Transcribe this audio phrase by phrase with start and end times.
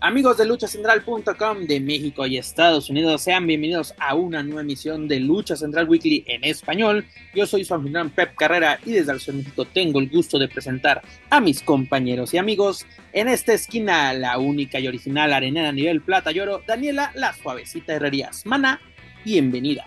[0.00, 5.20] Amigos de luchacentral.com de México y Estados Unidos, sean bienvenidos a una nueva emisión de
[5.20, 7.06] Lucha Central Weekly en español.
[7.34, 10.38] Yo soy su anfitrión Pep Carrera y desde el Ciudad de México tengo el gusto
[10.38, 11.00] de presentar
[11.30, 12.84] a mis compañeros y amigos.
[13.14, 17.94] En esta esquina, la única y original arenera nivel plata y oro, Daniela La Suavecita
[17.94, 18.44] Herrerías.
[18.44, 18.78] Mana,
[19.24, 19.86] bienvenida.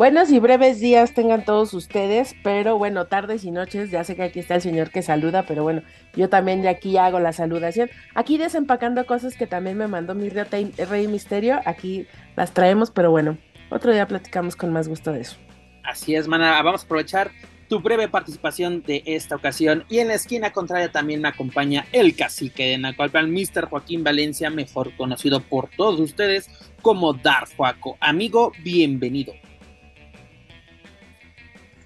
[0.00, 4.22] Buenos y breves días tengan todos ustedes, pero bueno, tardes y noches, ya sé que
[4.22, 5.82] aquí está el señor que saluda, pero bueno,
[6.16, 7.90] yo también de aquí hago la saludación.
[8.14, 13.36] Aquí desempacando cosas que también me mandó mi Rey Misterio, aquí las traemos, pero bueno,
[13.68, 15.36] otro día platicamos con más gusto de eso.
[15.84, 17.30] Así es, mana, vamos a aprovechar
[17.68, 22.16] tu breve participación de esta ocasión y en la esquina contraria también me acompaña el
[22.16, 23.68] cacique de Nacualpan, Mr.
[23.68, 26.48] Joaquín Valencia, mejor conocido por todos ustedes
[26.80, 27.98] como Darth Joaco.
[28.00, 29.34] Amigo, bienvenido.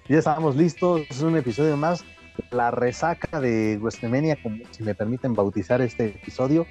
[0.07, 2.05] Ya estamos listos, es un episodio más.
[2.51, 4.37] La resaca de WrestleMania,
[4.69, 6.67] si me permiten bautizar este episodio.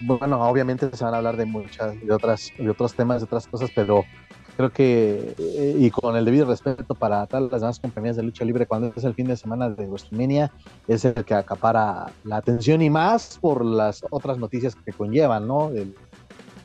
[0.00, 3.46] Bueno, obviamente se van a hablar de muchas, de otras, de otros temas, de otras
[3.46, 4.04] cosas, pero
[4.56, 8.44] creo que, eh, y con el debido respeto para todas las demás compañías de lucha
[8.44, 10.50] libre, cuando es el fin de semana de WrestleMania,
[10.88, 15.70] es el que acapara la atención y más por las otras noticias que conllevan, ¿no?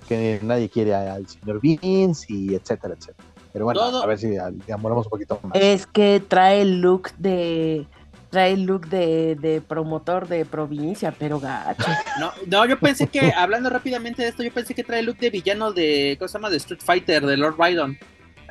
[0.08, 3.31] que nadie quiere al señor Vince y etcétera, etcétera.
[3.54, 5.52] Pero bueno, a ver si demoramos un poquito más.
[5.56, 7.86] Es que trae el look de
[8.30, 11.84] trae el look de, de, promotor de provincia, pero gacho.
[12.18, 15.18] No, no, yo pensé que, hablando rápidamente de esto, yo pensé que trae el look
[15.18, 16.50] de villano de, ¿cómo se llama?
[16.50, 18.00] De Street Fighter, de Lord Biden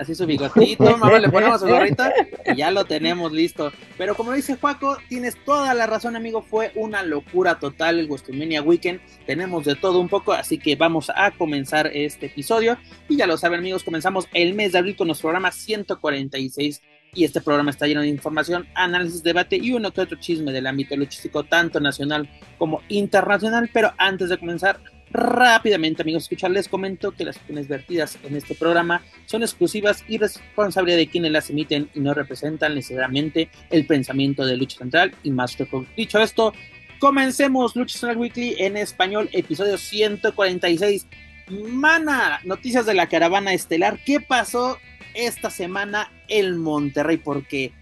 [0.01, 2.13] así su bigotito, mamá, le ponemos su gorrita
[2.47, 3.73] y ya lo tenemos listo.
[3.99, 8.63] Pero como dice Juaco, tienes toda la razón, amigo, fue una locura total el WrestleMania
[8.63, 9.01] Weekend.
[9.27, 12.79] Tenemos de todo un poco, así que vamos a comenzar este episodio.
[13.09, 16.81] Y ya lo saben, amigos, comenzamos el mes de abril con nuestro programa 146
[17.13, 20.67] y este programa está lleno de información, análisis, debate y uno que otro chisme del
[20.67, 23.69] ámbito luchístico, tanto nacional como internacional.
[23.73, 24.81] Pero antes de comenzar,
[25.13, 30.19] rápidamente, amigos, escuchar, les comento que las opiniones vertidas en este programa son exclusivas y
[30.19, 35.31] responsabilidad de quienes las emiten y no representan necesariamente el pensamiento de Lucha Central y
[35.31, 35.57] más
[35.97, 36.55] Dicho esto,
[36.99, 41.07] comencemos Lucha Central Weekly en español, episodio 146.
[41.49, 43.99] Mana, noticias de la caravana estelar.
[44.05, 44.79] ¿Qué pasó
[45.15, 47.17] esta semana en Monterrey?
[47.17, 47.73] Porque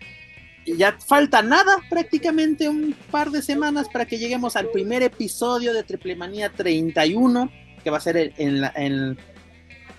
[0.77, 5.83] ya falta nada, prácticamente un par de semanas para que lleguemos al primer episodio de
[5.83, 7.51] Triple Manía 31,
[7.83, 9.17] que va a ser en la, en,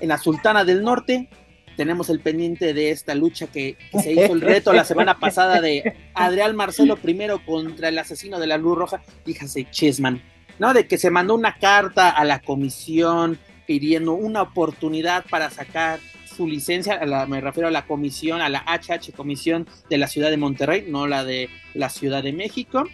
[0.01, 1.29] la Sultana del Norte.
[1.77, 5.95] Tenemos el pendiente de esta lucha que, se hizo el reto la semana pasada de
[6.13, 10.21] Adrián Marcelo primero contra el asesino de la Luz Roja, fíjase, Chessman,
[10.59, 10.73] ¿no?
[10.73, 15.99] De que se mandó una carta a la comisión pidiendo una oportunidad para sacar
[16.39, 20.37] su licencia, me refiero a la comisión, a la HH Comisión de la Ciudad de
[20.37, 22.85] Monterrey, no la de la Ciudad de México.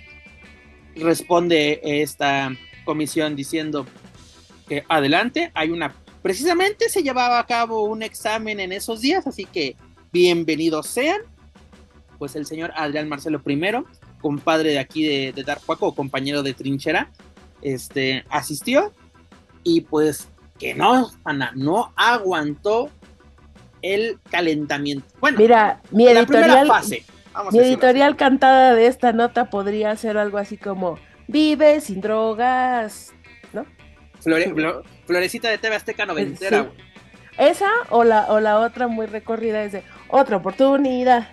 [0.95, 2.51] Responde esta
[2.85, 3.85] comisión diciendo
[4.67, 9.45] que adelante, hay una, precisamente se llevaba a cabo un examen en esos días, así
[9.45, 9.75] que
[10.11, 11.21] bienvenidos sean.
[12.17, 13.59] Pues el señor Adrián Marcelo I,
[14.21, 15.57] compadre de aquí de, de
[15.95, 17.11] compañero de trinchera,
[17.61, 18.91] este, asistió
[19.63, 22.89] y pues que no, Ana, no aguantó
[23.93, 25.05] el calentamiento.
[25.19, 26.69] Bueno, mira, mi editorial,
[27.51, 30.97] mi editorial cantada de esta nota podría ser algo así como
[31.27, 33.13] vive sin drogas,
[33.53, 33.65] ¿no?
[35.05, 36.71] florecita de TV Azteca noventera.
[37.37, 41.27] Esa o la, o la otra muy recorrida es de otra oportunidad,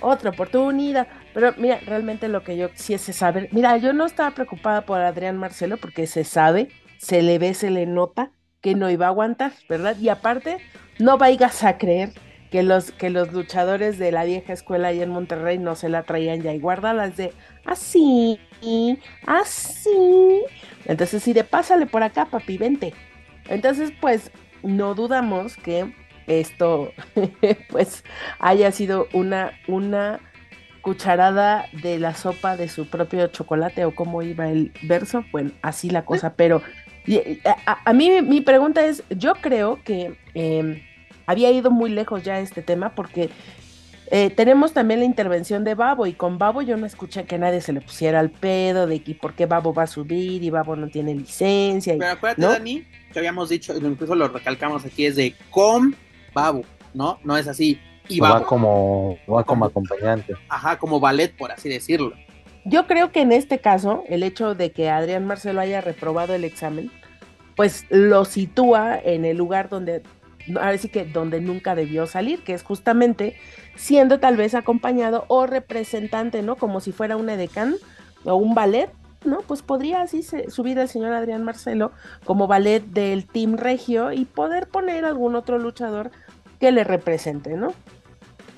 [0.00, 1.08] otra oportunidad.
[1.34, 3.48] Pero mira, realmente lo que yo sí es saber.
[3.52, 7.70] Mira, yo no estaba preocupada por Adrián Marcelo porque se sabe, se le ve, se
[7.70, 8.30] le nota
[8.62, 9.96] que no iba a aguantar, ¿verdad?
[10.00, 10.58] Y aparte,
[10.98, 12.10] no vayas a creer
[12.50, 16.04] que los, que los luchadores de la vieja escuela ahí en Monterrey no se la
[16.04, 17.32] traían ya y guárdalas de
[17.64, 18.38] así,
[19.26, 20.42] así.
[20.84, 22.94] Entonces, si de pásale por acá, papi, vente.
[23.48, 24.30] Entonces, pues,
[24.62, 25.92] no dudamos que
[26.26, 26.92] esto,
[27.70, 28.04] pues,
[28.38, 30.20] haya sido una, una
[30.82, 35.24] cucharada de la sopa de su propio chocolate o cómo iba el verso.
[35.32, 36.60] Bueno, así la cosa, pero
[37.84, 40.82] a, mí mi pregunta es, yo creo que em,
[41.26, 43.30] había ido muy lejos ya este tema porque
[44.14, 47.62] eh, tenemos también la intervención de Babo y con Babo yo no escuché que nadie
[47.62, 50.76] se le pusiera al pedo de que por qué Babo va a subir y Babo
[50.76, 51.94] no tiene licencia.
[51.98, 55.96] Pero acuérdate, Dani, que habíamos dicho, incluso lo recalcamos aquí, es de con
[56.34, 56.62] Babo,
[56.92, 57.18] ¿no?
[57.24, 57.80] No es así.
[58.08, 60.34] Y va como, va como acompañante.
[60.48, 62.12] Ajá, como ballet, por así decirlo.
[62.64, 66.44] Yo creo que en este caso, el hecho de que Adrián Marcelo haya reprobado el
[66.44, 66.90] examen,
[67.56, 70.02] pues lo sitúa en el lugar donde,
[70.54, 73.36] ahora sí que donde nunca debió salir, que es justamente
[73.74, 76.56] siendo tal vez acompañado o representante, ¿no?
[76.56, 77.74] Como si fuera un edecán
[78.24, 78.90] o un ballet,
[79.24, 79.40] ¿no?
[79.40, 81.90] Pues podría así subir el señor Adrián Marcelo
[82.24, 86.12] como ballet del Team Regio y poder poner algún otro luchador
[86.60, 87.74] que le represente, ¿no?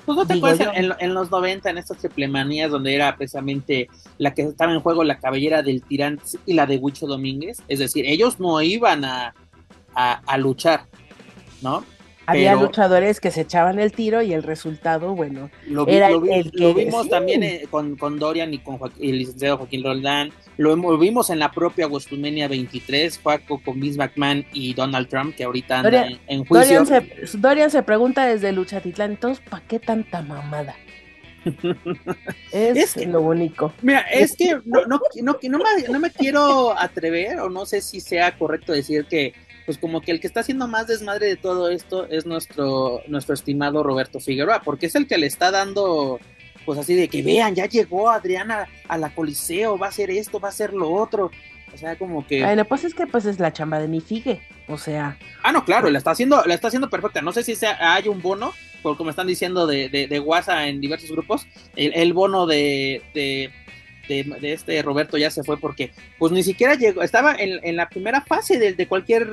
[0.06, 4.42] ¿Tú no te acuerdas en, los 90, en estas triplemanías, donde era precisamente la que
[4.42, 7.62] estaba en juego la cabellera del Tirante y la de Huicho Domínguez?
[7.68, 9.34] Es decir, ellos no iban a,
[9.94, 10.84] a luchar,
[11.62, 11.84] ¿no?
[12.26, 16.50] Había luchadores que se echaban el tiro y el resultado, bueno, lo era el que...
[16.54, 21.30] Lo vimos también eh, con, con, Dorian y con el licenciado Joaquín Roldán, lo, vimos
[21.30, 26.08] en la propia WrestleMania 23, Paco con Vince McMahon y Donald Trump, que ahorita anda
[26.26, 26.84] en, juicio.
[26.84, 30.76] Dorian se, Dorian se pregunta desde Luchatitlán, entonces, ¿para qué tanta mamada?
[32.52, 33.72] es, lo único.
[33.82, 37.80] Mira, es que no, no, no, no, me, no me quiero atrever, o no sé
[37.80, 39.34] si sea correcto decir que
[39.66, 43.34] pues como que el que está haciendo más desmadre de todo esto es nuestro, nuestro
[43.34, 46.20] estimado Roberto Figueroa, porque es el que le está dando,
[46.64, 50.40] pues así de que vean, ya llegó Adriana a la Coliseo, va a hacer esto,
[50.40, 51.30] va a hacer lo otro.
[51.74, 52.42] O sea, como que.
[52.42, 54.40] Bueno, pues es que pues es la chamba de mi figue.
[54.68, 55.18] O sea.
[55.42, 57.20] Ah, no, claro, la está haciendo, la está haciendo perfecta.
[57.20, 58.52] No sé si sea, hay un bono,
[58.82, 63.50] por como están diciendo de, de, de WhatsApp en diversos grupos, el, bono de, de
[64.08, 68.20] de, este Roberto ya se fue porque pues ni siquiera llegó, estaba en, la primera
[68.20, 69.28] fase de, de, cualquier,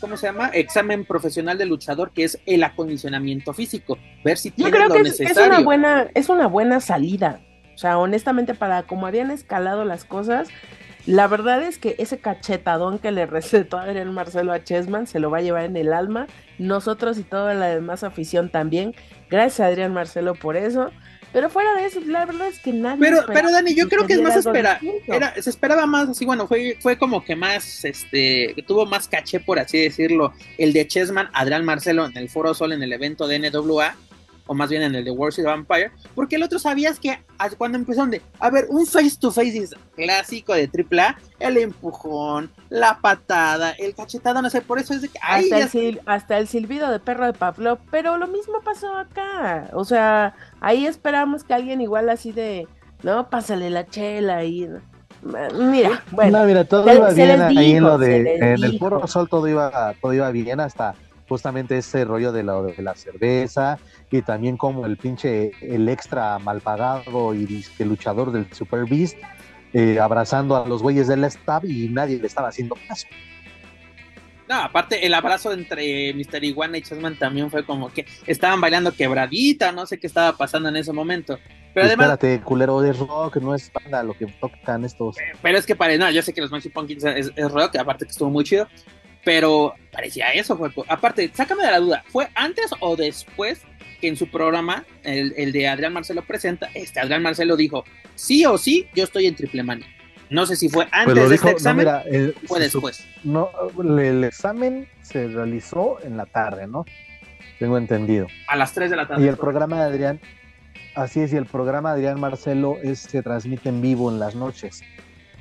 [0.00, 0.48] ¿cómo se llama?
[0.48, 5.42] Examen profesional de luchador, que es el acondicionamiento físico, ver si tiene lo necesario.
[5.42, 7.40] Es, una buena, es una buena salida,
[7.74, 10.48] o sea, honestamente para como habían escalado las cosas,
[11.06, 15.30] la verdad es que ese cachetadón que le recetó Adrián Marcelo a Chessman se lo
[15.30, 16.26] va a llevar en el alma,
[16.58, 18.94] nosotros y toda la demás afición también,
[19.30, 20.90] gracias a Adrián Marcelo por eso,
[21.36, 22.98] pero fuera de eso, la verdad es que nadie.
[22.98, 24.80] Pero, pero Dani, yo creo que es más espera.
[25.06, 29.38] Era, se esperaba más así, bueno, fue, fue como que más, este, tuvo más caché,
[29.38, 33.28] por así decirlo, el de Chessman, Adrián Marcelo en el Foro Sol en el evento
[33.28, 33.94] de NWA
[34.46, 37.18] o más bien en el de World of Vampire, porque el otro sabías que
[37.58, 42.50] cuando empezaron de, a ver, un face to face es clásico de AAA, el empujón,
[42.68, 45.18] la patada, el cachetado, no sé, por eso es de que...
[45.20, 49.84] hasta, el hasta, el silbido de perro de Pavlov, pero lo mismo pasó acá, o
[49.84, 52.68] sea, ahí esperamos que alguien igual así de,
[53.02, 54.68] no, pásale la chela y...
[55.54, 56.38] Mira, bueno.
[56.38, 59.94] No, mira, todo iba bien ahí en lo de, en el Foro Sol todo iba,
[60.00, 60.94] todo iba bien hasta
[61.28, 63.78] justamente ese rollo de la, de la cerveza
[64.10, 69.16] y también como el pinche, el extra mal pagado y el luchador del Super Beast
[69.72, 73.06] eh, abrazando a los güeyes del staff y nadie le estaba haciendo caso.
[74.48, 76.44] No, aparte el abrazo entre Mr.
[76.44, 80.68] Iguana y Chasman también fue como que estaban bailando quebradita, no sé qué estaba pasando
[80.68, 81.38] en ese momento.
[81.74, 85.16] Pero además, Espérate, culero de rock, no es banda lo que tocan estos.
[85.42, 88.06] Pero es que parece, no, yo sé que los Maxi Pumpkins es, es rock, aparte
[88.06, 88.68] que estuvo muy chido,
[89.26, 90.56] pero parecía eso.
[90.56, 93.60] Fue, aparte, sácame de la duda, ¿fue antes o después
[94.00, 97.84] que en su programa, el, de Adrián Marcelo presenta, este Adrián Marcelo dijo,
[98.14, 99.86] sí o sí, yo estoy en triple mania.
[100.30, 102.02] No sé si fue antes pues de este examen o
[102.46, 103.04] fue después.
[103.24, 103.50] no,
[103.98, 106.84] el examen se realizó en la tarde, ¿no?
[107.58, 108.28] Tengo entendido.
[108.46, 109.24] A las 3 de la tarde.
[109.24, 110.20] Y el programa de Adrián,
[110.94, 114.36] así es, y el programa de Adrián Marcelo es, se transmite en vivo en las
[114.36, 114.84] noches.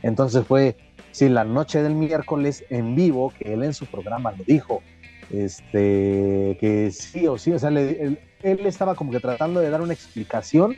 [0.02, 0.76] Entonces fue
[1.16, 4.84] sí, la noche del miércoles en vivo, que él en su programa lo dijo,
[5.32, 9.94] este, que sí o sí, o sea, él, estaba como que tratando de dar una
[9.94, 10.76] explicación.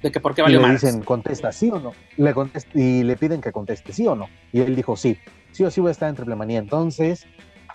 [0.00, 1.92] De que por qué valió y le dicen, contesta sí o no.
[2.16, 2.32] Le
[2.72, 4.28] y le piden que conteste sí o no.
[4.52, 5.18] Y él dijo sí,
[5.50, 6.60] sí o sí voy a estar en triple manía.
[6.60, 7.26] Entonces,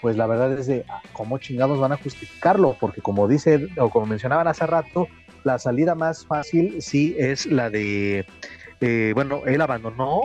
[0.02, 2.78] pues la verdad es de, ah, ¿cómo chingados van a justificarlo?
[2.80, 5.08] Porque como dice, o como mencionaban hace rato,
[5.44, 8.26] la salida más fácil sí es la de,
[8.80, 10.22] eh, bueno, él abandonó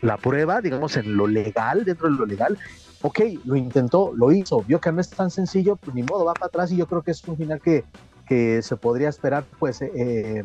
[0.00, 2.58] la prueba, digamos, en lo legal, dentro de lo legal.
[3.02, 6.34] Ok, lo intentó, lo hizo, vio que no es tan sencillo, pues ni modo, va
[6.34, 7.84] para atrás y yo creo que es un final que,
[8.28, 10.44] que se podría esperar, pues, eh,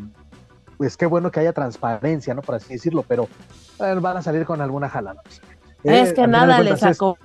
[0.77, 2.41] pues qué bueno que haya transparencia, ¿no?
[2.41, 3.27] Por así decirlo, pero
[3.77, 5.21] van a salir con alguna jalada.
[5.85, 7.17] Es que nada le sacó.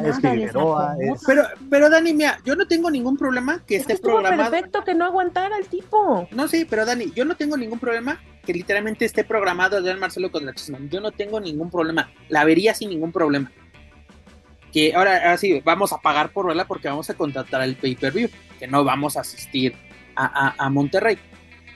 [0.00, 4.50] Es, Pero, pero Dani, mira, yo no tengo ningún problema que esté programado.
[4.50, 6.28] Perfecto que no aguantara el tipo.
[6.30, 10.30] No, sí, pero Dani, yo no tengo ningún problema que literalmente esté programado Adrián Marcelo
[10.30, 10.88] contra Chisman.
[10.90, 12.10] Yo no tengo ningún problema.
[12.28, 13.50] La vería sin ningún problema.
[14.72, 18.28] Que ahora, sí, vamos a pagar por verla porque vamos a contratar el pay-per-view.
[18.58, 19.74] Que no vamos a asistir
[20.16, 21.18] a, a Monterrey.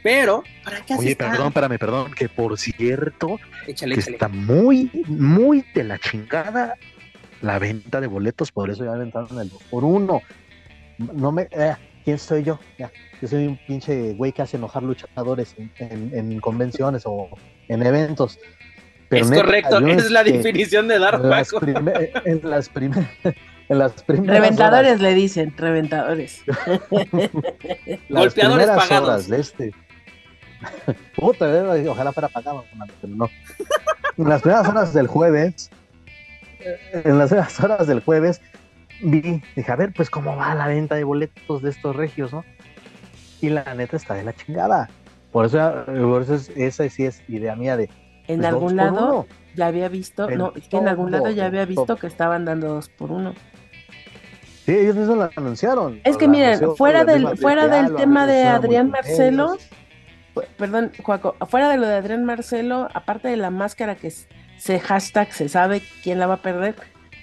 [0.02, 5.98] Pero, ¿para qué Oye, perdón, espérame, perdón, que por cierto, está muy, muy de la
[5.98, 6.74] chingada
[7.40, 10.22] la venta de boletos, por eso ya aventaron el 2 por 1
[10.98, 11.76] No me, eh,
[12.08, 12.58] ¿quién soy yo?
[12.78, 17.28] Ya, yo soy un pinche güey que hace enojar luchadores en, convenciones o
[17.68, 18.38] en eventos.
[19.10, 21.60] es correcto, es la definición de dar Paco.
[22.24, 23.10] en las primeras
[23.68, 26.40] en las primeras Reventadores le dicen, reventadores.
[28.08, 29.08] Golpeadores pagados.
[29.08, 29.74] Horas de este.
[31.14, 32.64] Puta, eh, ojalá fuera pagado,
[33.02, 33.28] pero no.
[34.16, 35.70] En las primeras horas del jueves,
[36.92, 38.40] en las primeras horas del jueves,
[39.00, 42.44] vi, dije, a ver, pues cómo va la venta de boletos de estos regios, ¿no?
[43.40, 44.88] Y la neta está de la chingada.
[45.32, 47.90] Por eso, por eso esa sí es idea mía de.
[48.26, 51.64] En pues, algún lado ya había visto, no, es que en algún lado ya había
[51.64, 53.34] visto que estaban dando dos por uno.
[54.64, 56.00] Sí, ellos mismos lo anunciaron.
[56.04, 59.56] Es que miren, fuera del, fuera del tema de Adrián Marcelo,
[60.56, 64.12] perdón, Juaco, fuera de lo de Adrián Marcelo, aparte de la máscara que
[64.58, 66.74] se hashtag, se sabe quién la va a perder,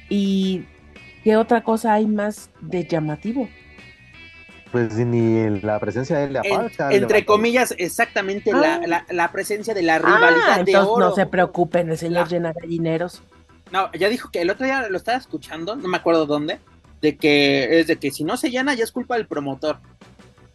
[0.10, 0.65] y
[1.25, 3.50] qué otra cosa hay más de llamativo.
[4.72, 6.39] Pues ni la presencia de él
[6.91, 9.05] Entre comillas, exactamente la, ah.
[9.10, 11.10] la, presencia de la rivalidad ah, de oro.
[11.10, 13.24] No se preocupen, el señor llena gallineros.
[13.72, 16.60] No, ya dijo que el otro día lo estaba escuchando, no me acuerdo dónde,
[17.01, 19.79] de que es de que si no se llena ya es culpa del promotor.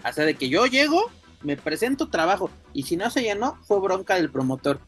[0.08, 1.10] O sea, de que yo llego,
[1.42, 4.78] me presento trabajo y si no se llenó fue bronca del promotor.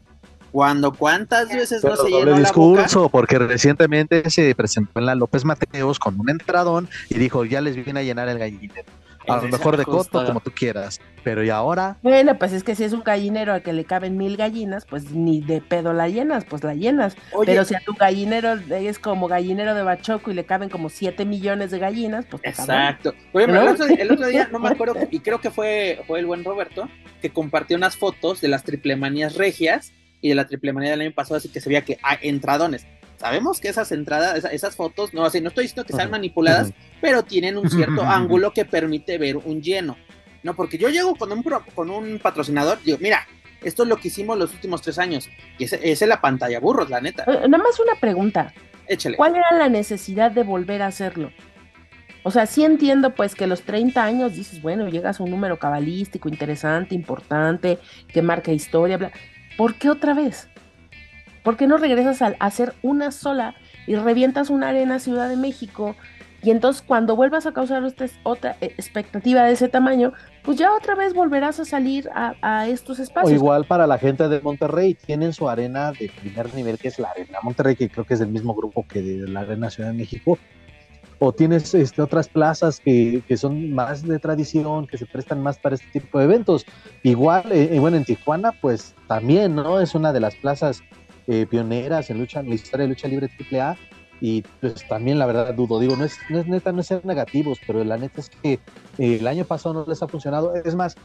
[0.53, 5.99] Cuando cuántas veces no se llenó discurso, porque recientemente se presentó en la López Mateos
[5.99, 8.85] con un entradón y dijo, ya les viene a llenar el gallinero.
[9.29, 11.01] A lo mejor de costo, como tú quieras.
[11.23, 11.97] Pero y ahora.
[12.03, 15.13] Bueno, pues es que si es un gallinero al que le caben mil gallinas, pues
[15.13, 17.17] ni de pedo la llenas, pues la llenas.
[17.47, 21.25] pero si a tu gallinero es como gallinero de Bachoco y le caben como siete
[21.25, 22.43] millones de gallinas, pues.
[22.45, 23.15] Exacto.
[23.33, 26.89] Oye, el, otro, día, no me acuerdo, y creo que fue, fue el buen Roberto,
[27.21, 29.93] que compartió unas fotos de las triplemanías regias
[30.23, 32.87] y de la triplemanía del año pasado, así que se veía que hay entradones
[33.23, 37.23] sabemos que esas entradas, esas, fotos, no, así, no estoy diciendo que sean manipuladas, pero
[37.23, 39.97] tienen un cierto ángulo que permite ver un lleno.
[40.43, 43.25] No, porque yo llego con un, con un patrocinador, digo, mira,
[43.63, 45.29] esto es lo que hicimos los últimos tres años.
[45.57, 47.23] Y esa es la pantalla burros, la neta.
[47.29, 48.53] Eh, nada más una pregunta.
[48.89, 49.17] Échale.
[49.17, 51.31] ¿Cuál era la necesidad de volver a hacerlo?
[52.25, 55.61] O sea, sí entiendo pues que los 30 años dices, bueno, llegas a un número
[55.61, 59.13] cabalístico interesante, importante, que marca historia, bla.
[59.57, 60.49] ¿Por qué otra vez?
[61.43, 63.55] ¿Por qué no regresas a hacer una sola
[63.87, 65.97] y revientas una arena Ciudad de México?
[66.45, 67.85] Y entonces cuando vuelvas a causar
[68.25, 73.31] otra expectativa de ese tamaño, pues ya otra vez volverás a salir a, estos espacios.
[73.31, 76.99] O igual para la gente de Monterrey, tienen su arena de primer nivel, que es
[76.99, 79.91] la Arena Monterrey, que creo que es del mismo grupo que de la Arena Ciudad
[79.91, 80.37] de México.
[81.25, 85.77] O tienes este, otras plazas que, son más de tradición, que se prestan más para
[85.77, 86.67] este tipo de eventos.
[87.05, 89.79] Igual, eh, bueno, en Tijuana, pues también, ¿no?
[89.79, 90.83] Es una de las plazas
[91.29, 93.77] eh, pioneras en lucha, en la historia de lucha libre AAA.
[94.21, 97.07] Y pues también la verdad dudo, digo, no es, no es neta, no es ser
[97.07, 98.55] negativos, pero la neta es que
[98.99, 100.57] eh, el año pasado no les ha funcionado.
[100.57, 100.97] Es más,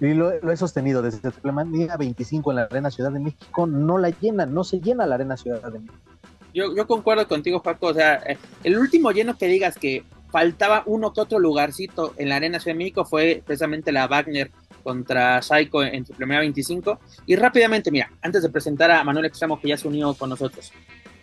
[0.00, 1.30] y lo, he sostenido desde
[1.70, 5.16] día 25 en la Arena Ciudad de México, no la llena, no se llena la
[5.16, 6.09] Arena Ciudad de México.
[6.54, 7.88] Yo, yo concuerdo contigo, Paco.
[7.88, 12.28] O sea, eh, el último lleno que digas que faltaba uno que otro lugarcito en
[12.28, 14.50] la Arena Ciudad de México fue precisamente la Wagner
[14.82, 17.00] contra Psycho en su primera 25.
[17.26, 20.72] Y rápidamente, mira, antes de presentar a Manuel Extremo, que ya se unió con nosotros,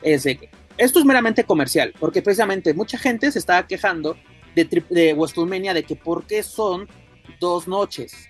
[0.01, 0.25] es
[0.77, 4.15] esto es meramente comercial, porque precisamente mucha gente se estaba quejando
[4.55, 6.87] de, de de que por qué son
[7.39, 8.27] dos noches.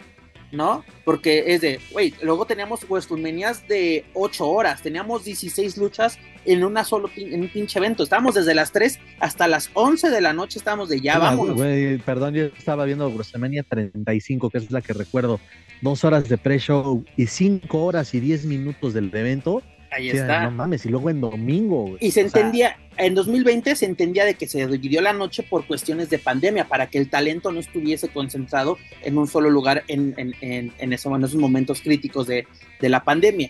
[0.52, 0.84] ¿No?
[1.04, 6.84] Porque es de, güey, luego teníamos WrestleManias de 8 horas, teníamos 16 luchas en una
[6.84, 8.04] solo en un pinche evento.
[8.04, 11.54] Estábamos desde las 3 hasta las 11 de la noche, estábamos de ya, vamos.
[11.54, 15.40] Güey, perdón, yo estaba viendo WrestleMania 35, que es la que recuerdo.
[15.82, 19.62] Dos horas de pre-show y 5 horas y 10 minutos del evento.
[19.92, 20.44] Ahí está.
[20.44, 21.98] No mames, y luego en domingo.
[22.00, 26.10] Y se entendía, en 2020 se entendía de que se dividió la noche por cuestiones
[26.10, 30.36] de pandemia, para que el talento no estuviese concentrado en un solo lugar en, en,
[30.42, 32.48] en, en esos momentos críticos de,
[32.80, 33.50] de la pandemia.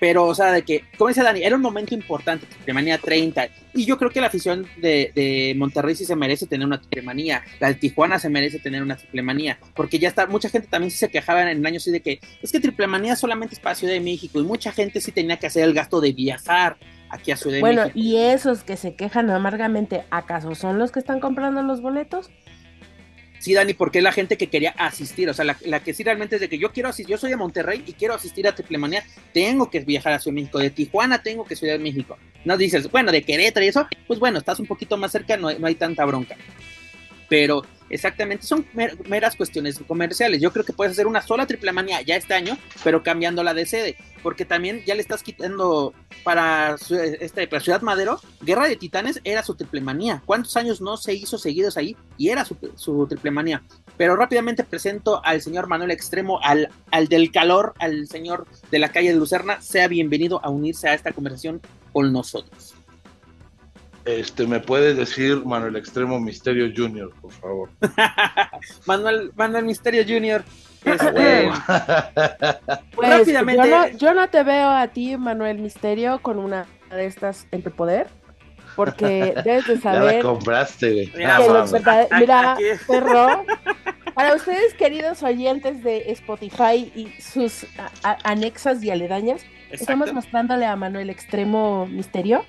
[0.00, 3.48] Pero, o sea, de que, como dice Dani, era un momento importante, Triplemanía 30.
[3.74, 7.42] Y yo creo que la afición de, de Monterrey sí se merece tener una Triplemanía.
[7.60, 9.58] La de Tijuana se merece tener una Triplemanía.
[9.74, 12.52] Porque ya está, mucha gente también se quejaba en el año así de que es
[12.52, 14.40] que Triplemanía solamente es para Ciudad de México.
[14.40, 16.76] Y mucha gente sí tenía que hacer el gasto de viajar
[17.10, 17.82] aquí a Ciudad de México.
[17.82, 22.30] Bueno, y esos que se quejan amargamente, ¿acaso son los que están comprando los boletos?
[23.38, 26.36] Sí, Dani, porque es la gente que quería asistir, o sea, la, que sí realmente
[26.36, 29.04] es de que yo quiero asistir, yo soy de Monterrey y quiero asistir a Triplemanía,
[29.32, 32.18] tengo que viajar a Ciudad de México, de Tijuana tengo que Ciudad de México.
[32.44, 35.52] No dices, bueno, de Querétaro y eso, pues bueno, estás un poquito más cerca, no,
[35.56, 36.36] no hay tanta bronca.
[37.28, 38.66] Pero Exactamente, son
[39.08, 40.40] meras cuestiones comerciales.
[40.40, 43.66] Yo creo que puedes hacer una sola triple manía ya este año, pero cambiándola de
[43.66, 46.76] sede, porque también ya le estás quitando para,
[47.20, 50.22] este, Ciudad Madero, Guerra de Titanes era su triple manía.
[50.26, 51.96] ¿Cuántos años no se hizo seguidos ahí?
[52.16, 53.62] Y era su, su triple manía.
[53.96, 58.90] Pero rápidamente presento al señor Manuel Extremo, al, al del calor, al señor de la
[58.92, 59.60] calle de Lucerna.
[59.60, 61.60] Sea bienvenido a unirse a esta conversación
[61.92, 62.77] con nosotros.
[64.04, 67.70] Este, ¿me puedes decir Manuel Extremo Misterio Junior, por favor?
[68.86, 70.44] Manuel, Manuel Misterio Junior.
[70.84, 71.50] Este,
[72.94, 73.96] pues, rápidamente.
[73.98, 78.06] Yo no, te veo a ti, Manuel Misterio, con una de estas en tu poder.
[78.76, 80.10] Porque debes de saber.
[80.10, 81.12] Ya la compraste, güey.
[82.18, 83.44] Mira, perro.
[84.14, 87.66] Para ustedes, queridos oyentes de Spotify y sus
[88.24, 92.44] anexas y aledañas, estamos mostrándole a Manuel Extremo Misterio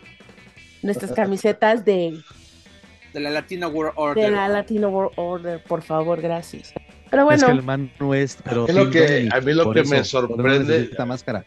[0.82, 2.20] nuestras camisetas de
[3.14, 4.26] de la Latino World Order.
[4.26, 6.74] De la Latino World Order, por favor, gracias.
[7.10, 7.40] Pero bueno.
[7.40, 8.66] Es que el man no es, pero.
[8.66, 10.82] a mí lo que me sorprende.
[10.92, 11.46] Esta máscara.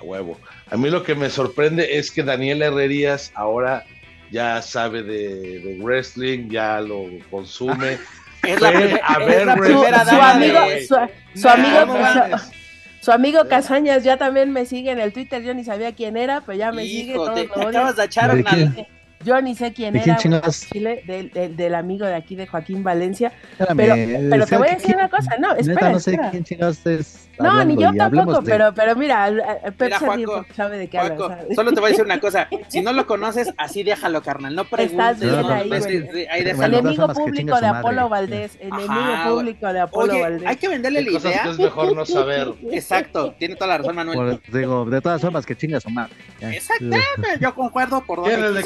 [0.00, 0.38] A huevo.
[0.70, 3.84] A mí lo que me sorprende es que Daniel Herrerías ahora
[4.30, 7.98] ya sabe de, wrestling, ya lo consume.
[8.44, 10.60] es la, a ver, primera su, amigo,
[11.34, 12.50] su, amigo, su
[13.08, 16.58] amigo Casañas ya también me sigue en el Twitter, yo ni sabía quién era, pero
[16.58, 17.14] ya me sigue.
[17.14, 18.74] Todo te, acabas de echar una,
[19.24, 20.16] yo ni sé quién era
[20.50, 23.32] Chile, del, del, amigo de aquí de Joaquín Valencia.
[23.76, 23.94] pero,
[24.30, 25.92] pero te voy a decir una cosa, no, espera.
[25.92, 27.30] no sé quién chingados es.
[27.38, 29.30] No, ni yo tampoco, pero, pero mira,
[29.76, 30.04] Pepsi
[30.54, 31.44] sabe de qué habla.
[31.54, 34.64] Solo te voy a decir una cosa, si no lo conoces, así déjalo, carnal, no
[34.64, 34.92] preguntes.
[34.92, 40.46] Estás bien ahí, ahí Enemigo público de Apolo Valdés, enemigo público de Apolo Valdés.
[40.46, 41.50] Hay que venderle la idea.
[41.50, 42.52] es mejor no saber.
[42.70, 44.40] Exacto, tiene toda la razón, Manuel.
[44.52, 46.12] digo, de todas formas, que chinga su madre.
[46.40, 48.28] Exactamente, yo concuerdo por dos.
[48.28, 48.62] ¿Quién es de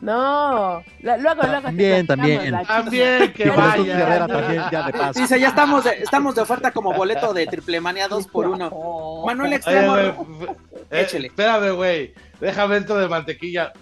[0.00, 1.62] No, luego, luego.
[1.62, 2.54] También, también.
[2.66, 4.26] También, que vaya.
[4.26, 5.20] también, ya de paso.
[5.20, 8.70] Dice, ya estamos de, estamos de oferta como boleto de triple manía 2 por 1
[9.26, 9.98] Manuel Extremo.
[9.98, 10.14] Eh,
[10.90, 11.26] Échale.
[11.26, 12.14] Espérame, güey.
[12.40, 13.72] Déjame dentro de mantequilla.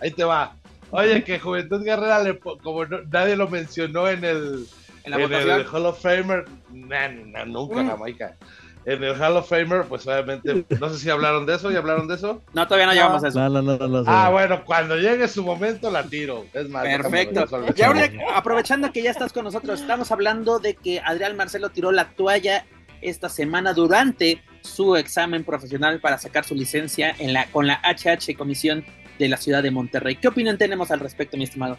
[0.00, 0.54] Ahí te va.
[0.90, 4.66] Oye, que Juventud Guerrera, le, como nadie lo mencionó en el,
[5.02, 7.88] en, la en el Hall of Famer, nunca, mm.
[7.88, 8.36] Jamaica
[8.86, 12.06] en el Hall of Famer, pues obviamente, no sé si hablaron de eso, ¿y hablaron
[12.06, 12.40] de eso?
[12.54, 13.40] No, todavía no llegamos a eso.
[13.40, 16.46] No, no, no, ah, bueno, cuando llegue su momento la tiro.
[16.54, 17.44] Es más, Perfecto.
[17.74, 21.90] Y ahora, aprovechando que ya estás con nosotros, estamos hablando de que Adrián Marcelo tiró
[21.90, 22.64] la toalla
[23.02, 28.36] esta semana durante su examen profesional para sacar su licencia en la, con la HH
[28.36, 28.84] Comisión
[29.18, 30.14] de la Ciudad de Monterrey.
[30.14, 31.76] ¿Qué opinión tenemos al respecto, mi estimado?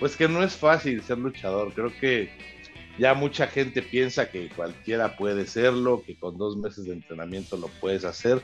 [0.00, 1.72] Pues que no es fácil ser luchador.
[1.74, 2.28] Creo que
[2.98, 7.68] ya mucha gente piensa que cualquiera puede serlo, que con dos meses de entrenamiento lo
[7.80, 8.42] puedes hacer.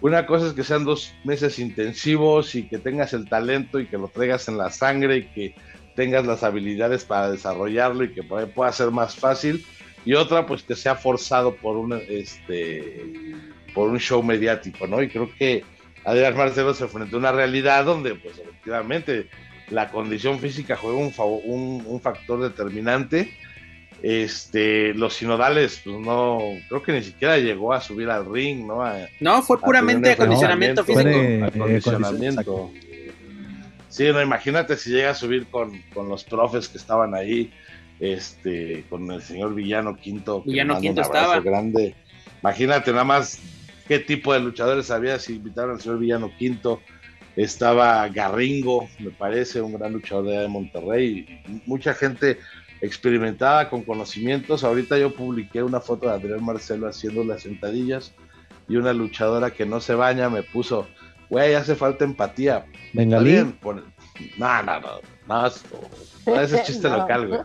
[0.00, 3.98] Una cosa es que sean dos meses intensivos y que tengas el talento y que
[3.98, 5.54] lo traigas en la sangre y que
[5.94, 9.64] tengas las habilidades para desarrollarlo y que pueda ser más fácil.
[10.04, 13.02] Y otra, pues que sea forzado por un, este,
[13.74, 15.02] por un show mediático, ¿no?
[15.02, 15.64] Y creo que
[16.04, 19.28] Adrián Marcelo se enfrentó a una realidad donde, pues efectivamente,
[19.70, 21.12] la condición física juega un,
[21.44, 23.32] un, un factor determinante
[24.02, 28.84] este, los sinodales, pues no, creo que ni siquiera llegó a subir al ring, ¿no?
[29.20, 31.08] no, fue puramente acondicionamiento físico.
[31.44, 32.70] acondicionamiento.
[33.88, 37.50] Sí, no, imagínate si llega a subir con, con, los profes que estaban ahí,
[37.98, 40.42] este, con el señor Villano Quinto.
[40.42, 41.40] Villano Quinto estaba.
[41.40, 41.94] Grande.
[42.42, 43.40] Imagínate nada más
[43.88, 46.82] qué tipo de luchadores había si invitaron al señor Villano Quinto.
[47.36, 51.42] Estaba Garringo, me parece, un gran luchador de Monterrey.
[51.64, 52.38] Mucha gente
[52.80, 54.64] experimentada con conocimientos.
[54.64, 58.12] Ahorita yo publiqué una foto de Adrián Marcelo haciendo las sentadillas
[58.68, 60.86] y una luchadora que no se baña me puso,
[61.30, 62.66] güey, hace falta empatía.
[62.92, 63.58] Venga, bien.
[64.38, 65.46] No, no, no, no,
[66.40, 67.40] ese es chiste local, güey.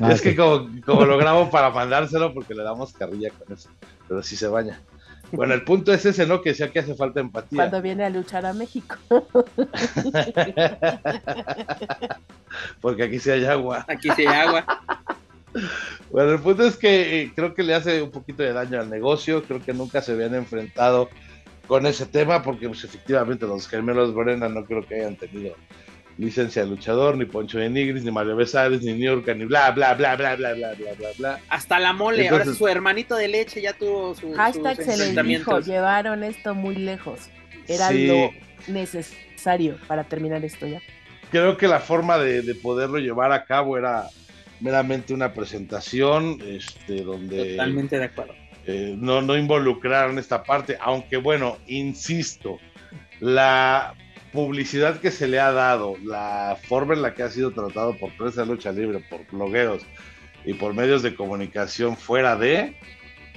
[0.00, 3.68] Ah, es que como, como lo grabo para mandárselo porque le damos carrilla con eso,
[4.08, 4.80] pero sí se baña.
[5.32, 6.40] Bueno, el punto es ese, ¿no?
[6.40, 7.56] Que decía que hace falta empatía.
[7.56, 8.96] Cuando viene a luchar a México.
[12.80, 13.84] Porque aquí sí hay agua.
[13.88, 14.64] Aquí sí hay agua.
[16.10, 18.88] Bueno, el punto es que eh, creo que le hace un poquito de daño al
[18.88, 19.42] negocio.
[19.42, 21.08] Creo que nunca se habían enfrentado
[21.66, 25.56] con ese tema, porque pues, efectivamente los gemelos Morena no creo que hayan tenido
[26.18, 29.94] licencia de luchador, ni Poncho de Nigris, ni Mario Besares, ni Niurka, ni bla, bla,
[29.94, 31.40] bla, bla, bla, bla, bla, bla, bla.
[31.48, 34.32] Hasta la mole, ahora su hermanito de leche ya tuvo su.
[34.32, 37.28] Hashtag se les dijo, llevaron esto muy lejos.
[37.68, 38.30] Era lo
[38.68, 40.80] necesario para terminar esto ya.
[41.30, 44.08] Creo que la forma de, de poderlo llevar a cabo era
[44.60, 47.52] meramente una presentación, este, donde.
[47.52, 48.34] Totalmente de acuerdo.
[48.66, 52.58] Eh, no, no involucraron esta parte, aunque bueno, insisto,
[53.20, 53.94] la
[54.36, 58.14] publicidad que se le ha dado, la forma en la que ha sido tratado por
[58.18, 59.82] prensa de lucha libre, por blogueros
[60.44, 62.76] y por medios de comunicación fuera de,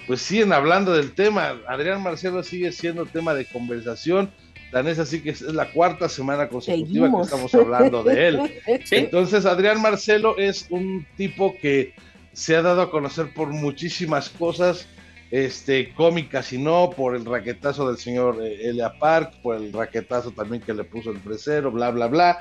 [0.05, 1.57] pues siguen hablando del tema.
[1.69, 4.29] Adrián Marcelo sigue siendo tema de conversación.
[4.73, 8.61] Tan es así que es la cuarta semana consecutiva que estamos hablando de él.
[8.91, 11.93] Entonces, Adrián Marcelo es un tipo que
[12.33, 14.87] se ha dado a conocer por muchísimas cosas
[15.31, 20.31] este, cómicas y no, por el raquetazo del señor eh, Elia Park, por el raquetazo
[20.31, 22.39] también que le puso el fresero, bla, bla, bla.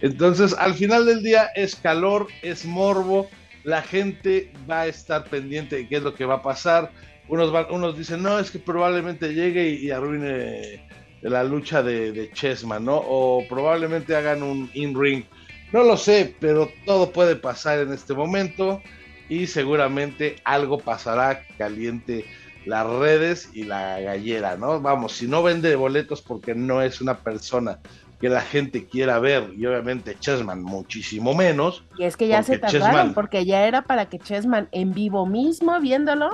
[0.00, 3.28] Entonces, al final del día es calor, es morbo,
[3.62, 6.90] la gente va a estar pendiente de qué es lo que va a pasar.
[7.28, 10.84] Unos, unos dicen, no, es que probablemente llegue y, arruine
[11.22, 12.96] la lucha de, de, Chessman, ¿no?
[12.96, 15.24] O probablemente hagan un in-ring.
[15.72, 18.82] No lo sé, pero todo puede pasar en este momento
[19.28, 22.24] y seguramente algo pasará caliente
[22.66, 24.80] las redes y la gallera, ¿no?
[24.80, 27.78] Vamos, si no vende boletos porque no es una persona
[28.20, 31.84] que la gente quiera ver y obviamente Chessman muchísimo menos.
[31.98, 35.78] Y es que ya se tardaron porque ya era para que Chessman en vivo mismo
[35.80, 36.30] viéndolo,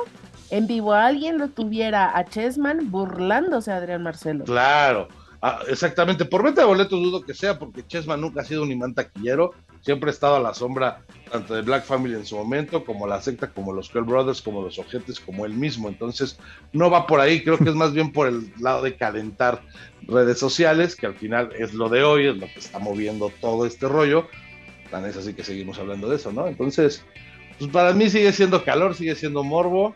[0.50, 4.44] en vivo alguien lo tuviera a Chessman burlándose a Adrián Marcelo.
[4.44, 5.08] Claro,
[5.42, 8.70] ah, exactamente, por venta de boletos dudo que sea porque Chessman nunca ha sido un
[8.70, 12.84] imán taquillero, siempre ha estado a la sombra tanto de Black Family en su momento,
[12.84, 15.88] como la secta, como los Cell Brothers, como los Ojetes, como él mismo.
[15.88, 16.38] Entonces,
[16.72, 19.62] no va por ahí, creo que es más bien por el lado de calentar
[20.02, 23.64] redes sociales, que al final es lo de hoy, es lo que está moviendo todo
[23.64, 24.28] este rollo.
[24.90, 26.48] Tan es así que seguimos hablando de eso, ¿no?
[26.48, 27.04] Entonces,
[27.58, 29.94] pues para mí sigue siendo calor, sigue siendo morbo.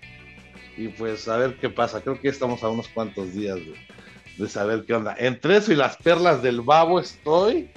[0.77, 2.01] Y pues a ver qué pasa.
[2.01, 3.75] Creo que estamos a unos cuantos días de,
[4.39, 5.15] de saber qué onda.
[5.19, 7.71] Entre eso y las perlas del babo estoy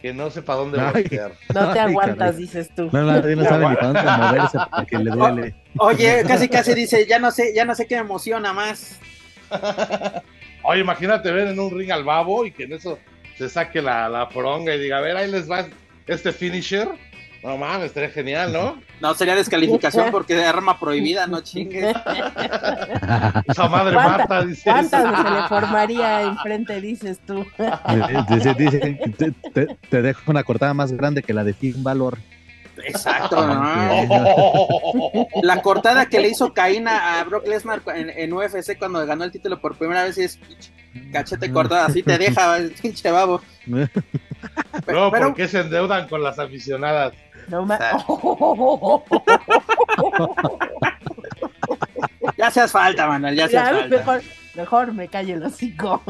[0.00, 1.32] que no sé para dónde voltear.
[1.54, 2.88] No te aguantas, dices tú.
[2.92, 5.54] No, nadie no sabe ni para dónde moverse porque le duele.
[5.78, 8.98] Oye, casi casi dice, ya no sé, ya no sé qué me emociona más.
[10.62, 12.98] Oye, imagínate ver en un ring al babo y que en eso
[13.38, 15.66] se saque la, la poronga y diga, a ver, ahí les va
[16.06, 16.88] este finisher.
[17.46, 18.82] No mames, estaría genial, ¿no?
[19.00, 21.94] No, sería descalificación porque de arma prohibida, no chingues.
[23.46, 24.68] Esa madre mata, dice.
[24.68, 27.46] ¿Cuántas se le formaría enfrente, dices tú?
[28.30, 28.98] Dice, dice,
[29.54, 32.18] te, te, dejo una cortada más grande que la de Finn Valor.
[32.78, 33.36] Exacto,
[35.42, 39.30] La cortada que le hizo Caína a Brock Lesnar en, en, UFC cuando ganó el
[39.30, 40.40] título por primera vez es
[41.12, 43.40] cachete cortada, así te deja, pinche babo.
[43.66, 43.88] No,
[44.84, 47.14] pero, porque se endeudan con las aficionadas.
[47.48, 47.66] No
[52.36, 53.96] ya seas falta, Manuel, ya seas falta.
[53.96, 54.22] Mejor,
[54.54, 56.02] mejor me calle el hocico.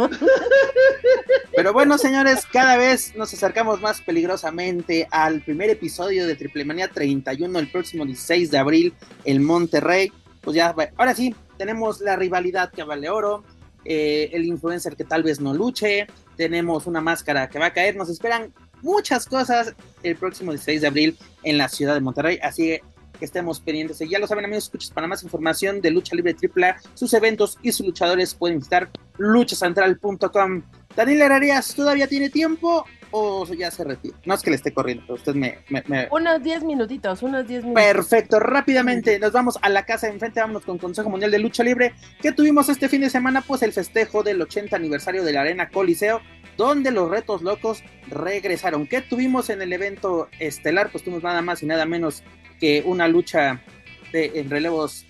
[1.55, 6.89] Pero bueno, señores, cada vez nos acercamos más peligrosamente al primer episodio de Triple Manía
[6.89, 8.95] 31 el próximo 16 de abril
[9.25, 10.13] en Monterrey.
[10.41, 13.45] Pues ya, ahora sí, tenemos la rivalidad que vale oro,
[13.85, 17.97] eh, el influencer que tal vez no luche, tenemos una máscara que va a caer,
[17.97, 18.53] nos esperan
[18.87, 22.39] muchas cosas el próximo 16 de abril en la ciudad de Monterrey.
[22.41, 22.79] Así
[23.19, 24.01] que estemos pendientes.
[24.01, 27.59] Y ya lo saben, amigos, escuchas para más información de Lucha Libre AAA, sus eventos
[27.63, 30.63] y sus luchadores pueden visitar luchacentral.com.
[30.95, 34.17] Daniel Herrerías, ¿todavía tiene tiempo o ya se retira?
[34.25, 35.59] No es que le esté corriendo, pero usted me...
[36.11, 37.85] Unos 10 minutitos, unos 10 minutos.
[37.85, 41.63] Perfecto, rápidamente nos vamos a la casa de enfrente, vámonos con Consejo Mundial de Lucha
[41.63, 41.95] Libre.
[42.23, 43.43] ¿Qué tuvimos este fin de semana?
[43.43, 46.23] Pues el festejo del 80 aniversario de la Arena Coliseo
[46.57, 48.87] donde los retos locos regresaron.
[48.87, 50.91] ¿Qué tuvimos en el evento estelar?
[50.91, 52.23] Pues tuvimos nada más y nada menos
[52.59, 53.63] que una lucha
[54.13, 55.07] de, en relevos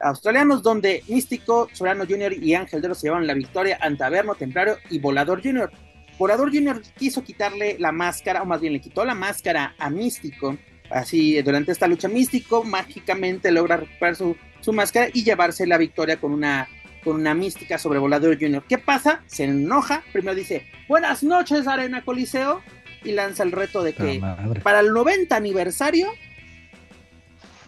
[0.00, 2.32] australianos, donde Místico, Solano Jr.
[2.32, 5.70] y Ángel Dero se llevaron la victoria ante Averno, Templario y Volador Jr.
[6.18, 6.82] Volador Jr.
[6.98, 10.56] quiso quitarle la máscara, o más bien le quitó la máscara a Místico.
[10.90, 16.16] Así, durante esta lucha, Místico mágicamente logra recuperar su, su máscara y llevarse la victoria
[16.16, 16.68] con una
[17.04, 18.64] con una mística sobre Volador Junior.
[18.68, 19.22] ¿Qué pasa?
[19.26, 22.62] Se enoja, primero dice, buenas noches Arena Coliseo,
[23.04, 24.20] y lanza el reto de que
[24.62, 26.08] para el 90 aniversario,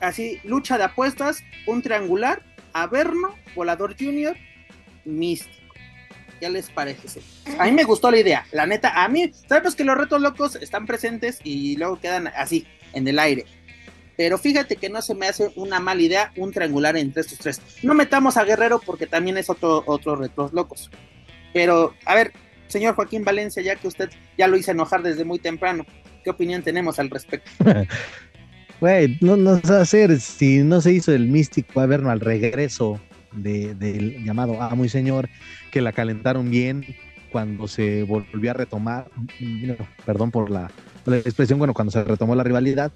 [0.01, 4.37] así, lucha de apuestas, un triangular, Averno, Volador Junior,
[5.05, 5.57] místico.
[6.40, 7.21] ¿Qué les parece?
[7.59, 10.57] A mí me gustó la idea, la neta, a mí, sabes que los retos locos
[10.57, 13.45] están presentes y luego quedan así, en el aire
[14.20, 17.62] pero fíjate que no se me hace una mala idea un triangular entre estos tres.
[17.83, 20.90] No metamos a Guerrero porque también es otro, otro retos locos.
[21.54, 22.30] Pero, a ver,
[22.66, 25.87] señor Joaquín Valencia, ya que usted ya lo hizo enojar desde muy temprano,
[26.22, 27.50] ¿qué opinión tenemos al respecto?
[28.78, 33.00] Güey, no, no sé hacer, si no se hizo el místico Averno al regreso
[33.33, 35.30] del llamado Amo y Señor,
[35.70, 36.85] que la calentaron bien
[37.33, 39.11] cuando se volvió a retomar,
[40.04, 40.70] perdón por la
[41.06, 42.92] expresión, bueno, cuando se retomó la rivalidad,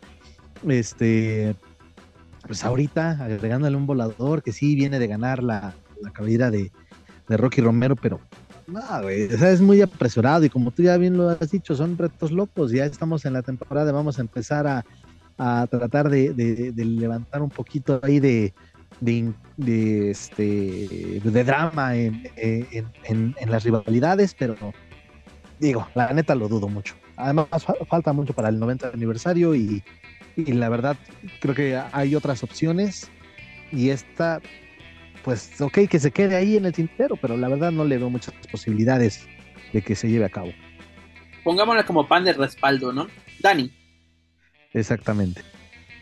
[0.69, 1.55] este,
[2.47, 6.71] pues ahorita agregándole un volador que sí viene de ganar la, la cabellera de,
[7.29, 8.21] Rocky Romero, pero
[8.67, 12.71] No, es muy apresurado y como tú ya bien lo has dicho, son retos locos.
[12.73, 14.85] Ya estamos en la temporada, vamos a empezar a,
[15.39, 18.53] a tratar de, de- de levantar un poquito ahí de,
[19.01, 24.55] de, de, este, de drama en- en- en las rivalidades, pero
[25.59, 26.95] digo, la neta lo dudo mucho.
[27.17, 29.83] Además, fa- falta mucho para el 90 aniversario y,
[30.37, 30.97] y la verdad
[31.41, 33.11] creo que hay otras opciones
[33.73, 34.41] y esta,
[35.25, 38.11] pues ok, que se quede ahí en el tintero, pero la verdad no le veo
[38.11, 39.27] muchas posibilidades
[39.73, 40.53] de que se lleve a cabo.
[41.45, 43.07] Pongámosle como pan de respaldo, ¿no?
[43.41, 43.73] Dani,
[44.73, 45.43] Exactamente.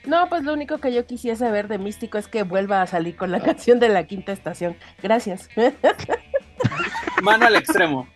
[0.07, 3.17] No, pues lo único que yo quisiese ver de Místico es que vuelva a salir
[3.17, 4.77] con la canción de la quinta estación.
[5.03, 5.49] Gracias.
[7.23, 8.09] mano al extremo.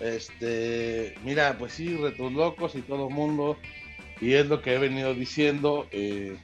[0.00, 3.56] Este, mira, pues sí, retos locos y todo mundo.
[4.20, 5.86] Y es lo que he venido diciendo.
[5.92, 6.36] eh,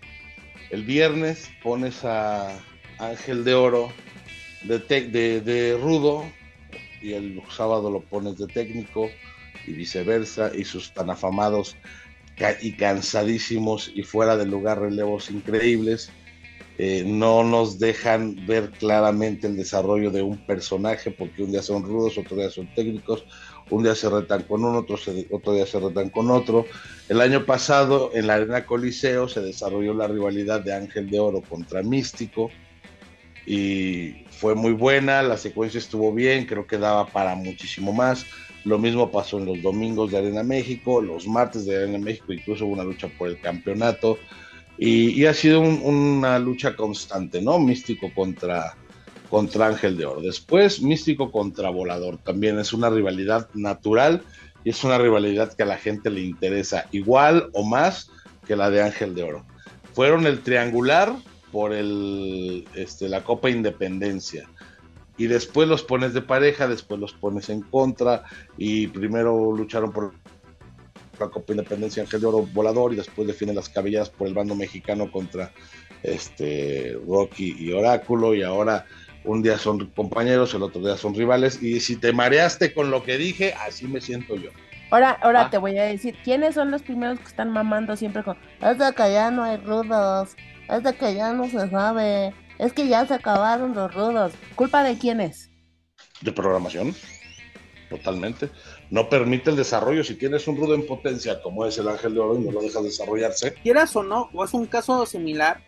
[0.71, 2.57] el viernes pones a
[2.99, 3.93] Ángel de Oro
[4.63, 6.25] de, de, de Rudo
[7.03, 9.09] y el sábado lo pones de técnico
[9.67, 10.53] y viceversa.
[10.55, 11.77] Y sus tan afamados
[12.63, 16.11] y cansadísimos y fuera de lugar relevos increíbles.
[16.83, 21.83] Eh, no nos dejan ver claramente el desarrollo de un personaje porque un día son
[21.83, 23.27] rudos, otro día son técnicos,
[23.69, 24.97] un día se retan con uno, otro,
[25.31, 26.65] otro día se retan con otro.
[27.11, 31.43] El año pasado en la Arena Coliseo se desarrolló la rivalidad de Ángel de Oro
[31.43, 32.51] contra Místico
[33.45, 38.25] y fue muy buena, la secuencia estuvo bien, creo que daba para muchísimo más.
[38.65, 42.65] Lo mismo pasó en los domingos de Arena México, los martes de Arena México, incluso
[42.65, 44.19] hubo una lucha por el campeonato.
[44.83, 47.59] Y, ha sido un- una lucha constante, ¿no?
[47.59, 48.75] Místico contra,
[49.29, 50.23] contra Ángel de Oro.
[50.23, 52.17] Después, Místico contra Volador.
[52.17, 54.23] También es una rivalidad natural
[54.65, 58.11] y es una rivalidad que a la gente le interesa igual o más
[58.47, 59.45] que la de Ángel de Oro.
[59.93, 61.15] Fueron el triangular
[61.53, 64.49] por el, este, la Copa Independencia.
[65.19, 68.25] Y después los pones de pareja, después los pones en contra.
[68.57, 70.15] Y primero lucharon por
[71.21, 74.55] la Copa Independencia Ángel de Oro Volador y después definen las cabelladas por el bando
[74.55, 75.53] mexicano contra
[76.03, 78.87] este Rocky y Oráculo y ahora
[79.25, 83.03] un día son compañeros, el otro día son rivales y si te mareaste con lo
[83.03, 84.51] que dije, así me siento yo.
[84.91, 85.51] Ahora, ahora Ah.
[85.51, 88.93] te voy a decir, ¿quiénes son los primeros que están mamando siempre con, es de
[88.93, 90.31] que ya no hay rudos,
[90.69, 94.33] es de que ya no se sabe, es que ya se acabaron los rudos?
[94.57, 95.51] ¿Culpa de quién es?
[96.23, 96.95] De programación,
[97.89, 98.49] totalmente.
[98.91, 100.03] No permite el desarrollo.
[100.05, 102.61] Si tienes un rudo en potencia como es el Ángel de Oro y no lo
[102.61, 105.63] dejas desarrollarse, quieras o no, o es un caso similar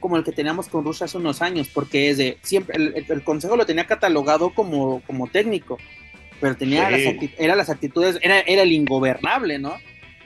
[0.00, 3.06] como el que teníamos con Rusia hace unos años, porque es de siempre el, el-
[3.10, 5.78] el consejo lo tenía catalogado como, como técnico,
[6.40, 6.92] pero tenía Sí.
[6.92, 9.74] las, acti- era las actitudes, era, era el ingobernable, ¿no?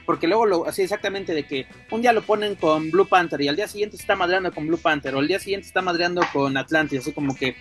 [0.06, 3.48] Porque luego lo así exactamente de que un día lo ponen con Blue Panther y
[3.48, 5.82] al día siguiente se está madreando con Blue Panther, o al día siguiente se está
[5.82, 7.54] madreando con Atlantis, así como que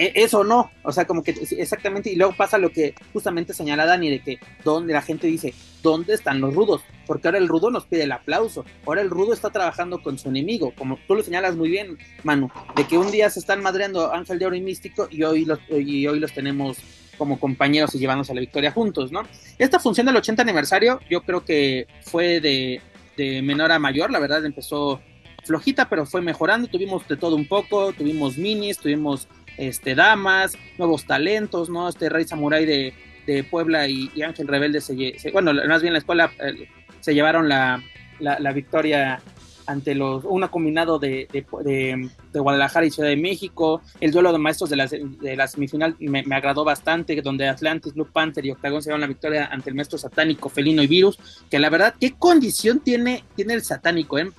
[0.00, 4.08] eso no, o sea, como que exactamente, y luego pasa lo que justamente señala Dani,
[4.08, 6.82] de que donde la gente dice, ¿dónde están los rudos?
[7.06, 10.30] Porque ahora el rudo nos pide el aplauso, ahora el rudo está trabajando con su
[10.30, 14.10] enemigo, como tú lo señalas muy bien, Manu, de que un día se están madreando
[14.12, 16.78] Ángel de Oro y Místico y hoy los, y hoy los tenemos
[17.18, 19.24] como compañeros y llevándose a la victoria juntos, ¿no?
[19.58, 22.80] Esta función del 80 aniversario yo creo que fue de,
[23.18, 25.02] de menor a mayor, la verdad empezó
[25.44, 29.28] flojita, pero fue mejorando, tuvimos de todo un poco, tuvimos minis, tuvimos
[29.68, 31.88] este damas, nuevos talentos, ¿no?
[31.88, 32.94] Este Rey Samurai de,
[33.26, 34.94] de Puebla y, Ángel Rebelde, se,
[35.32, 36.68] bueno, más bien la escuela eh,
[37.00, 37.82] se llevaron la,
[38.18, 39.20] la, victoria
[39.66, 44.70] ante los, una combinado de, de, Guadalajara y Ciudad de México, el duelo de maestros
[44.70, 48.82] de la, de la semifinal me, me agradó bastante, donde Atlantis, Blue Panther y Octagon
[48.82, 51.18] se llevaron la victoria ante el maestro satánico, Felino y Virus,
[51.50, 54.18] que la verdad, ¿qué condición tiene, tiene el satánico?
[54.18, 54.30] eh?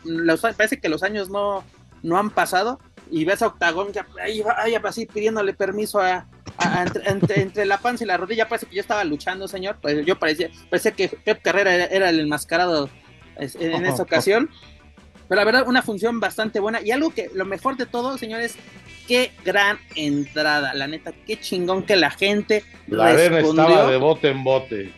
[0.58, 1.64] Parece que los años no,
[2.04, 6.00] no han pasado y ves a Octagón ya ahí va, ahí va así pidiéndole permiso
[6.00, 6.26] a,
[6.58, 9.48] a- a- entre, entre- entre la panza y la rodilla, parece que yo estaba luchando,
[9.48, 9.78] señor.
[9.82, 12.90] Pues yo parecía, parecía que Pep Carrera era, era el enmascarado
[13.38, 14.50] en, en esa ocasión.
[15.28, 16.82] Pero la verdad, una función bastante buena.
[16.82, 18.56] Y algo que lo mejor de todo, señores,
[19.08, 20.74] qué gran entrada.
[20.74, 24.94] La neta, qué chingón que la gente la arena respondió estaba de bote en bote.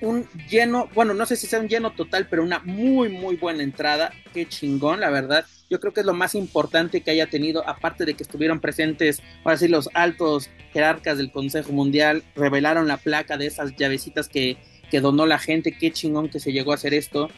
[0.00, 3.62] Un lleno, bueno, no sé si sea un lleno total, pero una muy, muy buena
[3.62, 4.12] entrada.
[4.32, 5.44] Qué chingón, la verdad.
[5.70, 9.20] Yo creo que es lo más importante que haya tenido, aparte de que estuvieron presentes,
[9.44, 14.56] ahora sí, los altos jerarcas del Consejo Mundial, revelaron la placa de esas llavecitas que,
[14.90, 15.76] que donó la gente.
[15.76, 17.28] Qué chingón que se llegó a hacer esto.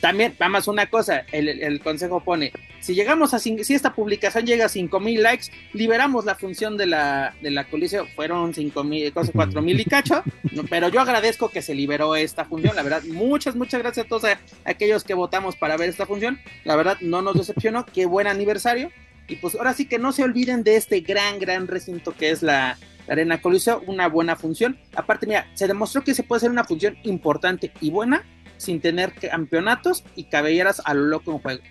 [0.00, 4.64] También, vamos, una cosa, el, el- consejo pone, si llegamos a, si esta publicación llega
[4.64, 9.78] a 5000 likes, liberamos la función de la, de la coliseo, fueron 5000, cosas 4000
[9.80, 10.22] y cacho,
[10.70, 14.24] pero yo agradezco que se liberó esta función, la verdad, muchas, muchas gracias a todos
[14.24, 18.26] a- aquellos que votamos para ver esta función, la verdad no nos decepcionó, qué buen
[18.26, 18.90] aniversario,
[19.28, 22.42] Y pues ahora sí que no se olviden de este gran, gran recinto que es
[22.42, 24.76] la, la Arena Coliseo, una buena función.
[24.96, 28.24] Aparte, mira, se demostró que se puede hacer una función importante y buena
[28.60, 31.62] sin tener campeonatos y cabelleras a lo loco en juego.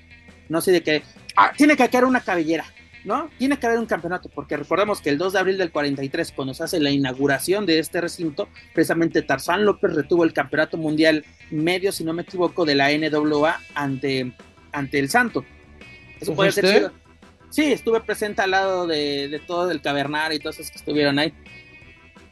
[0.50, 1.04] No sé de qué.
[1.36, 2.66] Ah, tiene que quedar una cabellera,
[3.06, 3.30] ¿no?
[3.38, 6.56] Tiene que haber un campeonato, porque recordemos que el 2 de abril del 43, cuando
[6.56, 11.92] se hace la inauguración de este recinto, precisamente Tarzán López retuvo el campeonato mundial medio,
[11.92, 14.34] si no me equivoco, de la NWA ante,
[14.72, 15.46] ante el Santo.
[16.20, 16.92] Eso puede ser chido.
[17.52, 21.20] Sí, estuve presente al lado de, de todo el cavernar y todos esos que estuvieron
[21.20, 21.34] ahí.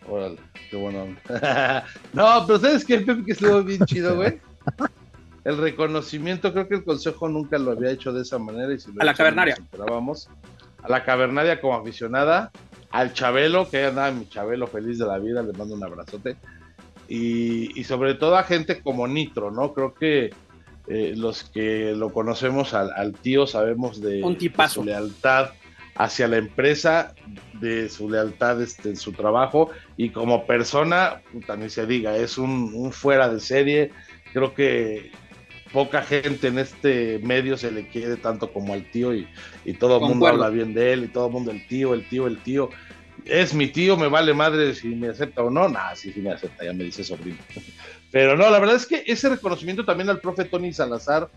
[0.07, 0.37] Órale,
[0.69, 1.15] qué bueno.
[2.13, 4.39] no, pero ¿sabes qué, Pepe, que estuvo bien chido, güey?
[5.43, 8.73] El reconocimiento, creo que el consejo nunca lo había hecho de esa manera.
[8.73, 9.53] Y si lo a la cavernaria.
[9.53, 10.29] Esperábamos.
[10.83, 12.51] A la cavernaria como aficionada,
[12.91, 16.35] al Chabelo, que andaba mi Chabelo feliz de la vida, le mando un abrazote.
[17.07, 19.73] Y, y sobre todo a gente como Nitro, ¿no?
[19.73, 20.31] Creo que
[20.87, 24.75] eh, los que lo conocemos al, al tío sabemos de, Un de tipazo.
[24.75, 25.51] su lealtad
[25.95, 27.13] hacia la empresa,
[27.59, 32.37] de su lealtad este, en su trabajo y como persona, puta, ni se diga, es
[32.37, 33.91] un, un fuera de serie.
[34.33, 35.11] Creo que
[35.71, 39.27] poca gente en este medio se le quiere tanto como al tío y,
[39.65, 42.07] y todo el mundo habla bien de él y todo el mundo el tío, el
[42.07, 42.69] tío, el tío.
[43.25, 45.67] Es mi tío, me vale madre si me acepta o no.
[45.67, 47.37] Nah, sí, sí me acepta, ya me dice sobrino.
[48.11, 51.29] Pero no, la verdad es que ese reconocimiento también al profe Tony Salazar,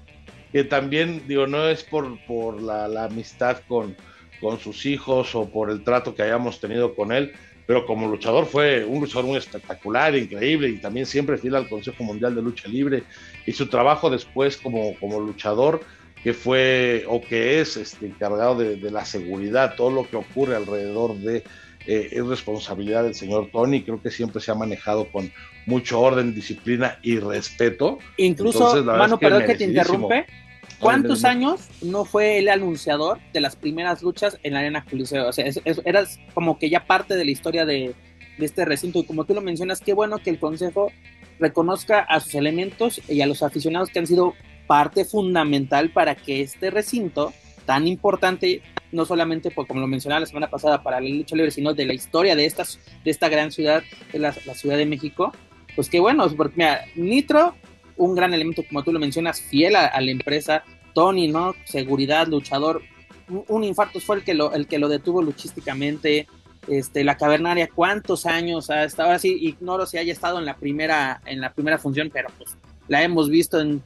[0.52, 3.96] que también, digo, no es por, por la, la amistad con,
[4.40, 7.32] con sus hijos o por el trato que hayamos tenido con él,
[7.70, 12.02] pero como luchador fue un luchador muy espectacular, increíble y también siempre fiel al Consejo
[12.02, 13.04] Mundial de Lucha Libre
[13.46, 15.80] y su trabajo después como, como luchador
[16.24, 20.56] que fue o que es este, encargado de, de la seguridad, todo lo que ocurre
[20.56, 21.44] alrededor de
[21.86, 25.30] eh, es responsabilidad del señor Tony, creo que siempre se ha manejado con
[25.66, 28.00] mucho orden, disciplina y respeto.
[28.16, 30.26] Incluso, Entonces, mano, es que perdón que te interrumpe.
[30.80, 35.28] ¿Cuántos años no fue el anunciador de las primeras luchas en la Arena Coliseo?
[35.28, 35.44] O sea,
[35.84, 37.94] eras como que ya parte de la historia de,
[38.38, 38.98] de este recinto.
[38.98, 40.90] Y como tú lo mencionas, qué bueno que el Consejo
[41.38, 44.34] reconozca a sus elementos y a los aficionados que han sido
[44.66, 47.32] parte fundamental para que este recinto
[47.66, 48.62] tan importante,
[48.92, 51.86] no solamente por, como lo mencionaba la semana pasada, para la lucha libre, sino de
[51.86, 55.32] la historia de, estas, de esta gran ciudad, de la, la Ciudad de México,
[55.76, 57.54] pues qué bueno, porque mira, Nitro,
[58.00, 61.54] un gran elemento, como tú lo mencionas, fiel a, la empresa, Tony, ¿no?
[61.64, 62.82] Seguridad, luchador,
[63.28, 66.26] un, infarto fue el que lo, el que lo detuvo luchísticamente,
[66.66, 70.56] este, la cavernaria, cuántos años ha estado, ahora sí, ignoro si haya estado en la
[70.56, 72.56] primera, en la primera función, pero pues
[72.88, 73.82] la hemos visto en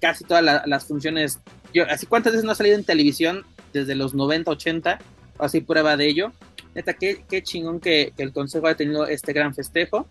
[0.00, 1.40] casi todas la- las funciones,
[1.74, 4.98] yo, así cuántas veces no ha salido en televisión desde los 90, 80,
[5.38, 6.32] así prueba de ello,
[6.74, 10.06] neta, qué, qué chingón que, que el consejo haya tenido este gran festejo,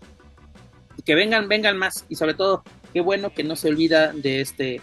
[0.96, 2.62] y que vengan, vengan más, y sobre todo,
[2.96, 4.80] qué bueno que no se olvida de este,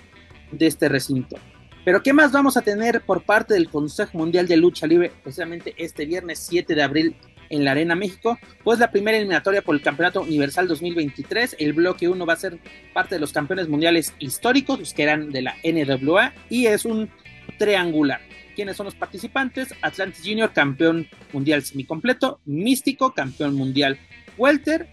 [0.51, 1.35] de este recinto.
[1.83, 5.73] Pero ¿qué más vamos a tener por parte del Consejo Mundial de Lucha Libre precisamente
[5.79, 7.15] este viernes 7 de abril
[7.49, 8.37] en la Arena México?
[8.63, 11.55] Pues la primera eliminatoria por el Campeonato Universal 2023.
[11.57, 12.59] El bloque 1 va a ser
[12.93, 17.09] parte de los campeones mundiales históricos, los que eran de la NWA, y es un
[17.57, 18.21] triangular.
[18.55, 19.73] ¿Quiénes son los participantes?
[19.81, 23.97] Atlantis Junior, campeón mundial semicompleto, Místico, campeón mundial
[24.37, 24.87] welter,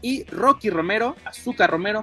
[0.00, 2.02] y Rocky Romero, Azúcar Romero,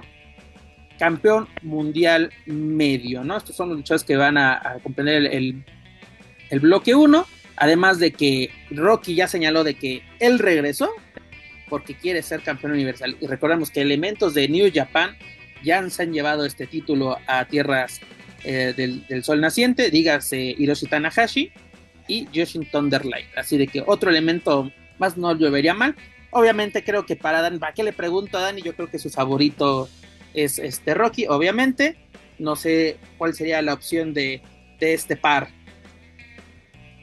[1.00, 3.38] campeón mundial medio, ¿no?
[3.38, 5.64] Estos son los luchadores que van a, comprender el,
[6.50, 10.90] el- bloque 1, además de que Rocky ya señaló de que él regresó
[11.70, 13.16] porque quiere ser campeón universal.
[13.18, 15.16] Y recordemos que elementos de New Japan
[15.64, 18.00] ya se han llevado este título a tierras
[18.44, 21.50] eh, del, del sol naciente, dígase Hiroshi Tanahashi
[22.08, 23.26] y Yoshin Thunderlight.
[23.38, 25.94] Así de que otro elemento más no llovería mal.
[26.30, 28.60] Obviamente creo que para Dan, ¿para qué le pregunto a Dani?
[28.60, 29.88] Yo creo que su favorito
[30.34, 31.96] es este Rocky, obviamente.
[32.38, 34.40] No sé cuál sería la opción de,
[34.78, 35.48] de este par.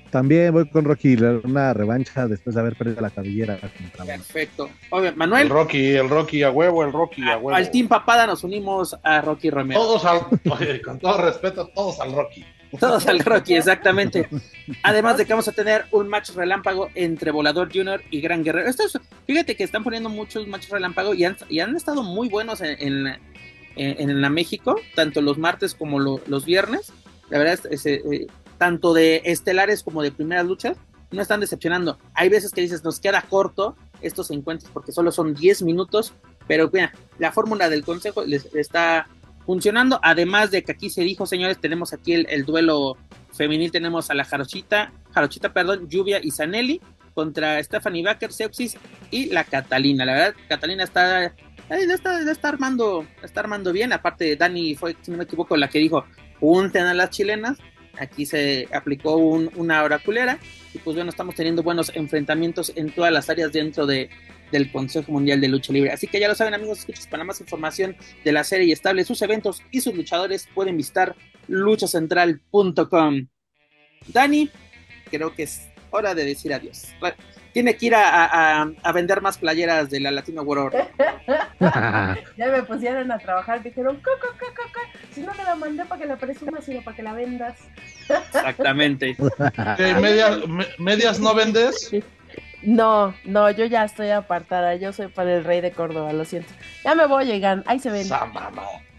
[0.10, 3.60] También voy con Rocky, una revancha después de haber perdido la cabellera.
[4.06, 4.70] Perfecto.
[4.90, 7.54] Obvio, El Manuel, Rocky, el Rocky a huevo, el Rocky a a- huevo.
[7.56, 9.82] al Team Papada nos unimos a Rocky Romero.
[9.82, 12.46] Todos al, oye, con todo respeto, todos al Rocky.
[12.80, 14.27] Todos al Rocky, exactamente.
[14.84, 18.69] Además de que vamos a tener un match relámpago entre Volador Junior y Gran Guerrero.
[18.69, 23.19] Estos, fíjate que están poniendo muchos matches relámpago y han, estado muy buenos en, la-
[24.30, 26.91] México, tanto los martes como lo- los viernes.
[27.30, 28.27] La verdad, es, es, eh,
[28.58, 30.77] tanto de estelares como de primeras luchas,
[31.12, 31.97] no están decepcionando.
[32.13, 36.13] Hay veces que dices, nos queda corto estos encuentros porque solo son 10 minutos,
[36.47, 36.69] pero
[37.17, 39.08] la fórmula del consejo les está
[39.48, 40.00] funcionando.
[40.04, 42.98] Además de que aquí se dijo, señores, tenemos aquí el, el duelo
[43.33, 46.81] femenil, tenemos a la Jarochita, Jarochita, perdón, Lluvia y Zanelli
[47.13, 48.77] contra Stephanie Baker, Sepsis
[49.10, 50.06] y la Catalina.
[50.06, 51.33] La verdad, Catalina está,
[51.69, 53.93] está, está armando, está armando bien.
[53.93, 56.04] Aparte, Dani fue, si no me equivoco, la que dijo,
[56.41, 57.58] junten a las chilenas.
[57.98, 60.37] aquí se aplicó una oraculera
[60.73, 64.10] y pues bueno, estamos teniendo buenos enfrentamientos en todas las áreas dentro de,
[64.52, 65.91] del Consejo Mundial de Lucha Libre.
[65.91, 69.04] Así que ya lo saben amigos, escuchas para más información de la serie y estable,
[69.04, 71.15] sus eventos y sus luchadores pueden visitar
[71.48, 73.27] luchacentral.com.
[74.08, 74.50] Dani,
[75.10, 76.87] creo que es hora de decir adiós.
[77.54, 80.75] Tiene que ir a, vender más playeras de la Latino World
[81.60, 84.00] ya me pusieron a trabajar, dijeron,
[85.12, 87.58] si no me la mandé para que la presumas, sino para que la vendas.
[88.08, 89.17] Exactamente.
[90.00, 90.39] medias,
[90.77, 91.91] ¿Medias no vendes?
[92.63, 94.75] No, no, yo ya estoy apartada.
[94.75, 96.53] Yo soy para el rey de Córdoba, lo siento.
[96.83, 97.63] Ya me voy a llegar.
[97.67, 98.08] Ahí se ven.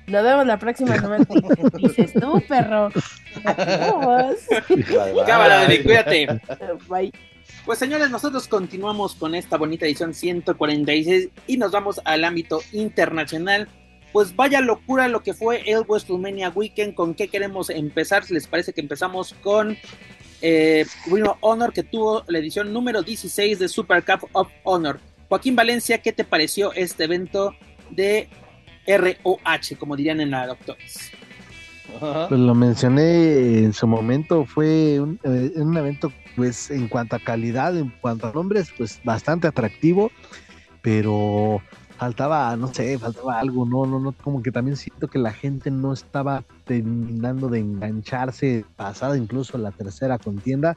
[0.06, 1.26] Nos vemos la próxima semana.
[1.74, 2.90] Dices tú, perro.
[5.26, 6.40] Cámara, cuídate.
[6.88, 7.12] Bye.
[7.64, 13.68] Pues señores, nosotros continuamos con esta bonita edición 146 y nos vamos al ámbito internacional.
[14.12, 16.94] Pues vaya locura lo que fue el WrestleMania Weekend.
[16.94, 18.24] ¿Con qué queremos empezar?
[18.30, 19.76] ¿Les parece que empezamos con
[20.40, 20.86] eh,
[21.40, 25.00] Honor que tuvo la edición número 16 de Super Cup of Honor.
[25.28, 27.54] Joaquín Valencia, ¿qué te pareció este evento
[27.90, 28.28] de
[28.86, 31.10] ROH, como dirían en la Doctores?
[32.00, 37.18] Pues lo mencioné en su momento, fue un, eh, un, evento, pues en cuanto a
[37.18, 40.10] calidad, en cuanto a nombres, pues bastante atractivo,
[40.82, 41.62] pero
[41.98, 45.70] faltaba, no sé, faltaba algo, no, no, no, como que también siento que la gente
[45.70, 50.76] no estaba terminando de engancharse, pasada incluso la tercera contienda.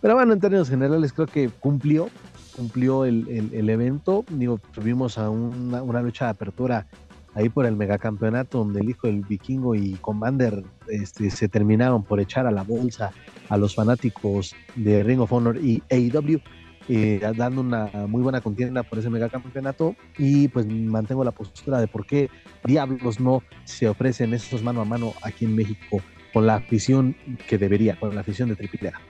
[0.00, 2.08] Pero bueno, en términos generales creo que cumplió,
[2.56, 4.24] cumplió el, el, evento.
[4.30, 6.86] Digo, tuvimos a una, una, lucha de apertura
[7.34, 12.18] ahí por el megacampeonato donde el hijo del vikingo y Commander este, se terminaron por
[12.18, 13.10] echar a la bolsa
[13.50, 16.40] a los fanáticos de Ring of Honor y AEW
[16.88, 21.88] eh, dando una muy buena contienda por ese megacampeonato y pues mantengo la postura de
[21.88, 22.28] por qué
[22.64, 27.16] diablos no se ofrecen estos mano a mano aquí en México con la afición
[27.48, 29.00] que debería, con la afición de AAA.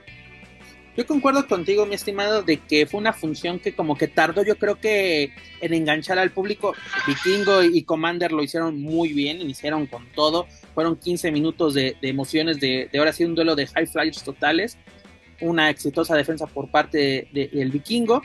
[0.95, 4.57] Yo concuerdo contigo, mi estimado, de que fue una función que como que tardó, yo
[4.57, 6.73] creo que en enganchar al público.
[7.05, 10.47] Vikingo y Commander lo hicieron muy bien, iniciaron con todo.
[10.73, 14.77] Fueron 15 minutos de, emociones, de, de ahora sí un duelo de high flyers totales
[15.41, 18.21] una exitosa defensa por parte del vikingo.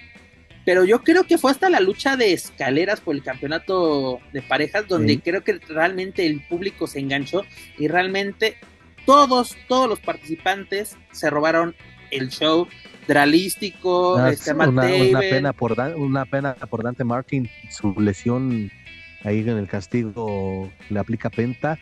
[0.64, 4.86] Pero yo creo que fue hasta la lucha de escaleras por el campeonato de parejas
[4.86, 7.44] donde creo que realmente el público se enganchó
[7.78, 8.56] y realmente
[9.06, 11.74] todos, todos los participantes se robaron
[12.10, 12.68] el show
[13.08, 18.70] dralístico, ah, este, una, pena por una pena por Dante Martin, su lesión
[19.24, 21.78] ahí en el castigo le aplica penta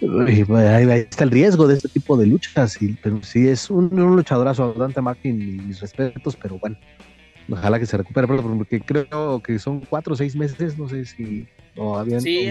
[0.00, 2.80] ahí está el riesgo de este tipo de luchas.
[2.80, 6.76] Y, pero sí es un, luchadorazo, Dante Martin, y mis respetos, pero bueno,
[7.50, 11.46] ojalá que se recupere, porque creo que son cuatro o seis meses, no sé si
[12.20, 12.50] Sí,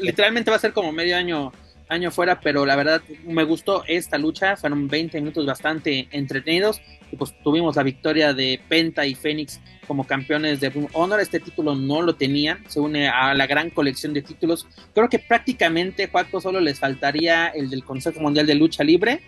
[0.00, 1.52] literalmente va a ser como medio año
[1.88, 6.80] año fuera, pero la verdad me gustó esta lucha, fueron 20 minutos bastante entretenidos
[7.10, 9.60] y pues tuvimos la victoria de Penta y Fénix
[9.90, 14.14] como campeones de Honor, este título no lo tenían, se une a la gran colección
[14.14, 18.84] de títulos, creo que prácticamente Juaco solo les faltaría el del Consejo Mundial de Lucha
[18.84, 19.20] Libre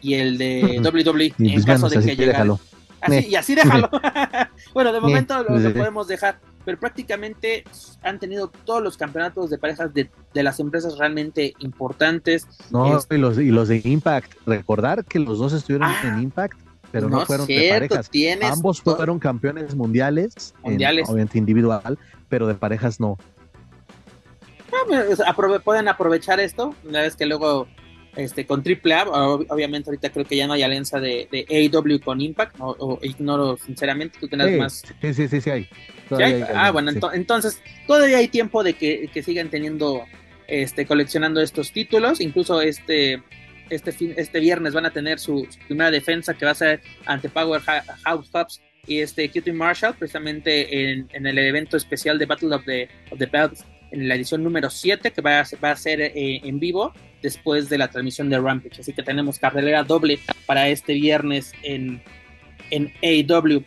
[0.00, 2.56] y el de WWE en pues caso de que llegara.
[3.02, 3.90] Así, y así déjalo.
[4.72, 7.64] bueno, de momento lo podemos dejar pero prácticamente
[8.02, 12.46] han tenido todos los campeonatos de parejas de, las empresas realmente importantes.
[12.70, 16.58] No, y, los, y los de Impact, recordar que los dos estuvieron ah, en Impact,
[16.90, 18.10] pero no, fueron de parejas.
[18.52, 21.08] Ambos fueron campeones mundiales, mundiales.
[21.08, 23.18] obviamente individual, pero de parejas no.
[24.72, 25.34] Ah,
[25.64, 27.66] pueden aprovechar esto, una vez que luego
[28.16, 32.20] este, con AAA, obviamente ahorita creo que ya no hay alianza de, de AEW con
[32.20, 34.82] Impact, o, ignoro sinceramente, tú tienes más...
[35.00, 35.68] Sí, sí, sí, sí hay.
[36.54, 40.02] ah, bueno, entonces todavía hay tiempo de que, sigan teniendo,
[40.48, 43.22] este, coleccionando estos títulos, incluso este,
[43.70, 47.28] este, fin, este viernes van a tener su, primera defensa que va a ser ante
[47.28, 52.64] Power House Hubs y este Cutie Marshall, precisamente en, el evento especial de Battle of
[52.64, 56.00] the, of the Belts en la edición número 7 que va a, va a ser
[56.00, 56.92] eh, en vivo
[57.22, 58.80] después de la transmisión de Rampage.
[58.80, 62.02] Así que tenemos cartelera doble para este viernes en,
[62.70, 63.64] en AEW.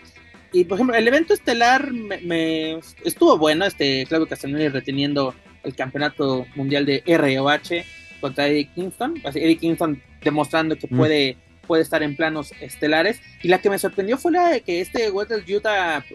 [0.54, 5.34] Y por ejemplo, el evento estelar me, estuvo bueno, este Claudio Castagnoli reteniendo
[5.64, 7.86] el campeonato mundial de ROH
[8.22, 9.22] contra Eddie Kingston.
[9.26, 10.97] Eddie Kingston demostrando que mm.
[10.97, 13.19] puede, puede estar en planos estelares.
[13.43, 16.05] Y la que me sorprendió fue la de que este Walter Utah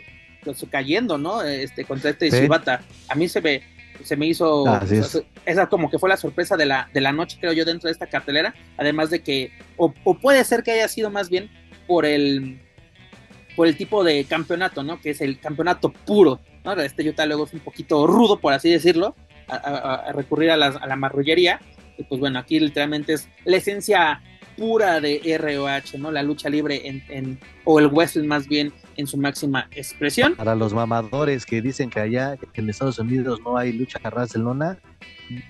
[0.42, 1.42] pues, cayendo, ¿no?
[1.42, 2.80] Este, contra este Shibata.
[3.08, 3.62] A mí se ve
[4.04, 4.64] se me hizo
[5.44, 7.92] esa como que fue la sorpresa de la, de la noche, creo yo, dentro de
[7.92, 8.54] esta cartelera.
[8.76, 11.50] Además de que, o, puede ser que haya sido más bien
[11.86, 12.60] por el
[13.54, 15.00] por el tipo de campeonato, ¿no?
[15.00, 16.74] Que es el campeonato puro, ¿no?
[16.74, 19.16] Este Utah luego es un poquito rudo, por así decirlo,
[19.48, 21.60] a, recurrir a la marrullería,
[21.98, 24.22] Y pues bueno, aquí literalmente es la esencia
[24.56, 26.10] pura de ROH, ¿no?
[26.10, 30.34] La lucha libre en, en, o el wrestling más bien en su máxima expresión.
[30.34, 34.38] Para los mamadores que dicen que allá en Estados Unidos no hay lucha ras de
[34.38, 34.78] lona,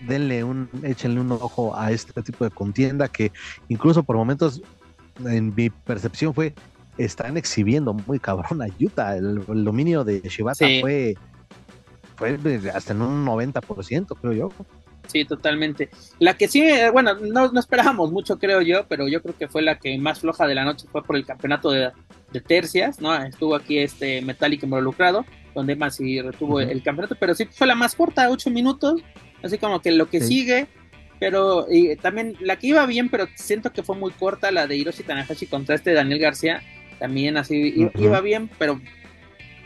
[0.06, 3.30] denle un, échenle un ojo a este tipo de contienda que
[3.68, 4.62] incluso por momentos
[5.24, 6.54] en mi percepción fue
[6.98, 9.16] están exhibiendo muy cabrón a Utah.
[9.16, 11.14] El, dominio de Shibata fue,
[12.16, 12.38] fue
[12.74, 14.52] hasta en un 90%, creo yo.
[15.06, 15.88] Sí, totalmente.
[16.18, 19.48] La que sí, eh, bueno, no, no, esperábamos mucho, creo yo, pero yo creo que
[19.48, 21.92] fue la que más floja de la noche fue por el campeonato de,
[22.46, 23.14] tercias, ¿no?
[23.14, 27.74] Estuvo aquí este Metallic involucrado, donde más sí retuvo el campeonato, pero sí fue la
[27.74, 29.00] más corta, ocho minutos,
[29.42, 30.66] así como que lo que sigue,
[31.18, 34.76] pero y también la que iba bien, pero siento que fue muy corta, la de
[34.76, 36.62] Hiroshi Tanahashi contra este Daniel García,
[36.98, 38.78] también así iba bien, pero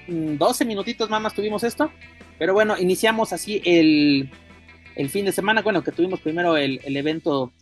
[0.06, 1.90] 12 mm, minutitos más, más tuvimos esto,
[2.38, 4.30] pero bueno, iniciamos así el
[5.00, 7.52] el fin de semana, bueno, que tuvimos primero el, evento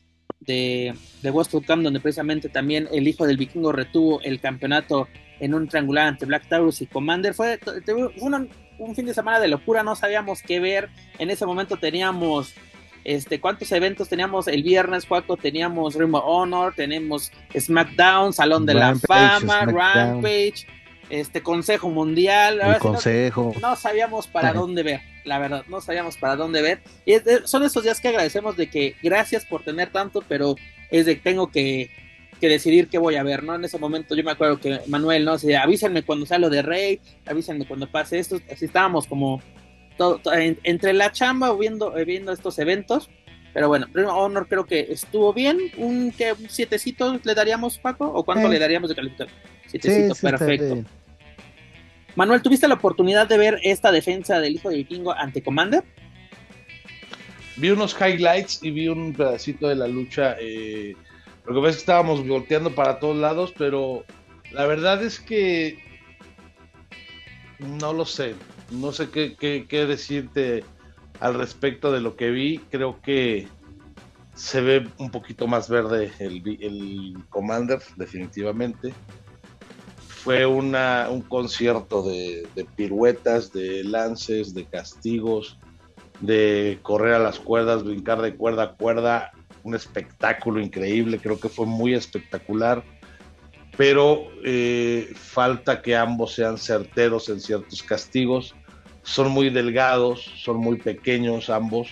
[0.40, 5.06] de, de Westwood Camp, donde precisamente también el hijo del vikingo retuvo el campeonato
[5.38, 7.34] en un triangular ante Black Taurus y Commander.
[7.34, 7.60] Fue,
[8.78, 10.88] un fin de semana de locura, no sabíamos qué ver.
[11.20, 12.54] En ese momento teníamos,
[13.04, 14.48] este, ¿cuántos eventos teníamos?
[14.48, 20.66] El viernes, Juaco, teníamos Ring of Honor, tenemos SmackDown, Salón de la Fama, Rampage,
[21.08, 22.60] este Consejo Mundial.
[22.60, 23.54] El consejo.
[23.62, 26.80] No, sabíamos para dónde ver la verdad, no sabíamos para dónde ver.
[27.06, 27.14] Y
[27.44, 30.56] son esos días que agradecemos de que gracias por tener tanto, pero
[30.90, 31.90] es de que tengo que,
[32.40, 33.54] decidir qué voy a ver, ¿no?
[33.54, 35.34] En ese momento yo me acuerdo que Manuel, ¿no?
[35.34, 39.42] O avísenme cuando sea lo de Rey, avísenme cuando pase esto, así estábamos como
[39.96, 40.20] todo,
[40.62, 43.10] entre la chamba viendo, eh, viendo estos eventos.
[43.52, 45.58] Pero bueno, Honor creo que estuvo bien.
[45.78, 49.36] Un, que un sietecito le daríamos, Paco, o cuánto le daríamos de calificación.
[49.66, 50.84] Sietecito, perfecto.
[52.18, 55.84] Manuel, ¿tuviste la oportunidad de ver esta defensa del hijo de Vikingo ante Commander?
[57.58, 60.34] Vi unos highlights y vi un pedacito de la lucha.
[60.40, 60.96] Eh,
[61.46, 64.04] lo que pasa es que estábamos volteando para todos lados, pero
[64.50, 65.78] la verdad es que
[67.60, 68.34] no lo sé.
[68.72, 70.64] No sé qué, decirte
[71.20, 72.58] al respecto de lo que vi.
[72.68, 73.46] Creo que
[74.34, 78.92] se ve un poquito más verde el Commander, definitivamente
[80.28, 85.56] fue un concierto de, piruetas, de lances, de castigos,
[86.20, 91.48] de correr a las cuerdas, brincar de cuerda a cuerda, un espectáculo increíble, creo que
[91.48, 92.84] fue muy espectacular,
[93.78, 98.54] pero eh, falta que ambos sean certeros en ciertos castigos,
[99.04, 101.88] son muy delgados, son muy pequeños ambos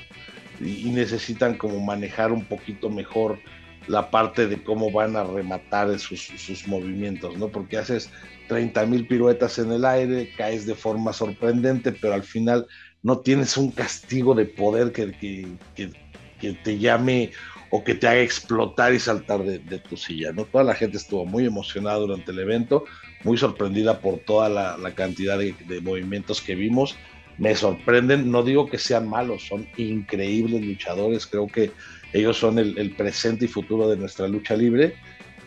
[0.61, 3.39] y, necesitan como manejar un poquito mejor
[3.87, 7.49] la parte de cómo van a rematar sus, sus movimientos, ¿no?
[7.49, 8.11] Porque haces
[8.49, 12.66] 30 mil piruetas en el aire, caes de forma sorprendente, pero al final
[13.03, 15.93] no tienes un castigo de poder que, que,
[16.41, 17.30] que, te llame
[17.70, 20.45] o que te haga explotar y saltar de, tu silla, ¿no?
[20.45, 22.84] Toda la gente estuvo muy emocionada durante el evento,
[23.24, 26.97] muy sorprendida por toda la, la cantidad de, de movimientos que vimos,
[27.39, 31.72] me sorprenden, no digo que sean malos, son increíbles luchadores, creo que
[32.17, 34.95] ellos son el, presente y futuro de nuestra lucha libre,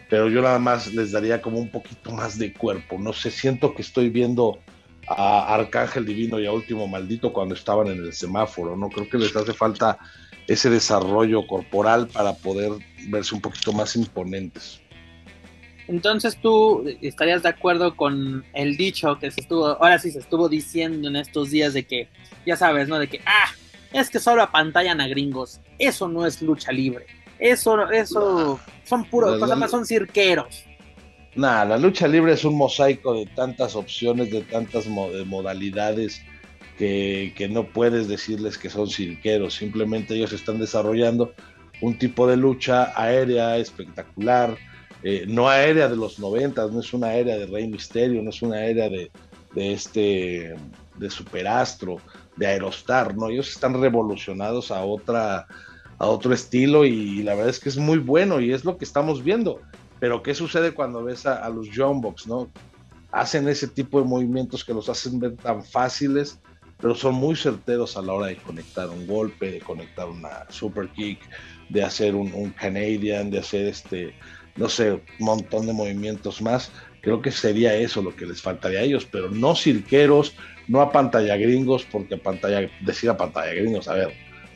[0.07, 2.99] pero yo nada más les daría como un poquito más de cuerpo.
[2.99, 4.59] No sé, siento que estoy viendo
[5.07, 8.89] a Arcángel Divino y a Último Maldito cuando estaban en el semáforo, ¿no?
[8.89, 9.97] Creo que les hace falta
[10.47, 12.72] ese desarrollo corporal para poder
[13.07, 14.80] verse un poquito más imponentes.
[15.88, 20.47] Entonces tú estarías de acuerdo con el dicho que se estuvo, ahora sí se estuvo
[20.47, 22.09] diciendo en estos días de que,
[22.45, 22.99] ya sabes, ¿no?
[22.99, 23.49] De que, ah,
[23.93, 25.59] es que solo apantallan a gringos.
[25.77, 27.05] Eso no es lucha libre.
[27.39, 30.65] Eso, eso, son puros, más, son cirqueros.
[31.35, 36.21] Nada, la lucha libre es un mosaico de tantas opciones, de tantas modalidades
[36.77, 39.53] que, que, no puedes decirles que son cirqueros.
[39.53, 41.33] Simplemente ellos están desarrollando
[41.81, 44.57] un tipo de lucha aérea espectacular,
[45.03, 48.41] eh, no aérea de los noventas, no es una aérea de Rey Misterio, no es
[48.41, 49.11] una aérea de,
[49.55, 50.55] de este
[50.97, 51.97] de Superastro,
[52.39, 53.29] de Aerostar, ¿no?
[53.29, 55.45] Ellos están revolucionados a otra,
[55.97, 58.85] a otro estilo y la verdad es que es muy bueno y es lo que
[58.85, 59.61] estamos viendo.
[59.99, 62.49] Pero ¿qué sucede cuando ves a, los John Box, no?
[63.11, 66.39] Hacen ese tipo de movimientos que los hacen ver tan fáciles,
[66.79, 70.87] pero son muy certeros a la hora de conectar un golpe, de conectar una super
[70.89, 71.19] kick,
[71.67, 74.13] de hacer un, un Canadian, de hacer este,
[74.55, 76.71] no sé, un montón de movimientos más.
[77.01, 80.35] Creo que sería eso lo que les faltaría a ellos, pero no cirqueros,
[80.67, 84.13] no a pantalla gringos, porque pantalla, decir a pantalla gringos, a ver,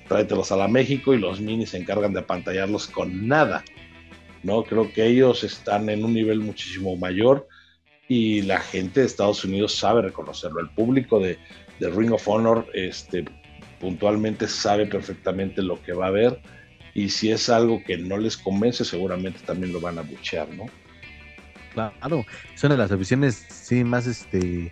[0.07, 3.63] tráetelos a la México y los minis se encargan de apantallarlos con nada.
[4.43, 4.63] ¿no?
[4.63, 7.47] Creo que ellos están en un nivel muchísimo mayor
[8.07, 10.59] y la gente de Estados Unidos sabe reconocerlo.
[10.59, 11.37] El público de,
[11.79, 13.25] de Ring of Honor este,
[13.79, 16.41] puntualmente sabe perfectamente lo que va a ver
[16.93, 20.65] y si es algo que no les convence, seguramente también lo van a buchear, ¿no?
[21.73, 24.71] Claro, es una de las aficiones, sí, más este...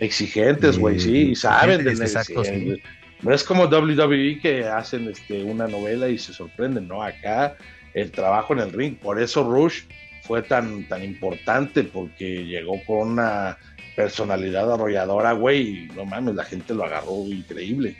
[0.00, 2.80] Exigentes, güey, eh, sí, y saben de exacto, sí.
[3.20, 7.02] No es como WWE que hacen este, una novela y se sorprenden, ¿no?
[7.02, 7.56] Acá
[7.94, 9.82] el trabajo en el ring, por eso Rush
[10.22, 13.58] fue tan, tan importante, porque llegó con una
[13.96, 17.96] personalidad arrolladora, güey, y no mames, la gente lo agarró increíble.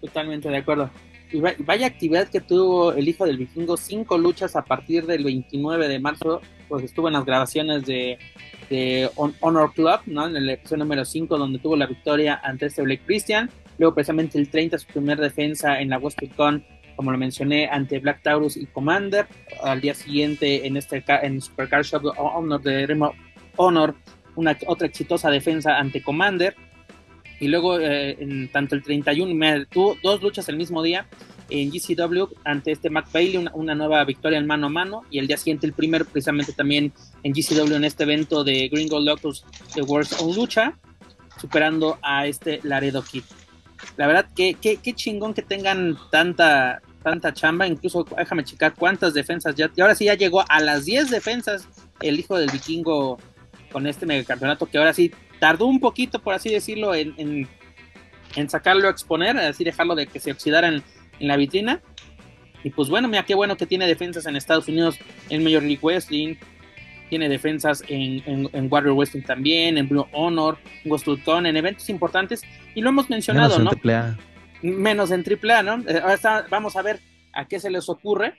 [0.00, 0.90] Totalmente de acuerdo.
[1.32, 5.88] Y vaya actividad que tuvo el hijo del vikingo, cinco luchas a partir del 29
[5.88, 6.42] de marzo,
[6.72, 8.16] pues estuvo en las grabaciones de,
[8.70, 10.26] de Honor Club, ¿no?
[10.26, 13.50] En el episodio número 5, donde tuvo la victoria ante este Blake Christian.
[13.76, 16.00] Luego, precisamente el 30, su primer defensa en la
[16.34, 16.64] Con,
[16.96, 19.26] como lo mencioné, ante Black Taurus y Commander.
[19.62, 23.12] Al día siguiente, en este en Supercar Shop Honor de Remo
[23.56, 23.94] Honor,
[24.34, 26.56] una otra exitosa defensa ante Commander.
[27.38, 31.06] Y luego, eh, en tanto el 31, me, tuvo dos luchas el mismo día
[31.52, 35.02] en GCW ante este Mac Bailey, una, nueva victoria en mano a mano.
[35.10, 36.92] Y el día siguiente, el primero, precisamente también
[37.22, 39.44] en GCW, en este evento de Gringo Locus
[39.74, 40.78] de World's on Lucha,
[41.40, 43.24] superando a este Laredo Kid.
[43.96, 47.66] La verdad, que qué, chingón que tengan tanta, tanta chamba.
[47.66, 49.70] Incluso déjame checar cuántas defensas ya.
[49.76, 51.68] Y ahora sí ya llegó a las 10 defensas
[52.00, 53.18] el hijo del vikingo
[53.70, 58.86] con este megacampeonato que ahora sí tardó un poquito, por así decirlo, en, en, sacarlo
[58.86, 60.84] a exponer, así dejarlo de que se oxidara en,
[61.26, 61.80] la vitrina.
[62.64, 64.98] Y pues bueno, mira qué bueno que tiene defensas en Estados Unidos,
[65.30, 66.36] en Major League Wrestling,
[67.12, 72.40] tiene defensas en, en, Warrior Wrestling también, en Blue Honor, en Westwood en eventos importantes.
[72.74, 73.90] Y lo hemos mencionado, Menos ¿no?
[73.90, 74.18] En AAA.
[74.62, 75.84] Menos en AAA, ¿no?
[75.86, 77.00] Eh, ahora vamos a ver
[77.34, 78.34] a qué se les ocurre.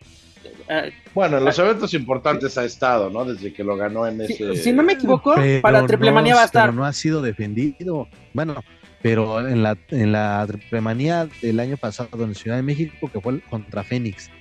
[0.67, 3.25] Eh, bueno, en los eventos importantes ha estado, ¿no?
[3.25, 4.55] Desde que lo ganó en ese.
[4.55, 6.63] Si, no me equivoco, para Triple Manía va a estar.
[6.63, 8.07] Pero no ha sido defendido.
[8.33, 8.63] Bueno,
[9.03, 13.19] pero en la, en la Triple Manía del año pasado en Ciudad de México, que
[13.21, 14.31] fue contra Fénix.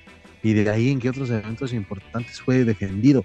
[0.43, 3.25] Y de ahí en qué otros eventos importantes fue defendido.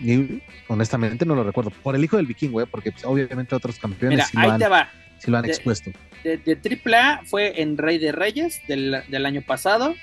[0.00, 1.70] Y honestamente no lo recuerdo.
[1.82, 2.66] Por el hijo del vikingo, ¿eh?
[2.66, 4.88] porque pues, obviamente otros campeones Mira, sí, ahí lo han, te va.
[5.18, 5.90] sí lo han De- expuesto.
[6.24, 9.94] de, de AAA fue en Rey de Reyes del, del año pasado.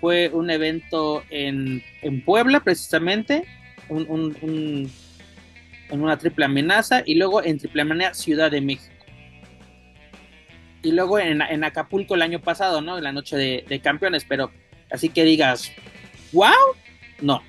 [0.00, 3.44] Fue un evento en, en Puebla, precisamente.
[3.88, 4.90] Un, un- un-
[5.90, 7.02] en una triple amenaza.
[7.06, 8.94] Y luego en triple amenaza Ciudad de México.
[10.82, 12.98] Y luego en, en Acapulco el año pasado, ¿no?
[12.98, 14.24] En la noche de, campeones.
[14.24, 14.50] Pero
[14.90, 15.72] así que digas,
[16.32, 16.52] wow,
[17.20, 17.42] no.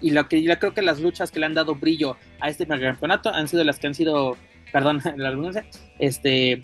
[0.00, 2.66] Y lo que yo creo que las luchas que le han dado brillo a este
[2.66, 4.36] campeonato han sido las que han sido,
[4.72, 5.64] perdón, la
[5.98, 6.62] este,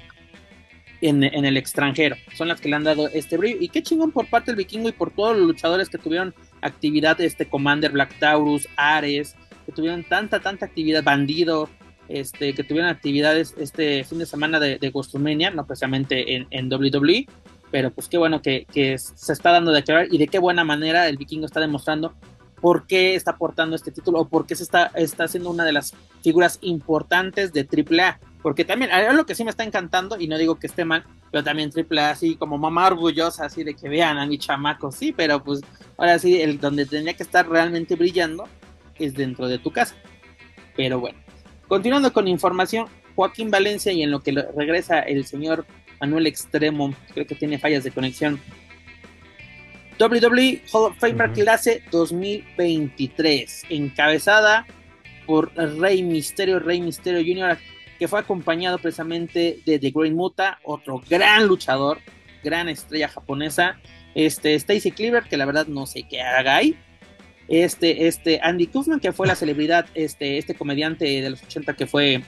[1.02, 2.16] en, en el extranjero.
[2.34, 3.58] Son las que le han dado este brillo.
[3.60, 7.20] Y qué chingón por parte del vikingo y por todos los luchadores que tuvieron actividad,
[7.20, 9.36] este Commander, Black Taurus, Ares,
[9.66, 11.68] que tuvieron tanta, tanta actividad, Bandido,
[12.08, 16.72] este, que tuvieron actividades este fin de semana de, de Ghostmania, no precisamente en, en
[16.72, 17.26] WWE,
[17.70, 20.64] pero pues qué bueno que, que se está dando de aclarar y de qué buena
[20.64, 22.14] manera el vikingo está demostrando
[22.60, 25.72] por qué está aportando este título o por qué se está, está siendo una de
[25.72, 28.18] las figuras importantes de AAA.
[28.42, 31.42] Porque también, lo que sí me está encantando, y no digo que esté mal, pero
[31.42, 35.42] también AAA así como mamá orgullosa, así de que vean a mi chamaco, sí, pero
[35.42, 35.62] pues
[35.98, 38.48] ahora sí, el donde tendría que estar realmente brillando
[38.98, 39.96] es dentro de tu casa.
[40.76, 41.18] Pero bueno,
[41.68, 45.66] continuando con información, Joaquín Valencia y en lo que regresa el señor
[46.00, 48.40] Manuel Extremo, creo que tiene fallas de conexión.
[49.98, 51.40] WWE Hall of Famer Ujú.
[51.40, 54.66] clase 2023, encabezada
[55.26, 57.58] por Rey Misterio, Rey Misterio Jr.,
[57.98, 61.98] que fue acompañado precisamente de The Great Muta, otro gran luchador,
[62.44, 63.80] gran estrella japonesa,
[64.14, 66.76] este Stacy Cleaver, que la verdad no sé qué haga ahí,
[67.48, 71.86] este, este Andy Kaufman, que fue la celebridad, este, este comediante de los 80 que
[71.86, 72.22] fue,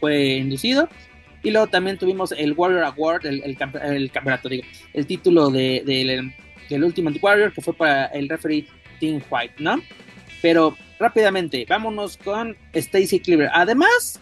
[0.00, 0.88] fue inducido,
[1.42, 5.50] y luego también tuvimos el Warrior Award, el, el campe- el campeonato, digo, el título
[5.50, 6.34] de, del-
[6.68, 8.66] del Ultimate Warrior, que fue para el referee
[9.00, 9.82] Tim White, ¿no?
[10.40, 13.50] Pero rápidamente, vámonos con Stacy Cleaver.
[13.52, 14.20] Además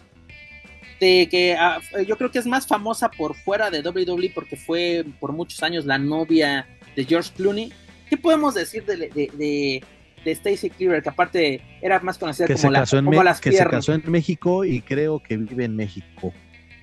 [0.99, 5.03] de que ah, yo creo que es más famosa por fuera de WWE porque fue
[5.19, 7.71] por muchos años la novia de George Clooney.
[8.11, 9.83] ¿Qué podemos decir de, de, de,
[10.25, 11.01] de Stacy Cleaver?
[11.01, 13.65] Que aparte era más conocida Que, como, se la- casó, en, como las que se
[13.65, 16.33] casó en México y creo que vive en México.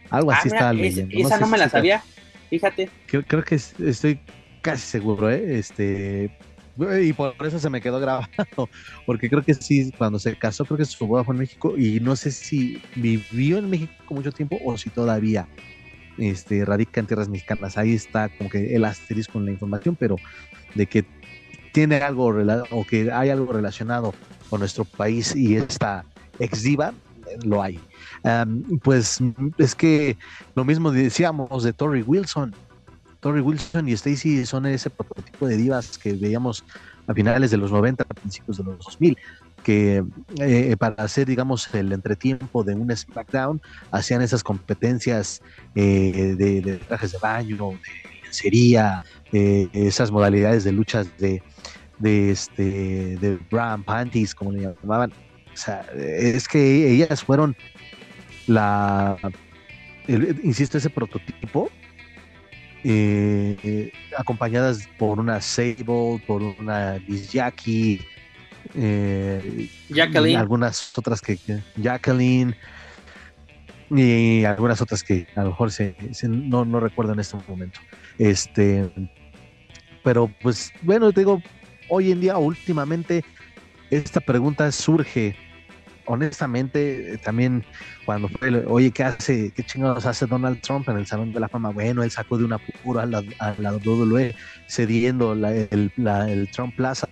[0.08, 1.14] Algo Ah, así mira, estaba es- leyendo.
[1.26, 2.02] esa no me si la sabía.
[2.48, 2.88] Fíjate.
[3.06, 4.18] Creo, creo que es- estoy
[4.62, 5.58] casi seguro, ¿eh?
[5.58, 6.30] Este,
[7.02, 8.26] y por eso se me quedó grabado,
[9.06, 12.00] porque creo que sí, cuando se casó, creo que su boda fue en México y
[12.00, 15.46] no sé si vivió en México mucho tiempo o si todavía
[16.16, 17.76] este, radica en tierras mexicanas.
[17.76, 20.16] Ahí está como que el asterisco en la información, pero
[20.74, 21.04] de que
[21.72, 22.32] tiene algo
[22.70, 24.14] o que hay algo relacionado
[24.50, 26.04] con nuestro país y esta
[26.38, 26.92] ex diva,
[27.44, 27.78] lo hay.
[28.24, 29.18] Am, pues
[29.58, 30.16] es que
[30.54, 32.54] lo mismo decíamos de Tori Wilson
[33.20, 36.64] Tori Wilson y Stacy son ese prototipo de divas que veíamos
[37.06, 39.16] a finales de los 90, a principios de los 2000,
[39.64, 40.04] que
[40.38, 43.60] eh, para hacer, digamos, el entretiempo de un SmackDown,
[43.90, 45.42] hacían esas competencias
[45.74, 48.17] eh, de, trajes de baño, de
[49.32, 51.42] eh, esas modalidades de luchas de,
[51.98, 55.12] de, este, de bra panties, como le llamaban.
[55.52, 57.56] O sea, es que ellas fueron
[58.46, 59.16] la,
[60.06, 61.70] insisto, ese prototipo
[62.84, 68.00] eh, acompañadas por una Sable, por una Miss Jackie,
[68.74, 70.32] eh, Jacqueline.
[70.32, 71.38] y algunas otras que,
[71.76, 72.54] Jacqueline
[73.90, 77.80] y algunas otras que a lo mejor se, no, no recuerdo en este momento.
[78.18, 78.90] Este,
[80.02, 81.42] pero pues bueno, digo,
[81.88, 83.24] hoy en día, últimamente,
[83.90, 85.36] esta pregunta surge
[86.08, 87.64] honestamente, eh, también
[88.04, 91.48] cuando fue, oye, ¿qué hace, qué chingados hace Donald Trump en el Salón de la
[91.48, 91.70] Fama?
[91.70, 94.34] Bueno, él sacó de una pura a la, a la WWE
[94.66, 97.08] cediendo el, Trump Plaza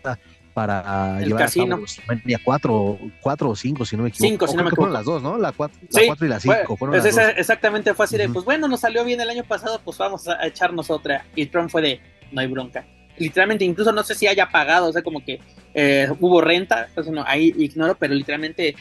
[0.56, 1.78] para llevar casino.
[2.08, 4.26] a cuatro, cuatro o cinco, si no me equivoco.
[4.26, 4.88] Cinco, si no me equivoco.
[4.88, 5.36] las dos, ¿no?
[5.36, 6.78] La cuatro, y la cinco.
[6.78, 7.04] pues
[7.36, 10.46] exactamente fue así de, pues bueno, nos salió bien el año pasado, pues vamos a
[10.46, 11.26] echarnos otra.
[11.34, 12.00] Y Trump fue de,
[12.32, 12.86] no hay bronca.
[13.18, 15.40] Literalmente, incluso no sé si haya pagado, o sea, como que
[15.74, 18.74] eh, hubo renta, entonces no, ahí ignoro, pero literalmente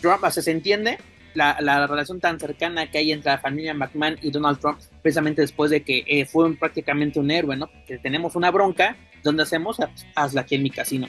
[0.00, 0.98] Trump, o sea, se entiende
[1.34, 5.42] la, la, relación tan cercana que hay entre la familia McMahon y Donald Trump, precisamente
[5.42, 7.70] después de que eh, fue prácticamente un héroe, ¿no?
[7.86, 9.78] Que tenemos una bronca, donde hacemos?
[10.14, 11.08] Hazla aquí en mi casino.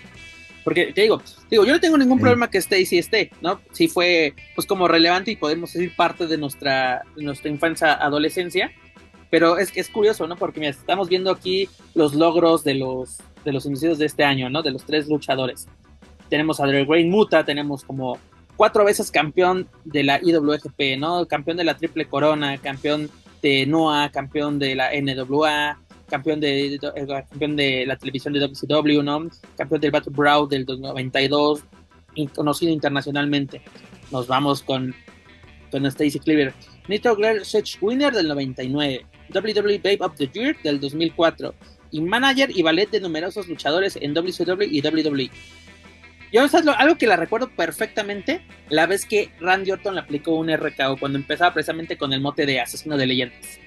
[0.63, 3.59] Porque te digo, digo, yo no tengo ningún problema que esté y si esté, ¿no?
[3.71, 8.71] Si fue, pues, como relevante y podemos decir parte de nuestra, de nuestra infancia, adolescencia,
[9.29, 10.37] pero es que es curioso, ¿no?
[10.37, 14.49] Porque mira, estamos viendo aquí los logros de los de los inicios de este año,
[14.49, 14.63] ¿no?
[14.63, 15.67] De los tres luchadores.
[16.29, 18.17] Tenemos a Drew Great Muta, tenemos como
[18.55, 21.27] cuatro veces campeón de la IWGP, ¿no?
[21.27, 23.09] Campeón de la Triple Corona, campeón
[23.41, 25.79] de NOAH, campeón de la NWA,
[26.09, 26.79] campeón de, eh,
[27.29, 29.29] campeón de la televisión de WCW, ¿no?
[29.57, 31.63] Campeón del Battle Brawl del 92,
[32.35, 33.61] conocido internacionalmente.
[34.11, 34.93] Nos vamos con,
[35.71, 36.53] con Stacy Cleaver.
[36.87, 39.05] Nitro Glare Sech Winner del 99.
[39.33, 41.53] WWE Babe of the Year del 2004
[41.91, 45.29] y manager y ballet de numerosos luchadores en WCW y WWE.
[46.31, 46.47] Yo,
[46.77, 51.19] algo que la recuerdo perfectamente, la vez que Randy Orton le aplicó un RKO cuando
[51.19, 53.59] empezaba precisamente con el mote de asesino de leyendas.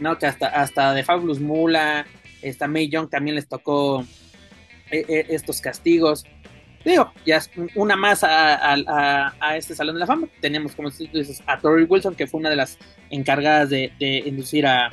[0.00, 0.18] ¿No?
[0.18, 2.06] Que hasta, hasta de Fabulous Mula,
[2.42, 4.02] esta May Young también les tocó
[4.90, 6.24] eh, eh, estos castigos.
[6.84, 7.42] Digo, ya
[7.74, 10.28] una más a, este Salón de la Fama.
[10.40, 12.78] Tenemos, como dices, a Tori Wilson, que fue una de las
[13.10, 13.90] encargadas de,
[14.24, 14.92] inducir a,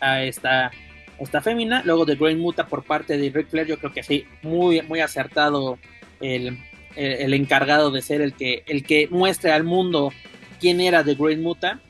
[0.00, 0.72] a esta
[1.20, 1.82] esta fémina.
[1.84, 5.00] Luego de Great Muta por parte de Ric Flair, yo creo que sí, muy, muy
[5.00, 5.78] acertado
[6.20, 6.58] el,
[6.96, 10.12] encargado de ser el que, el que muestre al mundo
[10.58, 11.80] quién era The Great Muta.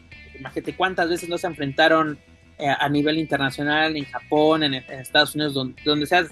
[0.41, 2.19] Imagínate cuántas veces no se enfrentaron
[2.59, 6.27] eh, a nivel internacional, en Japón, en, Estados Unidos, donde, donde sea,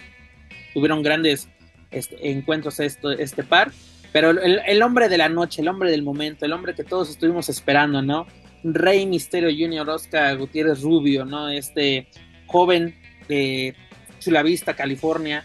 [0.74, 1.48] tuvieron grandes
[1.90, 3.70] este, encuentros esto, este par.
[4.12, 7.11] Pero el, el, hombre de la noche, el hombre del momento, el hombre que todos
[7.11, 8.26] estuvimos esperando, ¿no?
[8.64, 11.48] Rey Misterio Jr., Oscar Gutiérrez Rubio, ¿no?
[11.48, 12.09] Este
[12.46, 12.94] joven
[13.28, 13.74] de
[14.18, 15.44] Chula Vista, California,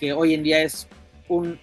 [0.00, 0.88] que hoy en día es
[1.28, 1.60] un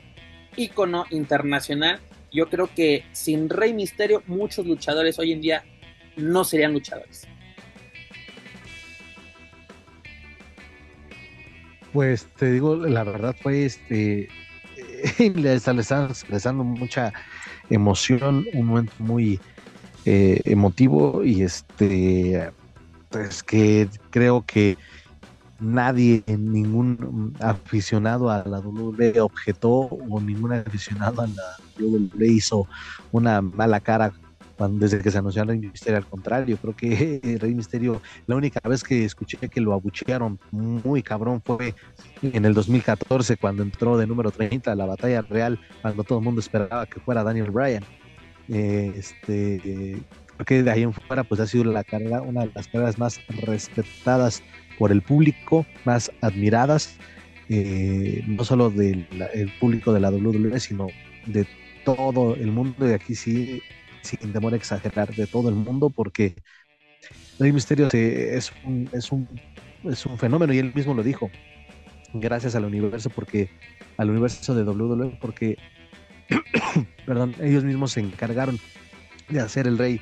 [0.56, 2.00] ícono internacional.
[2.32, 5.64] Yo creo que sin Rey Misterio, muchos luchadores hoy en día
[6.18, 7.28] no serían luchadores.
[11.93, 14.28] Pues te digo, la verdad fue este.
[15.36, 17.13] le, están expresando mucha
[17.70, 19.39] emoción, un momento muy
[20.05, 22.51] eh, emotivo y este
[23.11, 24.78] es que creo que
[25.59, 32.68] nadie, ningún aficionado a la WWE objetó o ningún aficionado a la WWE hizo
[33.11, 34.13] una mala cara
[34.58, 35.97] cuando, desde que se anunció Rey Misterio.
[35.97, 41.01] Al contrario, creo que Rey Misterio, la única vez que escuché que lo abuchearon muy
[41.01, 41.74] cabrón fue
[42.22, 46.26] en el 2014 cuando entró de número 30 a la batalla real, cuando todo el
[46.26, 47.84] mundo esperaba que fuera Daniel Bryan.
[48.47, 50.01] este
[50.38, 53.20] porque de ahí en fuera pues ha sido la carrera, una de las carreras más
[53.28, 54.43] respetadas
[54.78, 56.97] por el público, más admiradas,
[57.49, 59.08] eh, no solo del
[59.60, 60.88] público de la WWE, sino
[61.26, 61.47] de
[61.86, 63.62] todo el mundo, y aquí sí,
[64.06, 66.36] sin temor a exagerar, de todo el mundo, porque
[67.39, 69.28] el misterio es un, es, un,
[69.84, 71.30] es un fenómeno, y él mismo lo dijo,
[72.14, 73.49] gracias al universo, porque
[73.97, 75.58] al universo de WWE, porque,
[77.06, 78.60] perdón, ellos mismos se encargaron
[79.30, 80.01] de hacer el rey,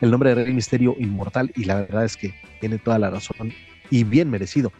[0.00, 3.52] el nombre de Rey Misterio inmortal, y la verdad es que tiene toda la razón
[3.90, 4.72] y bien merecido.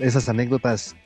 [0.00, 0.96] esas anécdotas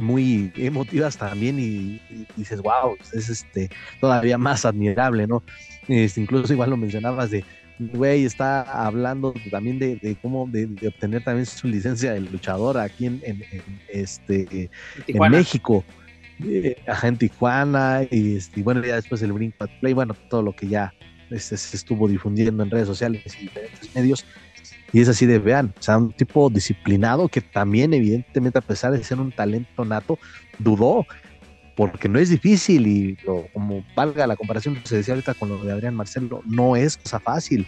[0.00, 2.00] muy emotivas también y,
[2.36, 3.70] dices, wow, es este
[4.00, 5.42] todavía más admirable, ¿no?
[5.88, 7.44] Este, incluso igual lo mencionabas de
[7.80, 13.22] güey está hablando también de, cómo de, obtener también su licencia de luchador aquí en,
[13.88, 14.70] este
[15.06, 15.82] en México
[16.44, 20.68] eh, en Tijuana y, este, bueno ya después el brinco play bueno todo lo que
[20.68, 20.92] ya
[21.30, 24.26] este, se estuvo difundiendo en redes sociales y diferentes medios
[24.92, 28.92] y es así de vean o sea un tipo disciplinado que también evidentemente a pesar
[28.92, 30.18] de ser un talento nato
[30.58, 31.06] dudó
[31.80, 33.16] porque no es difícil y
[33.54, 36.98] como valga la comparación que se decía ahorita con lo de Adrián Marcelo, no es
[36.98, 37.66] cosa fácil,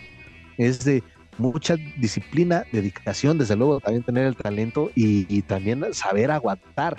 [0.58, 1.02] es de
[1.38, 6.98] mucha disciplina, dedicación, desde luego también tener el talento y, también saber aguantar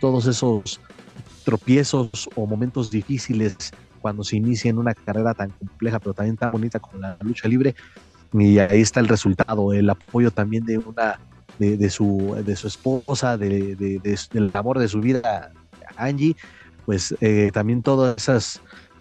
[0.00, 0.80] todos esos
[1.44, 3.70] tropiezos o momentos difíciles
[4.00, 7.46] cuando se inicia en una carrera tan compleja pero también tan bonita como la lucha
[7.46, 7.74] libre
[8.34, 11.20] y ahí está el resultado, el apoyo también de una
[11.58, 15.52] de, su, de su esposa, de, del amor de su vida
[15.96, 16.36] Angie,
[16.84, 18.28] pues eh, también todas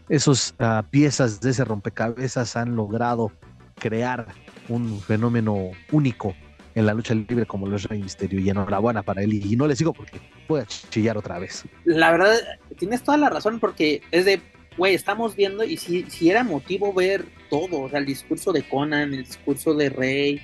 [0.08, 3.32] esas ah, piezas de ese rompecabezas han logrado
[3.80, 4.28] crear
[4.70, 6.36] un fenómeno único
[6.76, 9.68] en la lucha libre como lo es Rey Misterio y enhorabuena para él y, no
[9.68, 11.66] le sigo porque puede chillar otra vez.
[11.86, 12.36] La verdad,
[12.78, 14.42] tienes toda la razón porque es de,
[14.78, 18.68] güey, estamos viendo y si, si era motivo ver todo, o sea, el discurso de
[18.68, 20.42] Conan, el discurso de Rey,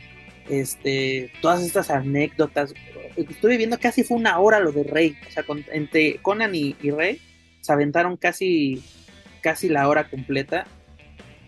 [0.49, 2.73] este, todas estas anécdotas,
[3.15, 7.19] estuve viendo casi fue una hora lo de Rey, o sea, entre Conan y, Rey
[7.61, 8.81] se aventaron casi,
[9.41, 10.65] casi la hora completa,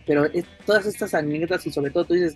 [0.06, 0.26] pero
[0.66, 2.34] todas estas anécdotas y sobre todo tú dices,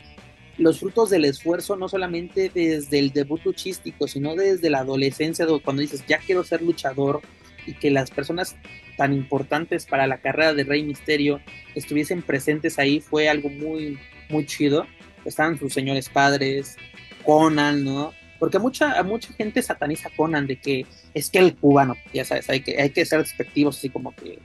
[0.57, 5.81] los frutos del esfuerzo no solamente desde el debut luchístico, sino desde la adolescencia, cuando
[5.81, 7.21] dices, ya quiero ser luchador,
[7.65, 8.55] y que las personas
[8.97, 11.39] tan importantes para la carrera de Rey Misterio
[11.75, 14.85] estuviesen presentes ahí, fue algo muy, muy chido.
[15.25, 16.77] Estaban sus señores padres,
[17.23, 18.13] Conan, ¿no?
[18.39, 22.49] Porque mucha, mucha gente sataniza a Conan de que es que el cubano, ya sabes,
[22.49, 24.39] hay que, hay que ser despectivos, así como que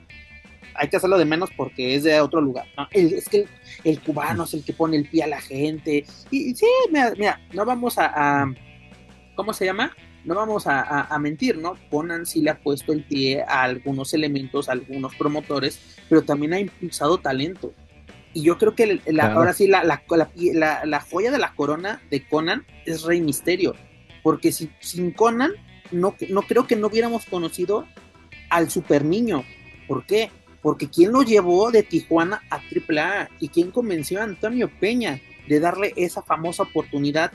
[0.73, 2.65] hay que hacerlo de menos porque es de otro lugar.
[2.91, 3.45] es que
[3.83, 6.05] el, cubano es el que pone el pie a la gente.
[6.31, 8.45] Y, sí, mira, no vamos a,
[9.35, 9.95] ¿cómo se llama?
[10.23, 11.75] No vamos a, mentir, ¿no?
[11.89, 16.53] Conan sí le ha puesto el pie a algunos elementos, a algunos promotores, pero también
[16.53, 17.73] ha impulsado talento.
[18.33, 23.03] Y yo creo que ahora sí, la, la, joya de la corona de Conan es
[23.03, 23.75] Rey Misterio.
[24.21, 25.51] Porque si, sin Conan,
[25.91, 27.87] no, no creo que no hubiéramos conocido
[28.49, 29.43] al super niño.
[29.87, 30.29] ¿Por qué?
[30.61, 33.29] Porque ¿quién lo llevó de Tijuana a AAA?
[33.39, 37.31] ¿Y quién convenció a Antonio Peña de darle esa famosa oportunidad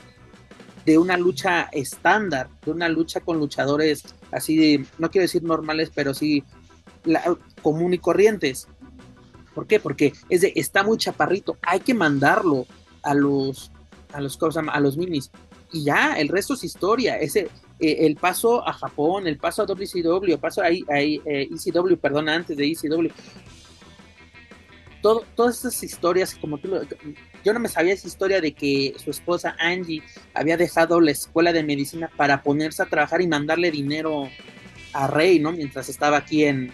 [0.87, 5.91] de una lucha estándar, de una lucha con luchadores así de, no quiero decir normales,
[5.93, 6.45] pero sí
[7.61, 8.69] común y corrientes?
[9.53, 9.81] ¿Por qué?
[9.81, 12.65] Porque es de, está muy chaparrito, hay que mandarlo
[13.03, 13.69] a los,
[14.13, 15.29] a los, a los minis.
[15.73, 17.19] Y ya, el resto es historia.
[17.19, 21.93] Ese, eh, el paso a Japón, el paso a WCW, el paso a, a, ECW,
[21.93, 23.09] eh, perdón, antes de ECW.
[25.01, 26.69] Todo, todas esas historias, como tú
[27.47, 31.53] yo no me sabía esa historia de que su esposa Angie había dejado la escuela
[31.53, 34.29] de medicina para ponerse a trabajar y mandarle dinero
[34.91, 35.53] a Rey, ¿no?
[35.53, 36.73] Mientras estaba aquí en,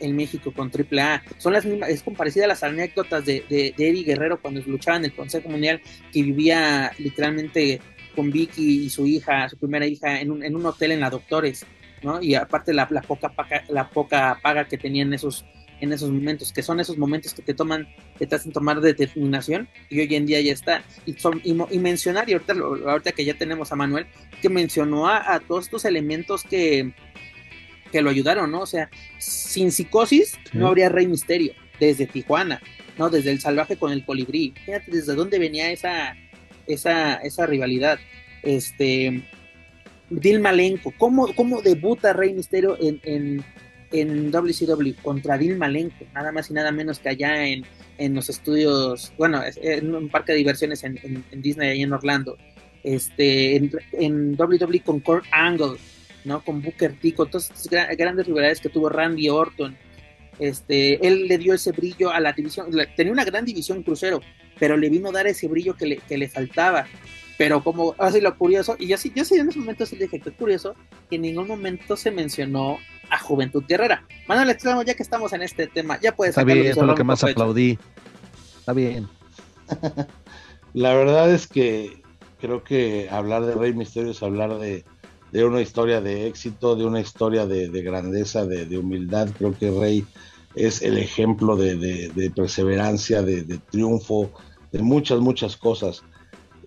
[0.00, 1.22] en México con AAA.
[1.38, 5.04] Son las mismas, es parecida a las anécdotas de, de, Eddie Guerrero cuando luchaba en
[5.04, 5.80] el Consejo Mundial,
[6.12, 7.80] que vivía literalmente
[8.16, 11.10] con Vicky y su hija, su primera hija, en un, en un hotel en la
[11.10, 11.64] Doctores,
[12.02, 12.20] ¿no?
[12.20, 15.44] Y aparte la, la, poca paga, la poca paga que tenían en esos,
[15.80, 19.68] en esos momentos, que son esos momentos que te toman, que te hacen tomar determinación,
[19.88, 20.84] y hoy en día ya está.
[21.06, 22.54] Y, son, y, mencionar, y ahorita,
[22.86, 24.06] ahorita que ya tenemos a Manuel,
[24.42, 26.92] que mencionó a todos estos elementos que,
[27.90, 28.60] que lo ayudaron, ¿no?
[28.60, 32.60] O sea, sin psicosis no habría Rey Misterio, desde Tijuana,
[32.98, 33.10] ¿no?
[33.10, 34.54] Desde el salvaje con el colibrí.
[34.64, 36.16] Fíjate desde dónde venía esa,
[36.66, 37.98] esa, esa rivalidad.
[38.42, 39.22] Este,
[40.08, 43.44] Dil Malenko, ¿cómo, ¿cómo, debuta Rey Misterio en, en,
[43.92, 44.94] en WCW?
[45.02, 47.64] Contra Dil Malenko, nada más y nada menos que allá en,
[47.98, 52.36] en los estudios, bueno, en un parque de diversiones en, en Disney, ahí en Orlando.
[52.82, 53.56] Este,
[53.92, 55.76] en, WWE con Kurt Angle,
[56.24, 56.42] ¿no?
[56.42, 59.76] Con Booker T, con todas estas grandes rivalidades que tuvo Randy Orton.
[60.38, 64.22] Este, él le dio ese brillo a la división, tenía una gran división crucero,
[64.58, 66.86] pero le vino a dar ese brillo que le, que le faltaba.
[67.36, 70.20] Pero como así lo curioso, y yo sí, yo sí en ese momento sí dije
[70.20, 70.74] que curioso,
[71.08, 72.78] que en ningún momento se mencionó
[73.10, 74.04] a Juventud Guerrera.
[74.26, 74.56] Manuel,
[74.86, 77.22] ya que estamos en este tema, ya puedes Está bien, eso es lo que más
[77.24, 77.78] aplaudí.
[78.58, 79.08] Está bien.
[80.74, 82.02] la verdad es que
[82.40, 84.84] creo que hablar de Rey Misterio es hablar de,
[85.32, 89.28] de una historia de éxito, de una historia de, grandeza, de, humildad.
[89.36, 90.04] Creo que Rey
[90.54, 94.30] es el ejemplo de, perseverancia, de, triunfo,
[94.72, 96.02] de muchas, muchas cosas.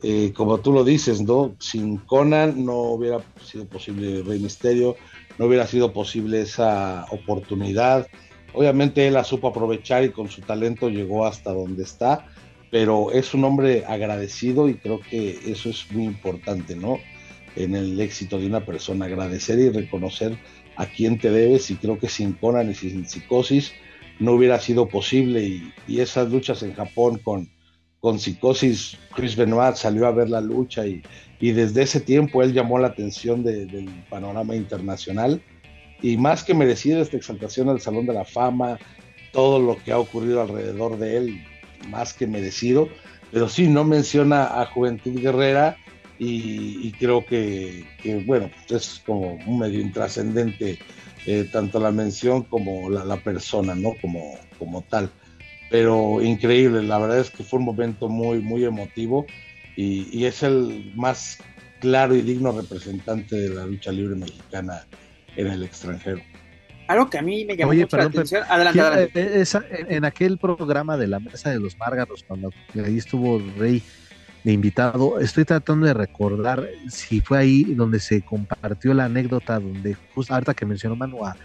[0.01, 1.55] Eh, como tú lo dices, ¿no?
[1.59, 4.97] Sin Conan no hubiera sido posible Rey Misterio,
[5.38, 8.07] no hubiera sido posible esa oportunidad.
[8.53, 12.27] Obviamente él la supo aprovechar y con su talento llegó hasta donde está,
[12.69, 16.99] pero es un hombre agradecido y creo que eso es muy importante, ¿no?
[17.55, 20.38] En el éxito de una persona, agradecer y reconocer
[20.75, 23.73] a quién te debes y creo que sin Conan y sin Psicosis
[24.19, 25.43] no hubiera sido posible
[25.88, 27.49] y, esas luchas en Japón con,
[28.04, 31.01] con Psicosis, Chris Benoit salió a ver la lucha y,
[31.39, 35.41] desde ese tiempo él llamó la atención del panorama internacional
[36.01, 38.78] y más que merecido esta exaltación al Salón de la Fama,
[39.32, 41.43] todo lo que ha ocurrido alrededor de él,
[41.88, 42.89] más que merecido,
[43.32, 45.78] pero sí no menciona a Juventud Guerrera
[46.20, 47.86] y, creo que,
[48.26, 50.78] bueno, es como un medio intrascendente
[51.26, 53.95] eh, tanto la mención como la, persona, ¿no?
[54.01, 55.10] Como, como tal.
[55.74, 59.26] Pero increíble, la verdad es que fue un momento muy, muy emotivo
[59.76, 61.39] y, y es el más
[61.80, 64.86] claro y digno representante de la lucha libre mexicana
[65.36, 66.21] en el extranjero.
[66.88, 68.43] Algo que a mí me llamó mucho la atención.
[68.47, 69.41] Adelante, adelante.
[69.41, 73.82] Eh, en aquel programa de la Mesa de los Márgaros, cuando ahí estuvo Rey
[74.43, 79.97] de invitado, estoy tratando de recordar si fue ahí donde se compartió la anécdota donde,
[80.13, 81.36] justo ahorita que mencionó Manu a,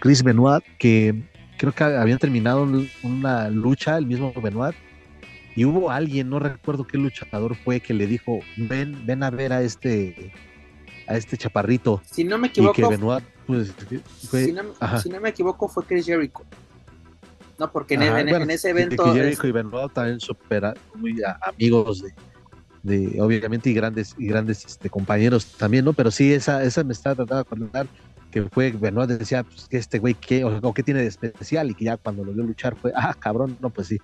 [0.00, 1.14] Chris Benoit, que
[1.56, 2.66] creo que habían terminado
[3.02, 4.74] una lucha, el mismo Benoit,
[5.56, 9.52] y hubo alguien, no recuerdo qué luchador fue, que le dijo, ven, ven a ver
[9.52, 10.32] a este
[11.06, 12.00] a este chaparrito.
[12.10, 12.90] Si no me equivoco,
[13.46, 13.72] pues,
[14.30, 16.42] si, no, me equivoco, fue Chris Jericho.
[17.58, 19.12] No, porque en, ese evento.
[19.12, 22.02] Jericho y Benoit también super muy amigos
[22.82, 25.92] de, obviamente, y grandes, y grandes este, compañeros también, ¿no?
[25.92, 27.86] Pero sí, esa, esa me está tratando de acordar
[28.34, 31.74] que fue Benoit decía pues, que este güey qué o, qué tiene de especial y
[31.74, 33.98] que ya cuando lo vio luchar fue ah cabrón no pues sí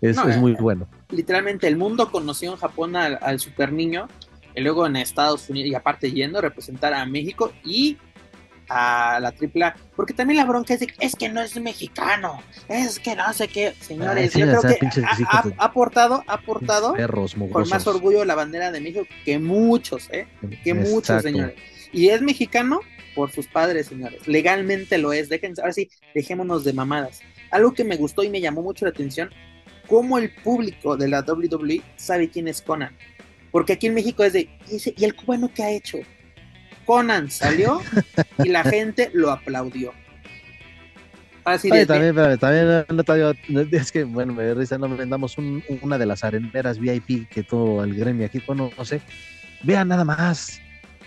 [0.00, 4.08] es, es muy eh, bueno literalmente el mundo conoció en Japón al, al super niño
[4.56, 7.98] y luego en Estados Unidos, y aparte yendo a representar a México y
[8.68, 12.98] a la AAA, porque también la bronca es de, es que no es mexicano, es
[12.98, 16.94] que no sé qué, señores, yo creo que ha, aportado, ha aportado
[17.52, 20.26] con más orgullo la bandera de México que muchos, ¿eh?
[20.64, 21.54] que muchos, señores.
[21.92, 22.80] Y es mexicano
[23.16, 27.20] por sus padres, señores, legalmente lo es, déjense, ahora sí, dejémonos de mamadas.
[27.50, 29.30] Algo que me gustó y me llamó mucho la atención,
[29.88, 32.94] cómo el público de la WWE sabe quién es Conan
[33.56, 35.96] porque aquí en México es de, ¿y el cubano qué ha hecho?
[36.84, 37.80] Conan salió
[38.44, 39.94] y la gente lo aplaudió.
[41.42, 45.36] Así de, también, también, es que, bueno, me risa, no vendamos
[45.80, 49.00] una de las areneras VIP que todo el gremio aquí conoce.
[49.62, 50.60] Vean nada más,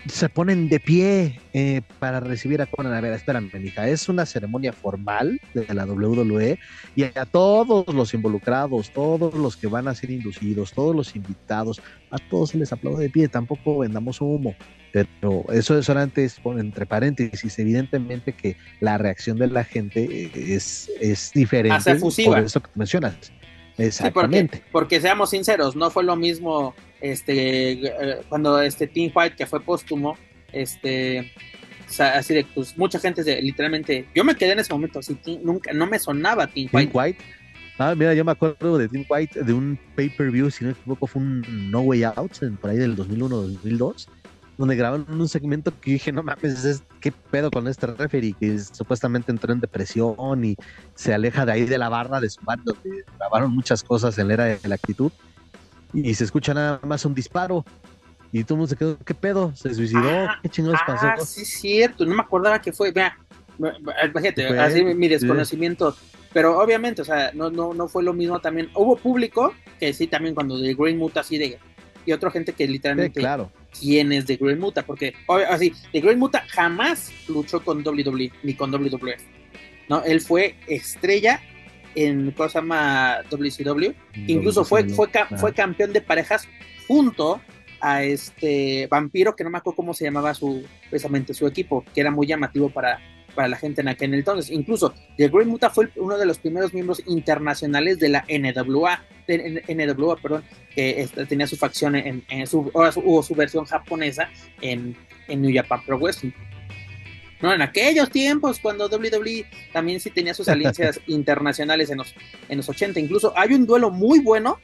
[0.06, 2.92] se ponen de pie eh, para recibir a Conan.
[2.92, 6.58] A ver, espérame, hija, es una ceremonia formal de la WWE
[6.96, 11.80] y a todos los involucrados, todos los que van a ser inducidos, todos los invitados,
[12.10, 13.28] a todos se les aplaude de pie.
[13.28, 14.54] Tampoco vendamos humo,
[14.92, 17.58] pero eso es solamente entre paréntesis.
[17.58, 21.94] Evidentemente que la reacción de la gente es, es diferente
[22.24, 23.32] por eso que mencionas.
[23.78, 24.62] Exactamente.
[24.72, 29.60] porque, seamos sinceros, no fue lo mismo este eh, cuando este Team White que fue
[29.60, 30.16] póstumo,
[30.52, 31.32] este
[31.98, 35.86] así de pues mucha gente literalmente yo me quedé en ese momento así nunca no
[35.86, 36.90] me sonaba Team White.
[36.94, 37.24] White.
[37.78, 41.06] Ah, mira, yo me acuerdo de Team White de un pay-per-view, si no me equivoco,
[41.06, 44.06] fue un No Way Out por ahí del 2001-2002
[44.60, 48.34] donde grabaron un segmento que dije, no mames, ¿qué pedo con este referee?
[48.38, 50.54] Que supuestamente entró en depresión y
[50.94, 54.28] se aleja de ahí de la barra de su bar, donde grabaron muchas cosas en
[54.28, 55.10] la era de la actitud.
[55.92, 57.64] Y se escucha nada más un disparo.
[58.32, 59.52] Y todo el mundo se quedó, ¿qué pedo?
[59.56, 60.28] ¿Se suicidó?
[60.42, 61.06] ¿Qué chingados pasó?
[61.06, 62.92] Ah, sí, cierto, no me acordaba que fue.
[62.92, 63.16] Vea,
[63.58, 65.96] imagínate, así mi desconocimiento.
[66.32, 68.70] Pero obviamente, o sea, no, no, no fue lo mismo también.
[68.74, 71.58] Hubo público que sí, también cuando de Green Muta así de
[72.06, 73.50] y otra gente que literalmente claro.
[73.78, 75.14] quién es de Great Muta, porque
[75.48, 79.22] así, de Great Muta jamás luchó con WWE ni con WWF.
[79.88, 80.02] ¿no?
[80.04, 81.40] Él fue estrella
[81.94, 83.92] en cosa llama WCW,
[84.26, 86.48] incluso fue, fue, fue campeón de parejas
[86.86, 87.40] junto
[87.80, 92.00] a este vampiro que no me acuerdo cómo se llamaba su precisamente su equipo, que
[92.00, 93.00] era muy llamativo para,
[93.34, 94.50] para la gente en aquel entonces.
[94.50, 99.62] Incluso The Great Muta fue uno de los primeros miembros internacionales de la NWA, de,
[99.68, 104.28] NWA, perdón, que este, tenía su facción en, su, o su, versión japonesa
[104.60, 104.96] en,
[105.28, 106.32] en New Japan Pro Wrestling.
[107.42, 112.14] No, en aquellos tiempos, cuando WWE también sí tenía sus alianzas internacionales en los,
[112.48, 113.00] en los 80.
[113.00, 114.58] Incluso hay un duelo muy bueno,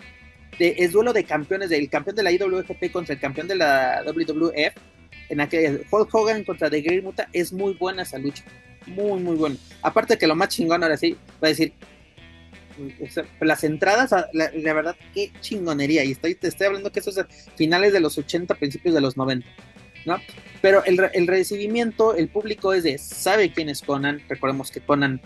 [0.58, 4.02] de, es duelo de campeones, del campeón de la IWGP contra el campeón de la
[4.06, 4.74] WWF,
[5.28, 8.44] en aquel Hulk Hogan contra The Great Muta es muy buena esa lucha.
[8.86, 9.56] Muy, muy buena.
[9.82, 11.72] Aparte que lo más chingón ahora sí, va a decir,
[13.40, 16.04] las entradas, la, verdad, qué chingonería.
[16.04, 19.16] Y estoy, te estoy hablando que eso es finales de los 80, principios de los
[19.16, 19.46] 90.
[20.06, 20.18] ¿No?
[20.62, 24.22] Pero el, el recibimiento, el público es de, sabe quién es Conan.
[24.28, 25.20] Recordemos que Conan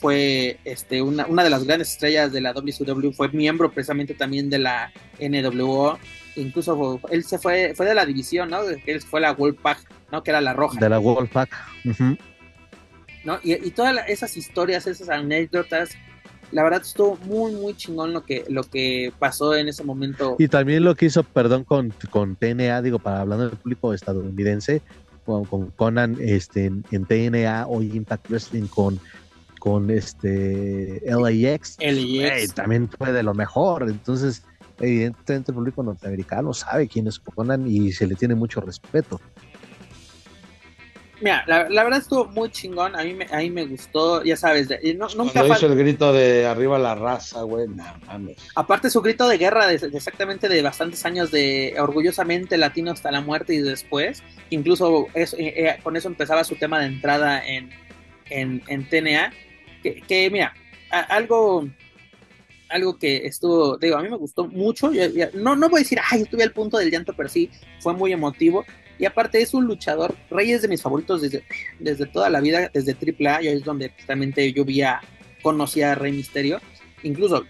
[0.00, 4.50] fue este, una, una de las grandes estrellas de la WCW, fue miembro precisamente también
[4.50, 5.98] de la NWO,
[6.36, 8.62] incluso él se fue, fue de la división, ¿no?
[8.62, 9.78] Él fue la Wolfpack,
[10.12, 10.22] ¿no?
[10.22, 10.78] Que era la roja.
[10.78, 11.50] De la Wolfpack.
[13.24, 13.38] ¿No?
[13.42, 15.96] Y, y todas esas historias, esas anécdotas,
[16.54, 20.36] la verdad estuvo muy, muy chingón lo que, lo que pasó en ese momento.
[20.38, 24.80] Y también lo que hizo, perdón, con, con TNA, digo, para hablando del público estadounidense,
[25.26, 29.00] con, con Conan este, en, en, TNA, hoy Impact Wrestling con,
[29.58, 32.54] con este LAX, LAX.
[32.54, 33.88] también fue de lo mejor.
[33.88, 34.44] Entonces,
[34.78, 39.20] evidentemente el público norteamericano sabe quién es Conan y se le tiene mucho respeto.
[41.24, 44.36] Mira, la, la, verdad estuvo muy chingón, a mí me, a mí me gustó, ya
[44.36, 48.36] sabes, de, no, nunca Cuando hizo el grito de arriba la raza, güey, no mames.
[48.54, 53.10] Aparte su grito de guerra de, de, exactamente de bastantes años de orgullosamente latino hasta
[53.10, 57.42] la muerte y después, incluso eso, eh, eh, con eso empezaba su tema de entrada
[57.42, 57.70] en,
[58.28, 59.32] en, en TNA,
[59.82, 60.52] que, que mira,
[60.90, 61.66] a, algo
[62.68, 64.90] algo que estuvo, digo, a mí me gustó mucho,
[65.32, 67.48] no, no voy a decir, ay, estuve al punto del llanto, pero sí,
[67.80, 68.66] fue muy emotivo,
[68.98, 71.44] y aparte es un luchador, Rey es de mis favoritos desde,
[71.78, 75.00] desde toda la vida, desde AAA, y ahí es donde justamente yo vi a,
[75.42, 76.60] conocía a Rey Misterio.
[77.02, 77.44] Incluso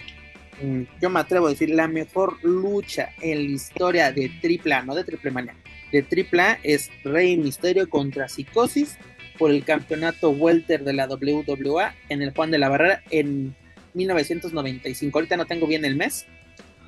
[0.62, 4.94] mm, yo me atrevo a decir la mejor lucha en la historia de AAA, no
[4.94, 5.54] de Triple Mania,
[5.92, 8.98] de AAA es Rey Misterio contra Psicosis
[9.38, 13.54] por el campeonato welter de la WWA en el Juan de la Barrera en
[13.94, 15.18] 1995.
[15.18, 16.26] Ahorita no tengo bien el mes,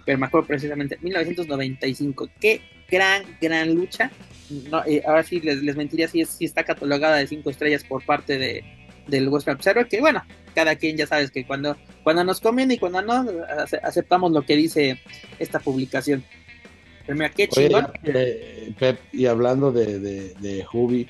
[0.04, 2.28] pero me acuerdo precisamente 1995.
[2.40, 4.10] Qué gran, gran lucha
[4.50, 7.84] no, eh, ahora sí les, les mentiría si, es, si, está catalogada de cinco estrellas
[7.84, 8.64] por parte de,
[9.06, 10.22] del Western Observer, que bueno,
[10.54, 13.26] cada quien ya sabes que cuando, cuando nos conviene y cuando no,
[13.82, 15.00] aceptamos lo que dice
[15.38, 16.24] esta publicación.
[17.06, 17.86] Pero mira, qué chingón.
[18.02, 21.08] Oye, eh, Pep, y hablando de, de, de Hubi,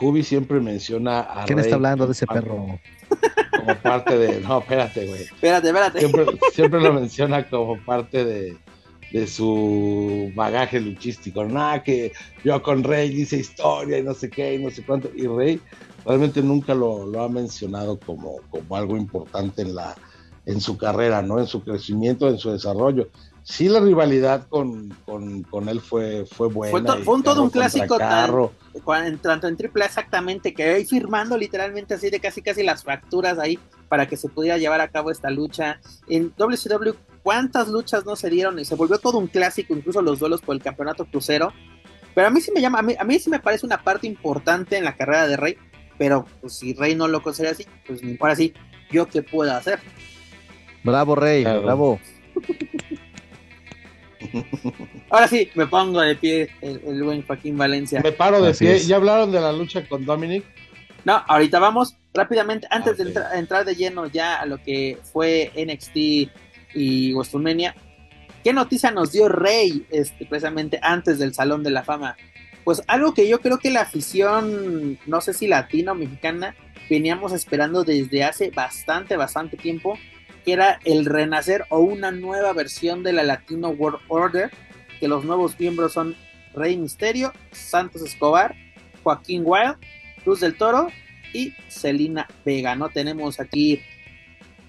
[0.00, 2.78] Hubi siempre menciona a ¿Quién Rey está hablando de ese perro?
[3.50, 4.40] Como parte de.
[4.40, 5.22] No, espérate, güey.
[5.22, 5.98] Espérate, espérate.
[6.00, 8.56] Siempre, siempre lo menciona como parte de,
[9.12, 11.44] de su bagaje luchístico.
[11.44, 12.12] Nada, que
[12.44, 15.10] yo con Rey hice historia y no sé qué y no sé cuánto.
[15.14, 15.60] Y Rey
[16.04, 19.94] realmente nunca lo, lo ha mencionado como, como, algo importante en, la,
[20.44, 21.38] en su carrera, ¿no?
[21.38, 23.08] En su crecimiento, en su desarrollo.
[23.42, 26.72] Sí, la rivalidad con, con, con él fue, fue buena.
[26.72, 31.38] Fue, to, fue un todo un clásico tan, tanto en triple exactamente, que ahí firmando
[31.38, 33.56] literalmente así de casi casi las fracturas ahí
[33.88, 35.80] para que se pudiera llevar a cabo esta lucha.
[36.08, 36.94] En WCW
[37.26, 40.54] cuántas luchas no se dieron y se volvió todo un clásico, incluso los duelos por
[40.54, 41.52] el campeonato crucero.
[42.14, 44.06] Pero a mí sí me llama, a mí, a mí sí me parece una parte
[44.06, 45.56] importante en la carrera de Rey,
[45.98, 48.54] pero pues, si Rey no lo considera así, pues ahora sí,
[48.92, 49.80] ¿yo qué puedo hacer?
[50.84, 51.62] Bravo, Rey, claro.
[51.62, 52.00] bravo.
[55.10, 58.00] Ahora sí, me pongo de pie el, el buen Joaquín Valencia.
[58.02, 58.76] Me paro de Así pie.
[58.76, 58.86] Es.
[58.88, 60.44] ¿Ya hablaron de la lucha con Dominic?
[61.04, 63.12] No, ahorita vamos rápidamente, antes okay.
[63.12, 66.30] de entrar de lleno ya a lo que fue NXT
[66.74, 67.74] y WrestleMania.
[68.42, 72.16] ¿Qué noticia nos dio Rey este, precisamente antes del Salón de la Fama?
[72.64, 76.54] Pues algo que yo creo que la afición, no sé si latina o mexicana,
[76.88, 79.98] veníamos esperando desde hace bastante, bastante tiempo,
[80.44, 84.50] que era el renacer o una nueva versión de la Latino World Order,
[85.00, 86.16] que los nuevos miembros son
[86.54, 88.54] Rey Misterio, Santos Escobar,
[89.02, 89.76] Joaquín Wild,
[90.24, 90.88] Luz del Toro
[91.32, 92.88] y Celina Vega, ¿no?
[92.88, 93.80] Tenemos aquí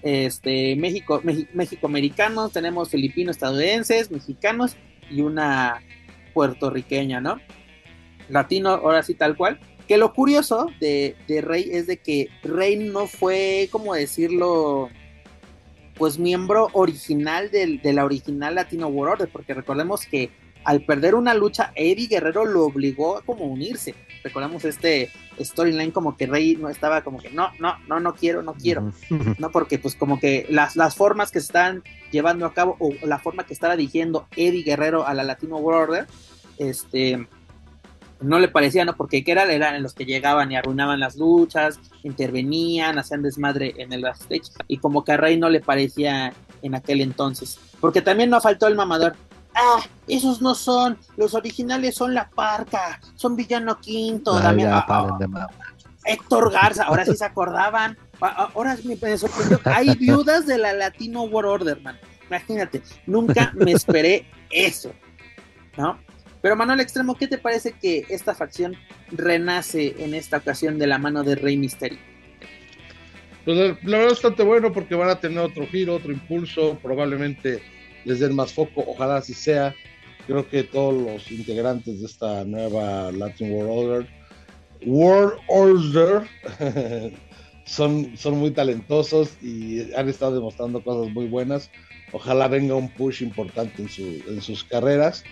[0.02, 4.76] este, México, México americanos, tenemos filipinos, estadounidenses, mexicanos
[5.10, 5.82] y una
[6.34, 7.40] puertorriqueña, ¿no?
[8.28, 9.58] Latino, ahora sí tal cual.
[9.86, 14.90] Que lo curioso de, de Rey es de que Rey no fue, como decirlo,
[15.94, 20.30] pues miembro original del, de la original Latino World Order, porque recordemos que
[20.68, 23.94] al perder una lucha, Eddie Guerrero lo obligó a como unirse.
[24.22, 25.10] Recordamos este
[25.40, 28.92] storyline como que Rey no estaba como que no, no, no, no quiero, no quiero.
[29.38, 33.18] no, porque pues como que las, las formas que están llevando a cabo o la
[33.18, 36.06] forma que estaba dirigiendo Eddie Guerrero a la Latino World Order,
[36.58, 37.26] este,
[38.20, 38.94] no le parecía, ¿no?
[38.94, 43.90] Porque que era, eran los que llegaban y arruinaban las luchas, intervenían, hacían desmadre en
[43.94, 47.58] el backstage, y como que a Rey no le parecía en aquel entonces.
[47.80, 49.14] Porque también no faltó el mamador.
[49.60, 54.78] Ah, esos no son, los originales son La Parca, son Villano Quinto, Ah, también, ya,
[54.78, 55.48] ah, paren de ah.
[56.04, 57.98] Héctor Garza, ahora sí se acordaban.
[58.20, 59.60] Ah, Ahora me me sorprendió.
[59.64, 61.98] Hay viudas de la Latino World Order, man.
[62.28, 64.92] Imagínate, nunca me esperé eso,
[65.76, 65.98] ¿no?
[66.40, 68.76] Pero Manuel Extremo, ¿qué te parece que esta facción
[69.10, 71.98] renace en esta ocasión de la mano de Rey Mysterio?
[73.44, 76.78] Pues la, la verdad es bastante bueno porque van a tener otro giro, otro impulso,
[76.80, 77.60] probablemente
[78.08, 79.74] les den más foco, ojalá así sea.
[80.26, 84.08] Creo que todos los integrantes de esta nueva Latin World Order,
[84.86, 86.22] World Order
[87.64, 91.70] son, son muy talentosos y han estado demostrando cosas muy buenas.
[92.12, 95.24] Ojalá venga un push importante en, su, en sus carreras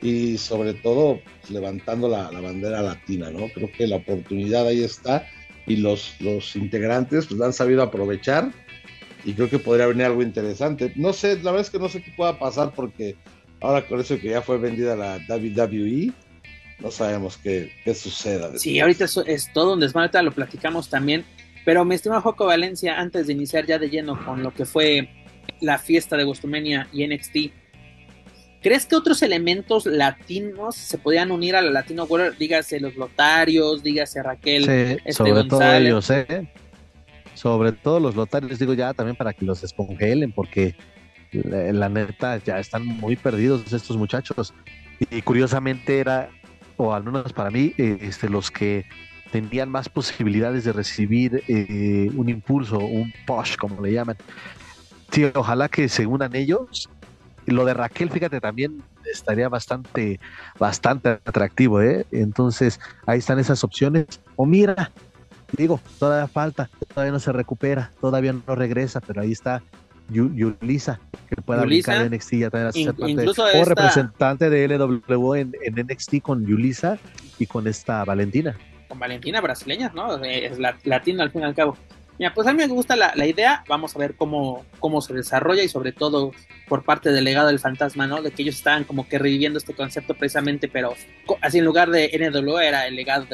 [0.00, 3.48] y sobre todo pues, levantando la, bandera latina, ¿no?
[3.48, 5.26] Creo que la oportunidad ahí está
[5.66, 8.50] y los, los integrantes pues, la han sabido aprovechar
[9.24, 10.92] y creo que podría venir algo interesante.
[10.96, 13.16] No sé, la verdad es que no sé qué pueda pasar porque
[13.60, 16.12] ahora con eso que ya fue vendida la WWE,
[16.80, 18.50] no sabemos qué, qué suceda.
[18.58, 21.24] Sí, ahorita es, es todo un desmadre, lo platicamos también,
[21.64, 25.08] pero mi estimado Joco Valencia, antes de iniciar ya de lleno con lo que fue
[25.60, 27.36] la fiesta de Gostumenia y NXT,
[28.62, 32.38] ¿Crees que otros elementos latinos se podían unir a la Latino World?
[32.38, 34.64] Dígase los lotarios, dígase Raquel.
[34.64, 36.48] Sí, este sobre todo ellos, ¿eh?
[37.34, 40.74] Sobre todo los lotarios, digo ya también para que los descongelen, porque
[41.32, 44.52] la, neta ya están muy perdidos estos muchachos.
[45.10, 46.30] Y, curiosamente era,
[46.76, 48.84] o al menos para mí, eh, este, los que
[49.30, 54.16] tenían más posibilidades de recibir eh, un impulso, un push, como le llaman.
[55.10, 56.88] Sí, ojalá que se unan ellos
[57.46, 60.20] lo de Raquel, fíjate, también estaría bastante,
[60.58, 62.06] bastante atractivo, ¿eh?
[62.12, 64.06] Entonces, ahí están esas opciones.
[64.36, 64.92] O mira,
[65.52, 69.62] digo, todavía falta, todavía no se recupera, todavía no regresa, pero ahí está
[70.08, 76.20] Yulisa, que pueda brincar en NXT ya también parte, o representante de LW en, NXT
[76.20, 76.98] con Yulisa
[77.38, 78.56] y con esta Valentina.
[78.88, 80.22] Con Valentina brasileña, ¿no?
[80.22, 81.76] Es la, latina al fin y al cabo.
[82.18, 85.62] Mira, pues a mí me gusta la, idea, vamos a ver cómo, cómo se desarrolla
[85.62, 86.32] y sobre todo
[86.68, 88.22] por parte del legado del fantasma, ¿no?
[88.22, 90.94] De que ellos estaban como que reviviendo este concepto precisamente, pero
[91.40, 93.26] así en lugar de NWO era el legado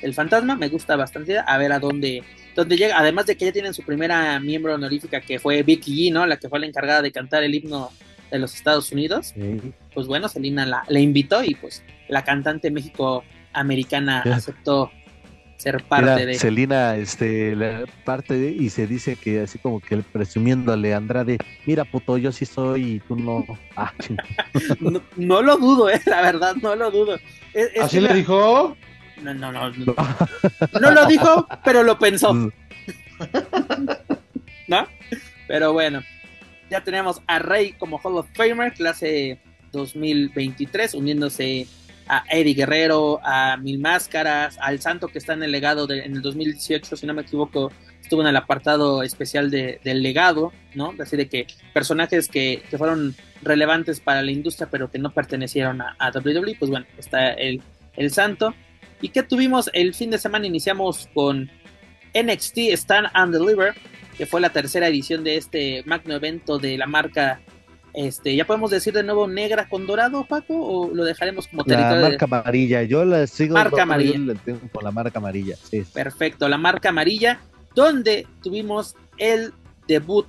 [0.00, 2.22] del fantasma, me gusta bastante a ver a dónde,
[2.54, 6.12] dónde llega, además de que ya tienen su primera miembro honorífica que fue Vicky G,
[6.12, 6.26] ¿no?
[6.26, 7.90] La que fue la encargada de cantar el himno
[8.30, 9.34] de los Estados Unidos,
[9.92, 14.90] pues bueno, Selina la, la invitó y pues la cantante México americana aceptó
[15.60, 16.34] ser parte de.
[16.38, 17.54] Celina, este,
[18.04, 21.36] parte de, y se dice que así como que presumiéndole a Andrade,
[21.66, 23.44] mira puto, yo sí soy y tú no.
[23.76, 23.92] Ah,
[25.16, 27.18] no, lo dudo, eh, la verdad, no lo dudo.
[27.80, 28.76] ¿Así le dijo?
[29.22, 29.94] No, no, no, no.
[30.80, 32.34] No lo dijo, pero lo pensó.
[33.20, 33.90] Mm.
[34.66, 34.86] ¿No?
[35.46, 36.02] Pero bueno,
[36.70, 39.38] ya tenemos a Rey como Hall of Famer, clase
[39.72, 41.66] 2023, uniéndose
[42.08, 46.16] a Eddie Guerrero, a Mil Máscaras, al Santo que está en el legado de, en
[46.16, 47.70] el 2018, si no me equivoco,
[48.02, 50.94] estuvo en el apartado especial de, del legado, ¿no?
[51.00, 55.80] Así de que personajes que, que, fueron relevantes para la industria pero que no pertenecieron
[55.80, 57.62] a, a WWE, pues bueno, está el,
[57.96, 58.54] el Santo.
[59.00, 60.46] ¿Y que tuvimos el fin de semana?
[60.46, 61.50] Iniciamos con
[62.14, 63.74] NXT Stand and Deliver,
[64.16, 67.40] que fue la tercera edición de este magno evento de la marca
[67.92, 70.54] este, ¿ya podemos decir de nuevo negra con dorado, Paco?
[70.54, 72.00] ¿O lo dejaremos como territorio?
[72.00, 74.34] La marca amarilla, yo la sigo marca amarilla.
[74.72, 75.56] con la marca amarilla.
[75.56, 75.82] Sí.
[75.92, 77.40] Perfecto, la marca amarilla,
[77.74, 79.52] donde tuvimos el
[79.88, 80.26] debut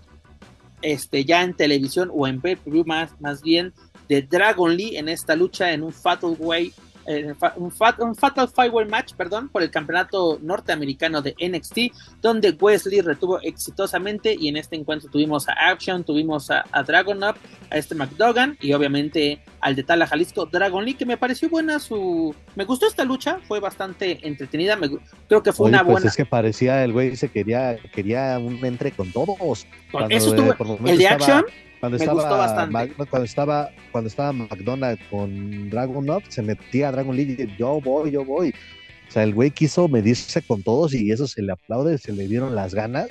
[0.81, 3.73] este, ya en televisión o en pay más, más bien
[4.09, 6.73] de Dragon Lee en esta lucha en un Fatal Way
[7.05, 13.39] eh, un, Fatal Five Match, perdón, por el campeonato norteamericano de NXT, donde Wesley retuvo
[13.41, 17.35] exitosamente y en este encuentro tuvimos a Action, tuvimos a, Dragon Up,
[17.69, 21.79] a este McDogan y obviamente al de Tala Jalisco Dragon Lee, que me pareció buena
[21.79, 22.35] su...
[22.55, 24.89] Me gustó esta lucha, fue bastante entretenida, me...
[25.27, 26.07] creo que fue una pues buena...
[26.07, 29.65] Es que parecía el güey se quería, quería un entre con todos.
[30.09, 30.87] eso estuvo...
[30.87, 31.45] el de Action...
[31.81, 32.93] Cuando estaba, gustó bastante.
[33.09, 37.81] cuando estaba, cuando estaba McDonald con Dragon Up, se metía a Dragon League y yo
[37.81, 38.53] voy, yo voy.
[39.09, 42.27] O sea, el güey quiso medirse con todos y eso se le aplaude, se le
[42.27, 43.09] dieron las ganas.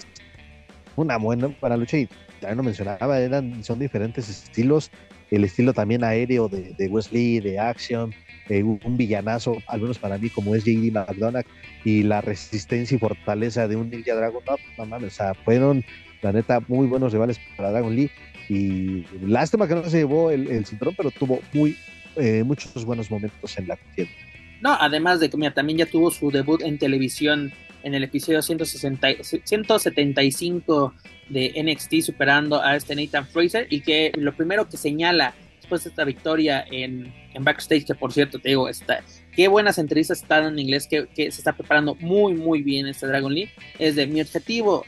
[0.96, 2.08] Una buena para lucha y
[2.40, 4.90] también lo mencionaba, eran, son diferentes estilos.
[5.30, 8.14] El estilo también aéreo de, de Wesley, de Action,
[8.48, 11.46] eh, un villanazo, al menos para mí, como es JD McDonald,
[11.84, 15.84] y la resistencia y fortaleza de un Ninja Dragon Up, no mames, o sea, fueron,
[16.22, 18.10] la neta, muy buenos rivales para Dragon Lee.
[18.50, 21.76] Y lástima que no se llevó el, cinturón, pero tuvo muy,
[22.16, 24.12] eh, muchos buenos momentos en la contienda.
[24.60, 27.52] No, además de que mira, también ya tuvo su debut en televisión
[27.84, 29.08] en el episodio 160,
[29.44, 30.94] 175
[31.28, 35.90] de NXT superando a este Nathan Fraser y que lo primero que señala después de
[35.90, 40.44] esta victoria en, en backstage, que por cierto te digo, está, qué buenas entrevistas están
[40.46, 44.08] en inglés, que, que, se está preparando muy muy bien este Dragon League, es de
[44.08, 44.84] mi objetivo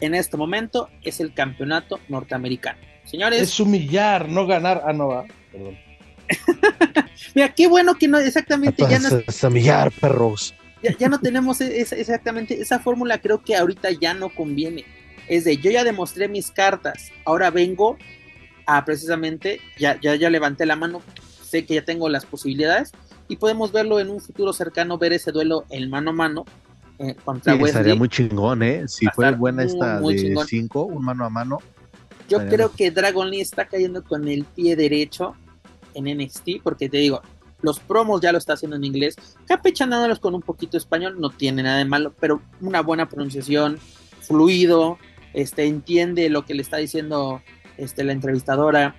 [0.00, 2.78] en este momento es el campeonato norteamericano.
[3.04, 3.40] Señores.
[3.42, 4.82] Es humillar, no ganar.
[4.84, 5.24] Ah, no, va.
[5.50, 5.78] Perdón.
[7.34, 8.84] Mira, qué bueno que no, exactamente.
[8.88, 10.54] ya no, es humillar, perros.
[10.98, 14.84] Ya, no tenemos e-, exactamente esa fórmula, creo que ahorita ya no conviene.
[15.26, 17.98] Es de yo ya demostré mis cartas, ahora vengo
[18.66, 21.02] a precisamente, ya, ya, ya levanté la mano,
[21.42, 22.92] sé que ya tengo las posibilidades
[23.28, 26.44] y podemos verlo en un futuro cercano, ver ese duelo en mano a mano
[26.98, 28.88] eh, contra Sí, estaría muy chingón, ¿eh?
[28.88, 30.46] Si fue buena esta muy de chingón.
[30.46, 31.58] 5, un mano a mano.
[32.28, 35.34] Yo estaría creo que Dragon Lee está cayendo con el pie derecho
[35.94, 37.22] en NXT, porque te digo,
[37.62, 39.16] los promos ya lo está haciendo en inglés,
[39.46, 43.78] capechanándolos con un poquito de español, no tiene nada de malo, pero una buena pronunciación,
[44.20, 44.98] fluido,
[45.34, 47.42] este, entiende lo que le está diciendo
[47.76, 48.96] este, la entrevistadora.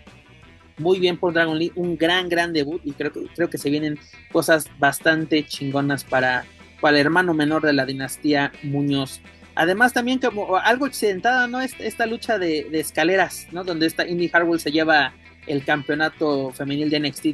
[0.77, 3.69] Muy bien por Dragon Lee, un gran, gran debut, y creo que, creo que se
[3.69, 3.99] vienen
[4.31, 6.45] cosas bastante chingonas para,
[6.81, 9.21] para el hermano menor de la dinastía Muñoz.
[9.55, 11.59] Además, también como algo accidentada, ¿no?
[11.61, 13.63] Esta, esta lucha de, de escaleras, ¿no?
[13.63, 15.13] Donde esta Indy Hartwell se lleva
[15.47, 17.25] el campeonato femenil de NXT.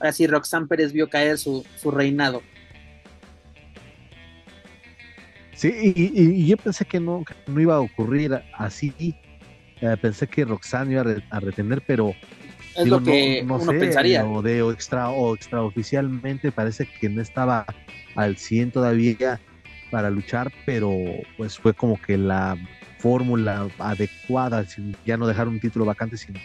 [0.00, 2.42] ahora sí, Roxanne Pérez vio caer su, su reinado.
[5.54, 8.92] Sí, y, y- y yo pensé que no, que no iba a ocurrir así.
[9.80, 12.14] Eh, pensé que Roxanne iba a, re- a retener, pero
[12.76, 14.24] Es digo, lo que no, no uno sé, pensaría.
[14.24, 17.66] O de o extra o extraoficialmente parece que no estaba
[18.18, 19.40] al 100 todavía
[19.90, 20.92] para luchar, pero
[21.36, 22.56] pues fue como que la
[22.98, 24.66] fórmula adecuada,
[25.06, 26.40] ya no dejar un título vacante, sino,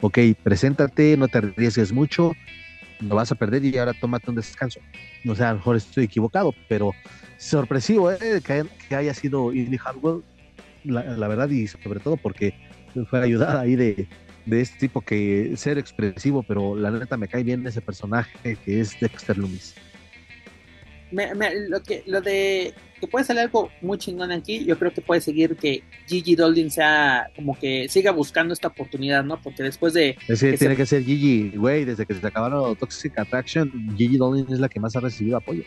[0.00, 2.32] ok, preséntate, no te arriesgues mucho,
[3.00, 4.80] lo vas a perder y ahora tómate un descanso.
[5.28, 6.92] O sea, a lo mejor estoy equivocado, pero
[7.36, 8.40] sorpresivo ¿eh?
[8.42, 10.22] que, que haya sido Indy Hartwell,
[10.84, 12.54] la, la verdad, y sobre todo porque
[13.10, 14.08] fue ayudada ahí de,
[14.46, 18.80] de este tipo que ser expresivo, pero la neta me cae bien ese personaje que
[18.80, 19.74] es Dexter Loomis.
[21.12, 24.92] Me- me- lo, que, lo de que puede salir algo muy chingón aquí, yo creo
[24.92, 29.40] que puede seguir que Gigi Doldin sea como que siga buscando esta oportunidad, ¿no?
[29.40, 32.26] Porque después de Es que Que tiene se- que ser Gigi, güey, desde que se
[32.26, 35.62] acabaron Toxic Attraction, Gigi Dolin es la que más ha recibido apoyo.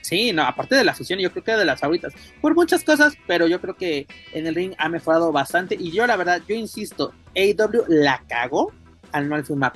[0.00, 3.14] Sí, no, aparte de la fusión, yo creo que de las favoritas, por muchas cosas,
[3.26, 5.76] pero yo creo que en el ring ha mejorado bastante.
[5.78, 8.72] Y yo, la verdad, yo insisto, AEW la cagó
[9.12, 9.74] al no firmar.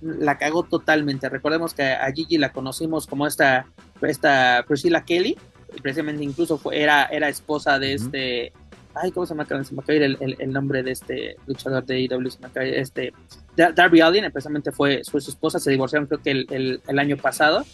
[0.00, 1.28] La cagó totalmente.
[1.28, 3.66] Recordemos que a Gigi la conocimos como esta,
[4.02, 5.36] esta Priscilla Kelly,
[5.82, 8.52] precisamente incluso fue, era, era esposa de este.
[8.94, 10.90] Ay, ¿cómo se me acaba, se me acaba de ir el, el- el nombre de
[10.92, 12.30] este luchador de AEW?
[12.30, 13.12] Se me este,
[13.56, 17.16] Dar- Darby Allin, precisamente fue, fue su esposa, se divorciaron creo que el, el- año
[17.16, 17.64] pasado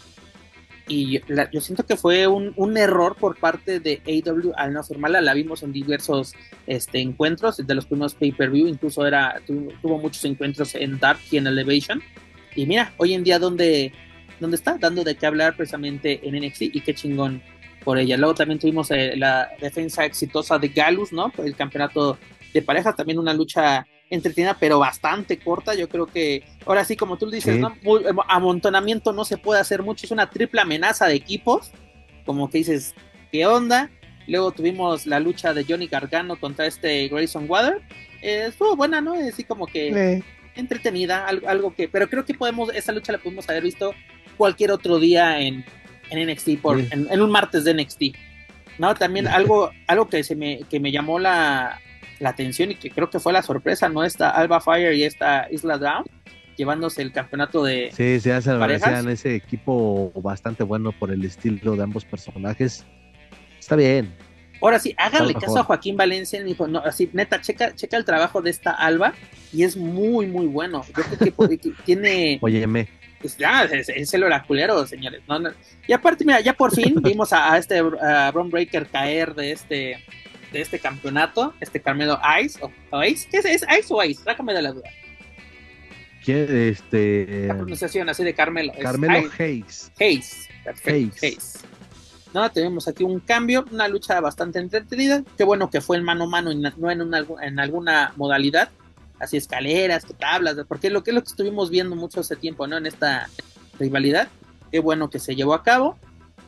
[0.87, 4.71] y yo, la- yo siento que fue un, un error por parte de AW al
[4.73, 5.19] no firmarla.
[5.21, 6.33] La vimos en diversos
[6.67, 11.37] este, encuentros, de los primeros pay-per-view, incluso era, tuvo, tuvo muchos encuentros en Dark y
[11.37, 12.03] en Elevation.
[12.55, 13.93] Y mira, hoy en día, ¿dónde,
[14.39, 14.77] dónde está?
[14.77, 17.41] Dando de qué hablar precisamente en NXT y qué chingón
[17.83, 18.17] por ella.
[18.17, 21.29] Luego también tuvimos eh, la defensa exitosa de Galus, ¿no?
[21.29, 22.17] Por el campeonato
[22.53, 25.73] de parejas, también una lucha entretenida, pero bastante corta.
[25.75, 27.61] Yo creo que ahora sí, como tú dices, Sí.
[27.61, 27.75] ¿no?
[27.83, 31.71] Muy- amontonamiento no se puede hacer mucho, es una triple amenaza de equipos,
[32.25, 32.93] como que dices,
[33.31, 33.89] ¿qué onda?
[34.27, 37.81] Luego tuvimos la lucha de Johnny Gargano contra este Grayson Water.
[38.21, 39.13] Eh, estuvo buena, ¿no?
[39.13, 40.23] Así como que Eh,
[40.55, 43.93] entretenida, algo, algo que, pero creo que podemos, esa lucha la pudimos haber visto
[44.35, 45.65] cualquier otro día en,
[46.09, 46.87] en NXT, por, Sí.
[46.91, 48.01] en, en un martes de NXT.
[48.77, 51.79] No, también algo, algo que se me, que me llamó la,
[52.19, 54.03] la atención y que creo que fue la sorpresa, ¿no?
[54.03, 56.03] Esta Alba Fire y esta Isla Down
[56.57, 59.05] llevándose el campeonato de sí, se hace ¿Parejas?
[59.07, 62.85] ese equipo bastante bueno por el estilo de ambos personajes.
[63.59, 64.13] Está bien.
[64.61, 65.59] Ahora sí, háganle caso mejor.
[65.59, 69.13] a Joaquín Valencia, dijo, no, así, neta, checa, checa el trabajo de esta Alba
[69.51, 70.83] y es muy, muy bueno.
[70.87, 72.87] Yo creo que, que tiene, Óyeme,
[73.21, 75.21] pues, ya, es, es el oraculero, señores.
[75.27, 75.51] No, no.
[75.87, 80.03] Y aparte, mira, ya por fin vimos a, a este a Breaker caer de este
[80.51, 83.45] de este campeonato, este Carmelo Ice o, o Ice, ¿qué es?
[83.45, 84.23] ¿Es Ice o Ice?
[84.23, 84.89] Sácame de la duda.
[86.25, 88.73] ¿quién, este, La pronunciación así de Carmelo.
[88.81, 89.29] Carmelo.
[89.37, 89.91] Hayes.
[89.99, 90.49] Hayes.
[90.63, 90.89] Perfecto.
[90.91, 91.23] Hayes.
[91.23, 91.65] Hayes.
[92.33, 95.23] No, tenemos aquí un cambio, una lucha bastante entretenida.
[95.37, 98.69] Qué bueno que fue en mano a mano y no en, una, en alguna modalidad.
[99.19, 102.67] Así escaleras, que tablas, porque lo que es lo que estuvimos viendo mucho hace tiempo,
[102.67, 102.77] ¿no?
[102.77, 103.29] En esta
[103.79, 104.27] rivalidad.
[104.71, 105.97] Qué bueno que se llevó a cabo.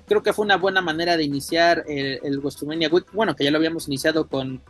[0.05, 3.05] Creo que fue una buena manera de iniciar el, el WrestleMania Week.
[3.13, 4.61] Bueno, que ya lo habíamos iniciado con,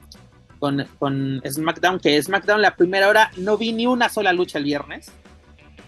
[0.60, 4.64] con, con SmackDown, que SmackDown la primera hora no vi ni una sola lucha el
[4.64, 5.12] viernes.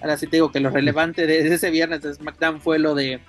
[0.02, 3.20] Ahora sí te digo que lo relevante de, ese viernes de SmackDown fue lo de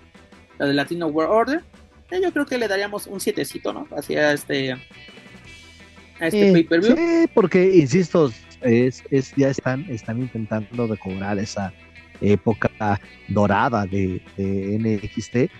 [0.58, 1.64] lo de Latino World Order.
[2.10, 3.86] Yo creo que le daríamos un sietecito, ¿no?
[3.96, 6.96] Hacia este a este pay-per-view.
[6.96, 8.30] sí, porque, insisto,
[8.62, 11.72] es, es, ya están, están intentando recobrar esa
[12.20, 15.50] época dorada de, de NXT.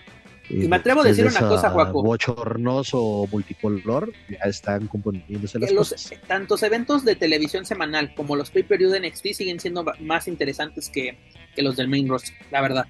[0.50, 2.02] Y me atrevo a decir una cosa, esa Joaco.
[2.02, 6.18] Bochornoso multicolor, ya están componiéndose las los, cosas.
[6.26, 11.16] tantos eventos de televisión semanal como los pay-per-view de NXT siguen siendo más interesantes que,
[11.54, 12.86] que los del main roster, la verdad.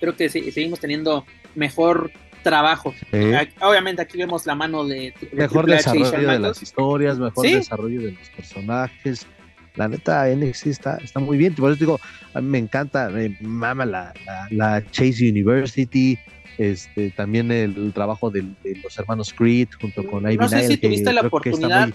[0.00, 2.10] Creo que sí, seguimos teniendo mejor
[2.42, 2.94] trabajo.
[3.10, 3.18] Sí.
[3.60, 7.46] Obviamente aquí vemos la mano de, de Mejor Triple H desarrollo de las historias, mejor
[7.46, 7.54] Sí.
[7.54, 9.26] desarrollo de los personajes.
[9.74, 11.54] La neta, NXT está, está muy bien.
[11.54, 12.00] Por eso digo,
[12.34, 16.18] a mí me encanta, me mama la, la, la Chase University,
[16.58, 20.68] este, también el, trabajo de, de, los hermanos Creed junto con Ivy No sé Nile,
[20.68, 21.88] si tuviste que la oportunidad.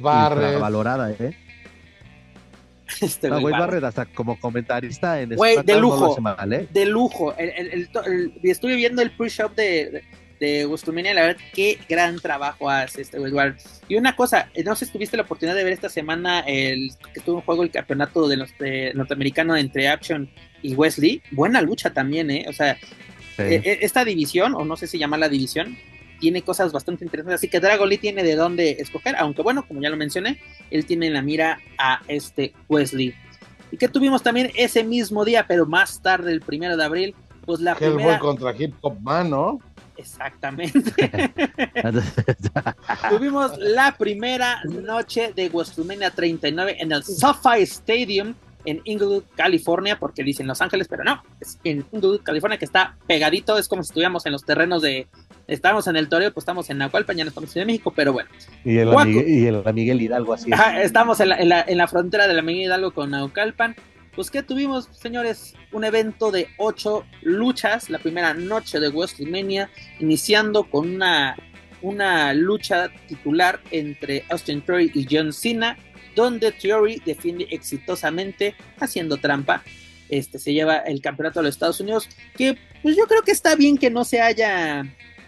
[0.00, 0.60] Barrett.
[0.60, 1.36] valorada, ¿eh?
[3.00, 3.66] Este, No, güey, Barrett.
[3.68, 6.20] Barrett hasta como comentarista en Güey, de no lujo.
[6.20, 6.68] mal, ¿eh?
[6.72, 7.34] de lujo.
[7.36, 10.04] El, el- el- el- y estuve viendo el pre-shop de, de,
[10.40, 13.30] de WrestleMania, la verdad, qué gran trabajo hace este güey.
[13.30, 13.56] Igual.
[13.88, 17.20] Y una cosa, no sé si tuviste la oportunidad de ver esta semana el que
[17.20, 20.28] estuvo en juego el campeonato de los de norteamericano entre Action
[20.62, 21.22] y Wesley.
[21.30, 22.46] Buena lucha también, ¿eh?
[22.48, 22.76] O sea,
[23.36, 23.42] Sí.
[23.42, 25.76] eh, eh, esta división, o no sé si llama la división,
[26.20, 27.40] tiene cosas bastante interesantes.
[27.40, 30.86] Así que Dragon Lee tiene de dónde escoger, aunque bueno, como ya lo mencioné, él
[30.86, 33.14] tiene en la mira a este Wesley.
[33.70, 37.14] Y que tuvimos también ese mismo día, pero más tarde, el primero de abril,
[37.44, 38.18] pues la Hellboy primera.
[38.18, 39.60] contra Hip Hop Man, ¿no?
[39.96, 40.92] Exactamente.
[43.10, 48.34] Tuvimos la primera noche de WrestleMania 39 en el SoFi Stadium
[48.64, 52.96] en Inglewood, California, porque dicen Los Ángeles, pero no, es en Inglewood, California, que está
[53.06, 55.06] pegadito, es como si estuviéramos en los terrenos de,
[55.46, 57.92] estábamos en el Toreo, pues estamos en Nahualpan, ya no estamos en Ciudad de México,
[57.94, 58.30] pero bueno,
[58.64, 59.08] y, el Guaco.
[59.08, 60.50] Miguel, y el Miguel Hidalgo así.
[60.50, 60.58] es.
[60.58, 63.76] Ajá, estamos en la, en, la, en la frontera de la Miguel Hidalgo con Naucalpan.
[64.14, 70.64] Pues que tuvimos, señores, un evento de ocho luchas, la primera noche de WrestleMania, iniciando
[70.64, 71.36] con una,
[71.82, 75.76] una lucha titular entre Austin Theory y John Cena,
[76.14, 79.64] donde Theory defiende exitosamente haciendo trampa.
[80.08, 83.56] Este se lleva el campeonato de los Estados Unidos, que pues yo creo que está
[83.56, 84.84] bien que no se haya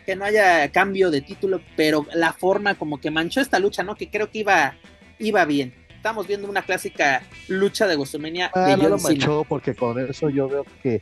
[0.06, 3.94] que no haya cambio de título, pero la forma como que manchó esta lucha, ¿no?
[3.96, 4.74] Que creo que iba
[5.18, 5.74] iba bien.
[5.96, 10.30] Estamos viendo una clásica lucha de WrestleMania Ah, de no lo manchó porque con eso
[10.30, 11.00] yo veo que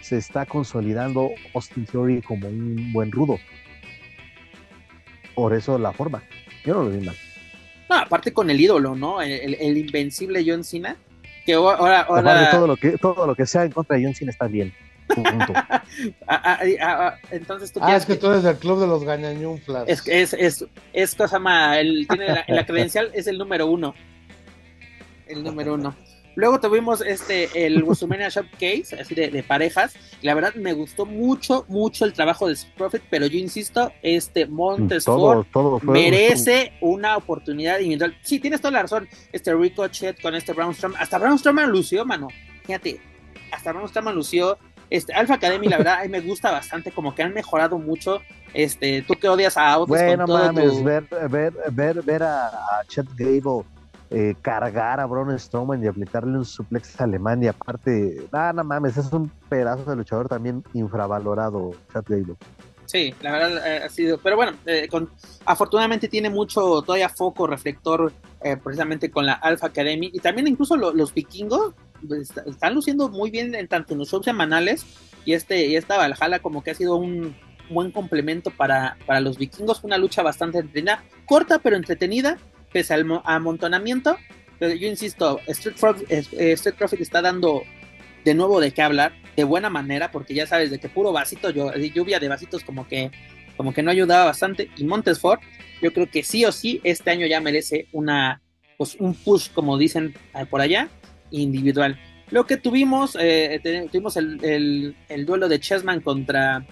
[0.00, 3.38] se está consolidando Austin Theory como un buen rudo.
[5.34, 6.22] Por eso la forma.
[6.64, 7.16] Yo no lo vi mal.
[7.90, 9.20] No, aparte con el ídolo, ¿no?
[9.20, 10.96] El, el- el invencible John Cena.
[11.44, 14.14] Que ahora, Aparte, ahora todo lo que todo lo que sea en contra de John
[14.14, 14.72] Cena está bien.
[15.08, 15.52] Punto.
[15.54, 15.82] ah,
[16.26, 19.84] ah, ah, ah, entonces tú Ah, es que tú eres del club de los gañañunflas.
[19.88, 23.94] es, es, es, es cosa más, él tiene la, la credencial, es el número uno.
[25.26, 25.94] El número uno.
[26.36, 29.94] Luego tuvimos este, el WrestleMania Showcase, así de, de parejas.
[30.20, 35.06] La verdad me gustó mucho, mucho el trabajo de Profit, pero yo insisto, este Montes
[35.06, 38.18] todo, todo merece una oportunidad individual.
[38.22, 39.08] Sí, tienes toda la razón.
[39.32, 42.28] Este Ricochet con este Braun Strowman, hasta Braun Strowman lució, mano.
[42.66, 43.00] Fíjate,
[43.50, 44.58] hasta Braun Strowman lució.
[44.90, 48.20] Este Alpha Academy, la verdad, a mí me gusta bastante, como que han mejorado mucho.
[48.54, 52.22] Este, tú que odias a Otis Bueno, con todo mames, tu- ver, ver, ver, ver
[52.22, 53.64] a, a Chet Gable
[54.10, 58.96] eh, cargar a Braun Strowman y aplicarle un suplex a Alemania, aparte, ah, no mames,
[58.96, 62.36] es un pedazo de luchador también infravalorado, Chet Gable.
[62.86, 64.18] Sí, la verdad eh, ha sido.
[64.18, 64.88] Pero bueno, eh,
[65.44, 70.76] afortunadamente tiene mucho todavía foco reflector eh, precisamente con la Alpha Academy y también incluso
[70.76, 71.74] lo- los vikingos
[72.06, 74.86] pues, est- están luciendo muy bien en tanto en los shows semanales
[75.24, 77.34] y este y esta Valhalla como que ha sido un
[77.68, 79.82] buen complemento para, para los vikingos.
[79.82, 82.38] Una lucha bastante entretenida, corta pero entretenida,
[82.72, 84.16] pese al mo- amontonamiento.
[84.58, 87.62] Pero yo insisto, Street Profit, Street Profit está dando
[88.26, 91.50] de nuevo de qué hablar, de buena manera, porque ya sabes de que puro vasito,
[91.50, 93.12] yo, lluvia de vasitos como que,
[93.56, 94.68] como que no ayudaba bastante.
[94.76, 95.40] Y Montesfort,
[95.80, 98.42] yo creo que sí o sí, este año ya merece una,
[98.76, 100.88] pues un push, como dicen eh, por allá,
[101.30, 102.00] individual.
[102.32, 103.60] Lo que tuvimos, eh,
[103.92, 106.66] tuvimos el- el duelo de Chessman contra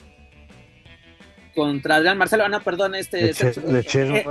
[1.55, 4.25] contra Adrián Marcelo, ah, no, perdón, este, de eh,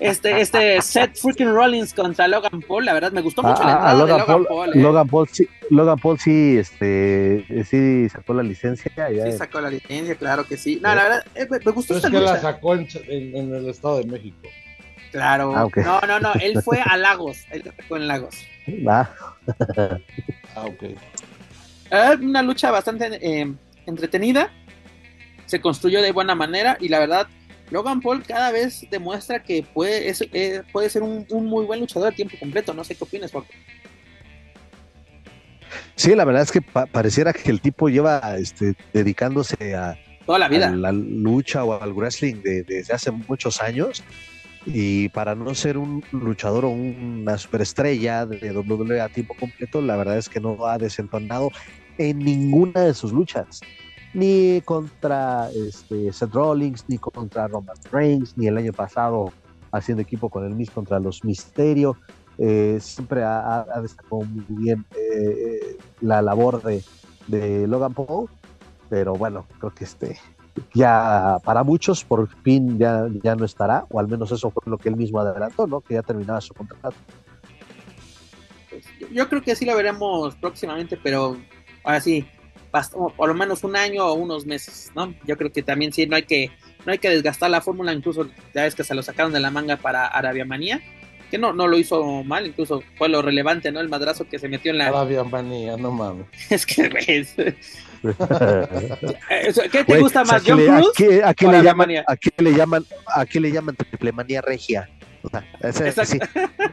[0.00, 3.90] este, este Seth freaking Rollins contra Logan Paul, la verdad me gustó mucho la Ah,
[3.90, 4.82] ah, entrada de Logan, Logan Paul, Paul, eh.
[4.82, 8.90] Logan Paul sí, Logan Paul sí, este, eh, sí sacó la licencia.
[8.96, 10.78] ya- Sí, sacó la licencia, claro que sí.
[10.82, 13.54] No, la verdad, eh, me, me gustó Pero es que la sacó en, en- en
[13.54, 14.48] el Estado de México.
[15.10, 15.54] Claro.
[15.56, 15.68] Ah.
[15.76, 17.38] No, no, no, él fue a Lagos.
[17.50, 18.36] Él fue en Lagos.
[18.86, 19.08] Ah,
[20.54, 20.82] Ah, ok.
[21.90, 23.50] Eh, una lucha bastante eh,
[23.86, 24.50] entretenida.
[25.48, 27.26] Se construyó de buena manera y la verdad,
[27.70, 31.80] Logan Paul cada vez demuestra que puede, es- eh, puede ser un, un muy buen
[31.80, 32.72] luchador a tiempo completo.
[32.72, 33.48] No sé qué opinas, Paco.
[35.96, 40.38] sí, la verdad es que pa- pareciera que el tipo lleva este, dedicándose a, Toda
[40.38, 40.68] la vida.
[40.68, 44.02] a la lucha o al wrestling de- desde hace muchos años.
[44.66, 49.96] Y para no ser un luchador o una superestrella de WWE a tiempo completo, la
[49.96, 51.50] verdad es que no ha desentonado
[51.96, 53.60] en ninguna de sus luchas.
[54.18, 59.32] Ni contra este, Seth Rollins, ni contra Roman Reigns, ni el año pasado
[59.70, 61.96] haciendo equipo con el Miz contra los Misterio.
[62.36, 66.82] Eh, siempre ha, destacado muy bien eh, eh, la labor de,
[67.68, 68.28] Logan Paul.
[68.90, 70.18] Pero bueno, creo que este,
[70.74, 74.78] ya para muchos por fin ya, ya no estará, o al menos eso fue lo
[74.78, 75.80] que él mismo adelantó, ¿no?
[75.80, 76.96] Que ya terminaba su contrato.
[79.12, 81.36] yo creo que sí lo veremos próximamente, pero
[81.84, 82.26] ahora sí,
[82.72, 85.14] bast- o por lo menos un año o unos meses, ¿no?
[85.26, 86.50] Yo creo que también sí, no hay que,
[86.86, 89.50] no hay que desgastar la fórmula, incluso ya ves que se lo sacaron de la
[89.50, 90.80] manga para Arabia Manía,
[91.30, 93.80] que no, no lo hizo mal, incluso fue lo relevante, ¿no?
[93.80, 94.88] El madrazo que se metió en la...
[94.88, 96.26] Arabia manía, no mames.
[96.50, 97.34] es que, güey, es-
[99.70, 100.88] ¿qué te gusta o sea, más, ¿a John qué le- Cruz?
[100.88, 101.76] ¿A qué, a qué o le llaman?
[101.88, 102.04] Manía?
[102.06, 102.84] ¿A qué le llaman?
[103.14, 104.88] ¿A qué le llaman triple manía regia?
[105.22, 106.18] O sea, es así,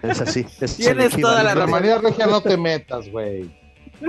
[0.04, 0.46] es así.
[0.62, 1.56] es Tienes toda la.
[1.56, 1.72] La razón.
[1.72, 3.50] manía regia no te metas, güey.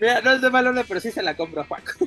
[0.00, 1.92] Mira, no es de mal pero sí se la compro, Juaco.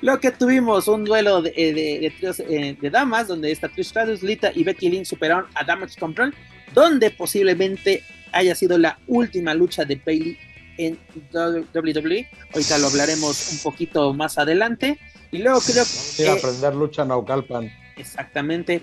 [0.00, 3.88] Lo que tuvimos, un duelo de, de, de tríos, eh, de damas, donde esta Trish
[3.88, 6.32] Stratus, Lita y Becky Lynch superaron a Damage Control,
[6.72, 10.38] donde posiblemente haya sido la última lucha de Bailey
[10.78, 10.98] en
[11.34, 12.28] WWE.
[12.54, 14.98] Ahorita lo hablaremos un poquito más adelante.
[15.32, 17.70] Y luego creo a que aprender lucha Naucalpan.
[17.96, 18.80] Exactamente.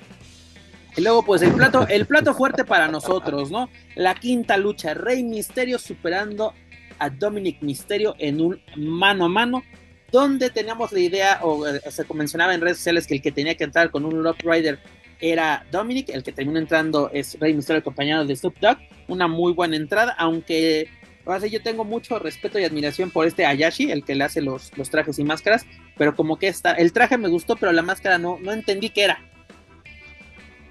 [0.97, 3.69] Y luego, pues el plato, el plato fuerte para nosotros, ¿no?
[3.95, 6.53] La quinta lucha, Rey Misterio superando
[6.99, 9.63] a Dominic Misterio en un mano a mano,
[10.11, 13.55] donde teníamos la idea, o eh, se mencionaba en redes sociales que el que tenía
[13.55, 14.79] que entrar con un Lock Rider
[15.19, 18.77] era Dominic, el que terminó entrando es Rey Misterio acompañado de Snoop Dogg,
[19.07, 20.89] una muy buena entrada, aunque
[21.49, 24.89] yo tengo mucho respeto y admiración por este Ayashi, el que le hace los, los
[24.89, 25.65] trajes y máscaras,
[25.97, 29.05] pero como que está, el traje me gustó, pero la máscara no, no entendí qué
[29.05, 29.19] era.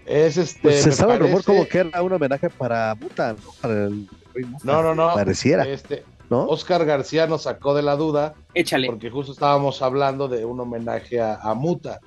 [0.07, 0.61] Es este.
[0.61, 3.53] Pues el rumor como que era un homenaje para Muta, ¿no?
[3.61, 4.65] Para el Rey Muta.
[4.65, 5.15] No, no, no.
[5.15, 6.47] Pareciera, Este, ¿no?
[6.47, 8.87] Oscar García nos sacó de la duda Échale.
[8.87, 12.01] porque justo estábamos hablando de un homenaje a, a Muta.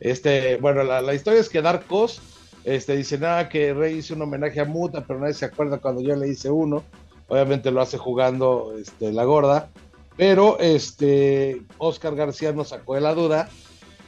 [0.00, 2.20] Este, bueno, la, la historia es que Darkos
[2.64, 6.00] este, dice nada que Rey hizo un homenaje a Muta, pero nadie se acuerda cuando
[6.00, 6.82] yo le hice uno.
[7.28, 9.70] Obviamente lo hace jugando este, la gorda,
[10.16, 13.48] pero este, Oscar García nos sacó de la duda,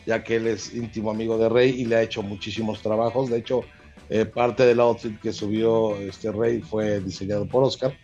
[0.07, 3.31] ya que él es íntimo amigo de Rey y le ha hecho muchísimos trabajos.
[3.31, 3.63] De hecho,
[4.09, 7.97] eh, parte del outfit que subió este Rey fue diseñado por Oscar.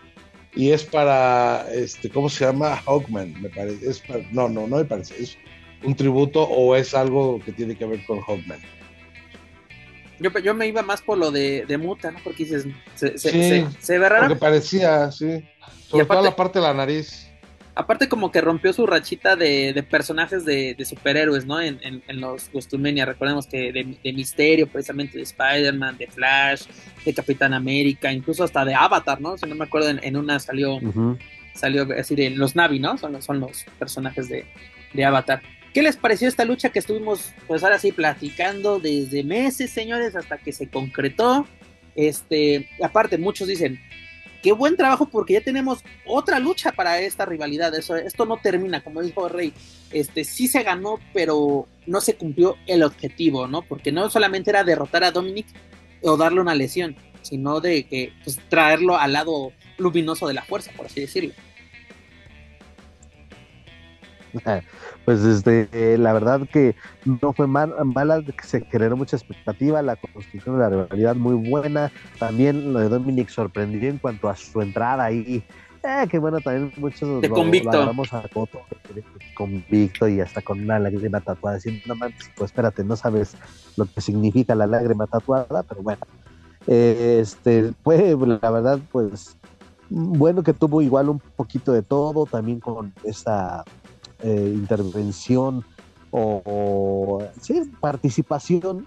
[0.55, 2.77] Y es para, este, ¿cómo se llama?
[2.77, 3.89] Hawkman, me parece.
[3.89, 5.23] Es para- no, no, no me parece.
[5.23, 5.39] Es
[5.83, 8.61] un tributo o es algo que tiene que ver con Hawkman.
[10.21, 12.19] Yo, yo me iba más por lo de, de Muta, ¿no?
[12.23, 13.41] Porque dices, se, se, Sí.
[13.43, 14.29] se- se ve raro.
[14.29, 15.43] Porque parecía, sí.
[15.89, 17.29] Sobre aparte- todo la parte de la nariz.
[17.75, 21.59] Aparte como que rompió su rachita de, de personajes de, de superhéroes, ¿no?
[21.59, 26.65] En, en, en los Costumenia, recordemos que de, de Misterio, precisamente de Spider-Man, de Flash,
[27.05, 29.39] de Capitán América, incluso hasta de Avatar, ¿no?
[29.39, 30.79] Si no me acuerdo, en, en una salió,
[31.55, 32.99] salió así de los Navi, ¿no?
[32.99, 34.45] Son, los- son los personajes de,
[34.93, 35.41] de Avatar.
[35.73, 40.37] ¿Qué les pareció esta lucha que estuvimos, pues ahora sí, platicando desde meses, señores, hasta
[40.37, 41.47] que se concretó?
[41.97, 43.81] Este, aparte, muchos dicen,
[44.43, 47.75] qué buen trabajo porque ya tenemos otra lucha para esta rivalidad.
[47.75, 49.55] Eso, esto no termina, como dijo Rey.
[49.91, 53.63] Este sí se ganó, pero no se cumplió el objetivo, ¿no?
[53.63, 55.47] Porque no solamente era derrotar a Dominic
[56.03, 60.73] o darle una lesión, sino de que pues, traerlo al lado luminoso de la fuerza,
[60.77, 61.35] por así decirlo.
[65.05, 69.97] Pues este, eh, la verdad que no fue mal, mala, se generó mucha expectativa, la
[69.97, 74.61] construcción de la rivalidad muy buena, también lo de Dominic sorprendió en cuanto a su
[74.63, 75.45] entrada ahí,
[75.83, 77.85] eh, que bueno, también muchos De lo, convicto.
[77.85, 78.61] lo a Coto,
[79.35, 81.97] convicto y hasta con una lágrima tatuada, diciendo, no
[82.37, 83.35] pues espérate, no sabes
[83.77, 86.03] lo que significa la lágrima tatuada, pero bueno,
[86.69, 89.37] eh, este, fue la verdad, pues,
[89.91, 93.65] bueno que tuvo igual un poquito de todo, también con esta
[94.23, 95.65] eh, intervención
[96.11, 98.87] o, o, sí, participación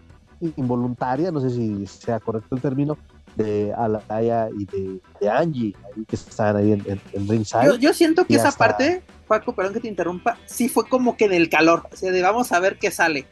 [0.58, 2.98] involuntaria, no sé si sea correcto el término,
[3.36, 5.76] de Alaya y de, de Angie,
[6.08, 7.66] que están ahí en, en, en ringside.
[7.66, 11.18] Yo, yo siento que esa hasta- parte, Paco, perdón que te interrumpa, sí fue como
[11.18, 13.26] que del calor, o sea, de vamos a ver qué sale,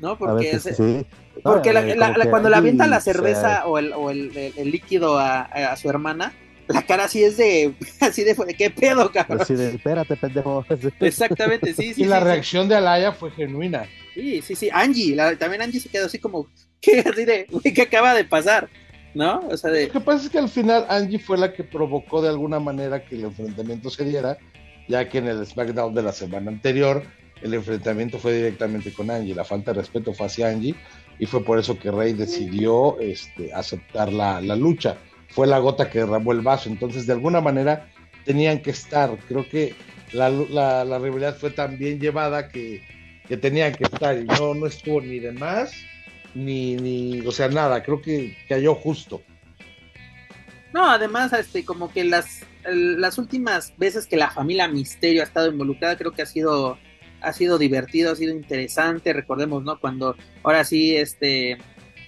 [0.00, 0.16] ¿no?
[0.16, 1.04] Porque, es- sí.
[1.42, 3.66] porque No, la- eh, la- la- que cuando le Angie, avienta la o sea, cerveza
[3.66, 6.32] o, el, o el, el- el líquido a, a su hermana,
[6.72, 9.40] la cara así es de, así de, ¿qué pedo, cabrón?
[9.42, 10.64] así de, espérate, pendejo.
[11.00, 12.02] Exactamente, sí, sí.
[12.02, 13.86] y la sí, reacción de Alaya fue genuina.
[14.14, 14.68] Sí, sí, sí.
[14.72, 16.48] Angie, la- también Angie se quedó así como,
[16.80, 17.00] ¿qué?
[17.00, 18.68] Así de, güey, ¿qué acaba de pasar?
[19.14, 19.40] ¿No?
[19.50, 22.22] O sea, de, Lo que pasa es que al final Angie fue la que provocó
[22.22, 24.38] de alguna manera que el enfrentamiento se diera,
[24.88, 27.02] ya que en el SmackDown de la semana anterior
[27.42, 30.74] el enfrentamiento fue directamente con Angie, la falta de respeto fue hacia Angie
[31.18, 34.96] y fue por eso que Rey decidió este, aceptar la, la lucha.
[35.30, 37.88] Fue la gota que derramó el vaso, entonces de alguna manera
[38.24, 39.16] tenían que estar.
[39.28, 39.74] Creo que
[40.12, 42.82] la, la, la rivalidad fue tan bien llevada que,
[43.28, 45.72] que tenían que estar y no, no estuvo ni de más
[46.34, 49.22] ni, ni, o sea, nada, creo que cayó justo.
[50.72, 55.50] No, además, este, como que las, las últimas veces que la familia Misterio ha estado
[55.50, 56.78] involucrada, creo que ha sido,
[57.20, 59.12] ha sido divertido, ha sido interesante.
[59.12, 59.80] Recordemos, ¿no?
[59.80, 61.58] Cuando ahora sí, este,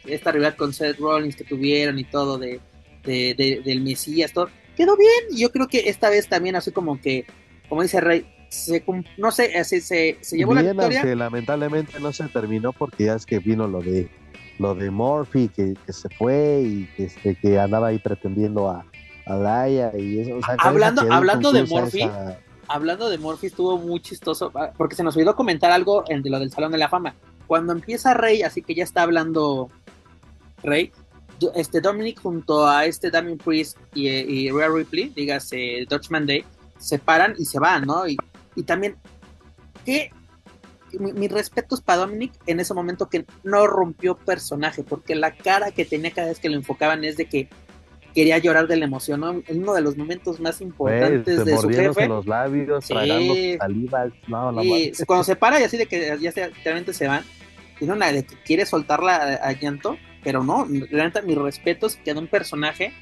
[0.06, 2.60] esta rivalidad con Seth Rollins que tuvieron y todo de,
[3.04, 5.36] de, de- del Mesías, todo, quedó bien.
[5.38, 7.24] Yo creo que esta vez también así como que,
[7.68, 8.84] como dice Rey, se,
[9.16, 11.00] no sé, así se, se llevó la victoria.
[11.00, 14.10] aunque lamentablemente no se terminó porque ya es que vino lo de
[14.58, 18.84] lo de Murphy que, que se fue y que, este, que andaba ahí pretendiendo a,
[19.26, 20.36] a Laia y eso.
[20.36, 22.38] o sea, con Hablando- hablando de Murphy, esa-
[22.68, 26.28] hablando de Murphy, estuvo muy chistoso, ah, porque se nos olvidó comentar algo en de
[26.30, 27.14] lo del Salón de la Fama.
[27.46, 29.70] Cuando empieza Rey, así que ya está hablando
[30.62, 30.92] Rey,
[31.54, 36.44] este Dominic junto a este Damien Priest y, y Rhea Ripley, dígase Dutchman Day,
[36.78, 38.06] se paran y se van, ¿no?
[38.06, 38.16] Y,
[38.56, 38.96] y también,
[39.84, 40.10] ¿qué?
[40.98, 45.70] Mi- Mis respetos para Dominic en ese momento que no rompió personaje, porque la cara
[45.70, 47.48] que tenía cada vez que lo enfocaban es de que
[48.14, 49.30] quería llorar de la emoción, ¿no?
[49.46, 52.06] En uno de los momentos más importantes de su jefe.
[52.08, 52.92] los labios, Sí.
[53.58, 54.10] saliva.
[54.28, 57.24] No, Y cuando se para y así de que ya se, realmente se van,
[57.78, 61.96] tiene una de que quiere soltarla a, a llanto, pero no, la neta, mis respetos,
[61.96, 62.92] quedó un personaje,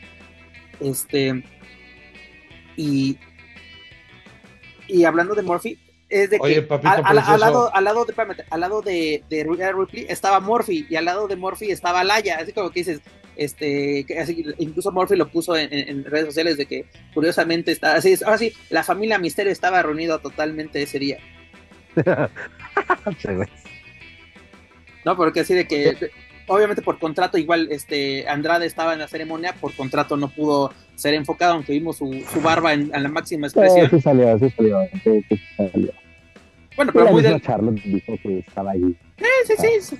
[0.80, 1.42] este,
[2.76, 3.18] y,
[4.88, 5.78] y hablando de Murphy,
[6.08, 8.82] es de Oye, que papito al, al- al lado, al lado de, espérame, al lado
[8.82, 12.80] de, de Ripley estaba Murphy y al lado de Murphy estaba Laya, así como que
[12.80, 13.00] dices,
[13.36, 17.70] este, que así, incluso Murphy lo puso en, en- en redes sociales de que curiosamente
[17.70, 21.18] está, así, ahora sí, la familia Misterio estaba reunida totalmente ese día.
[25.04, 26.10] No, porque así de que
[26.50, 31.14] obviamente por contrato igual este Andrade estaba en la ceremonia, por contrato no pudo ser
[31.14, 33.88] enfocado, aunque vimos su, su barba en, en la máxima expresión.
[33.90, 34.78] sí salió, sí salió.
[35.02, 35.92] Sí, sí salió.
[36.76, 37.40] Bueno, pero la muy del...
[37.40, 38.96] Charlotte dijo que estaba ahí.
[39.18, 39.98] Sí, sí, sí, sí.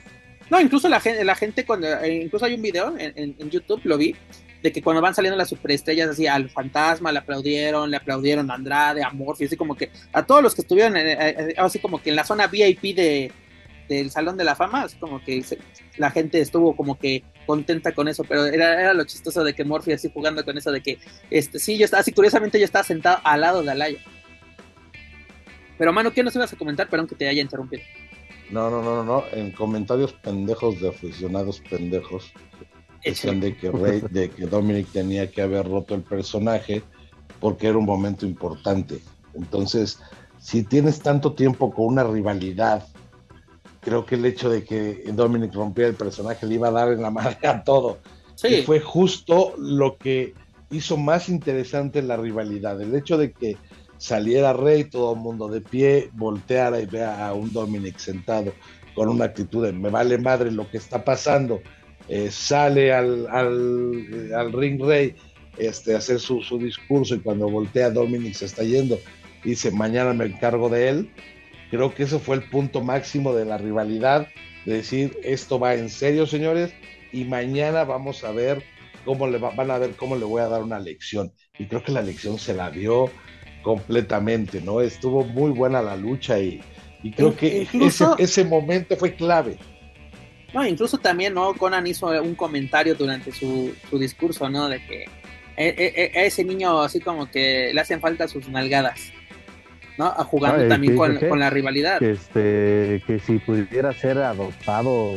[0.51, 3.51] No, incluso la gente, la gente cuando, eh, incluso hay un video en, en- en
[3.51, 4.17] YouTube, lo vi,
[4.63, 8.55] de que cuando van saliendo las superestrellas así al fantasma le aplaudieron, le aplaudieron a
[8.55, 11.79] Andrade, a Morphy, así como que a todos los que estuvieron en- eh, eh, así
[11.79, 13.31] como que en la zona VIP de
[13.97, 15.59] del Salón de la Fama, así como que se-
[15.97, 19.65] la gente estuvo como que contenta con eso, pero era, era lo chistoso de que
[19.65, 20.99] Morphy así jugando con eso de que
[21.31, 23.99] este sí, yo estaba así curiosamente yo estaba sentado al lado de Alaya.
[25.79, 26.89] Pero mano, ¿qué nos ibas a comentar?
[26.89, 27.83] Perdón que te haya interrumpido.
[28.51, 29.25] No, no, no, no, no.
[29.33, 32.33] En comentarios pendejos de aficionados pendejos
[33.05, 36.83] decían de que Rey, de que Dominic tenía que haber roto el personaje
[37.41, 39.01] porque era un momento importante.
[39.35, 39.99] Entonces,
[40.39, 42.85] si tienes tanto tiempo con una rivalidad,
[43.81, 47.03] creo que el hecho de que Dominic rompiera el personaje le iba a dar en
[47.03, 47.99] la madre a todo.
[48.35, 48.49] Sí.
[48.49, 50.35] Y fue justo lo que
[50.71, 52.81] hizo más interesante la rivalidad.
[52.81, 53.57] El hecho de que
[53.99, 58.53] saliera Rey, todo el mundo de pie, volteara y vea a un Dominic sentado
[58.95, 61.61] con una actitud de me vale madre lo que está pasando.
[62.09, 65.15] Eh, sale al, al, eh, al ring Rey
[65.59, 68.99] este, a hacer su, su discurso y cuando voltea Dominic se está yendo,
[69.45, 71.11] dice mañana me encargo de él.
[71.71, 74.29] Creo que ese fue el punto máximo de la rivalidad,
[74.67, 76.73] de decir esto va en serio, señores,
[77.13, 78.63] y mañana vamos a ver
[79.05, 81.33] cómo le va- van a ver cómo le voy a dar una lección.
[81.59, 83.11] Y creo que la lección se la dio
[83.63, 84.81] completamente, ¿no?
[84.81, 86.61] Estuvo muy buena la lucha y,
[87.03, 89.57] y creo que incluso- ese, ese momento fue clave.
[90.53, 91.55] No, incluso también, ¿no?
[91.55, 94.69] Conan hizo un comentario durante su, su discurso, ¿no?
[94.69, 95.05] De que
[95.57, 99.13] e- e- e- a ese niño así como que le hacen falta sus nalgadas,
[100.01, 100.07] ¿no?
[100.07, 101.99] A Jugando también ¿qué con, la rivalidad.
[101.99, 105.13] Que, este, que si pudiera ser adoptado,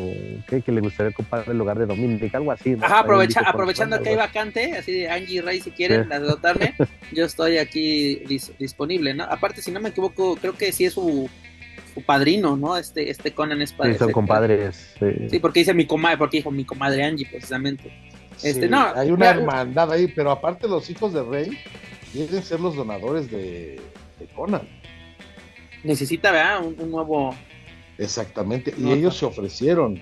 [0.48, 0.62] ¿qué?
[0.62, 2.72] que le gustaría ocupar el lugar de Dominic, algo así.
[2.72, 2.86] ¿no?
[2.86, 6.14] Ajá, aprovecha, aprovechando que hay vacante, así de Angie Rey, si quieren Sí.
[6.14, 6.76] adoptarme,
[7.14, 9.24] yo estoy aquí dis- disponible, ¿no?
[9.24, 11.30] Aparte, si no me equivoco, creo que sí es su,
[11.94, 12.76] su padrino, ¿no?
[12.76, 13.94] Este, este Conan es padre.
[13.94, 14.96] Sí, son compadres.
[15.00, 15.06] sí.
[15.30, 17.92] Sí, porque dice mi comadre, porque dijo mi comadre Angie, precisamente.
[18.44, 21.58] Este, Sí, no, hay una hermandad ahí, pero aparte los hijos de Rey
[22.12, 23.80] quieren ser los donadores de,
[24.26, 24.68] de Conan.
[25.84, 26.66] Necesita, ¿verdad?
[26.66, 27.36] Un, un nuevo.
[27.98, 30.02] Exactamente, y ellos se ofrecieron.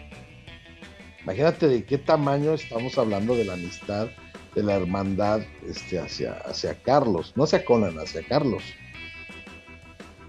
[1.24, 4.08] Imagínate de qué tamaño estamos hablando de la amistad,
[4.56, 8.64] de la hermandad este, hacia, hacia Carlos, no hacia Conan, hacia Carlos.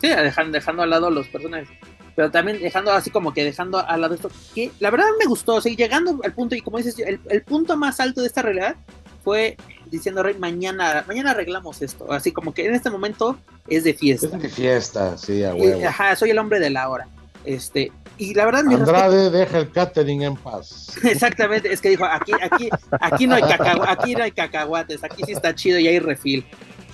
[0.01, 1.69] Sí, dejando, dejando al lado los personajes.
[2.15, 4.31] Pero también dejando así como que dejando al lado esto.
[4.55, 5.55] Que la verdad me gustó.
[5.55, 8.43] O sea, llegando al punto, y como dices, el, el punto más alto de esta
[8.43, 8.77] realidad
[9.23, 12.11] fue diciendo Rey, mañana, mañana arreglamos esto.
[12.13, 13.39] Así como que en este momento
[13.69, 14.27] es de fiesta.
[14.37, 15.87] Es de fiesta, sí, a huevo.
[15.87, 17.09] ajá, soy el hombre de la hora.
[17.45, 20.89] Este, y la verdad, Andrade deja el catering en paz.
[20.95, 22.71] respeto- exactamente, es que dijo, aquí, aquí,
[23.01, 26.47] aquí no hay cacahua- aquí no hay cacahuates, aquí sí está chido y hay refil.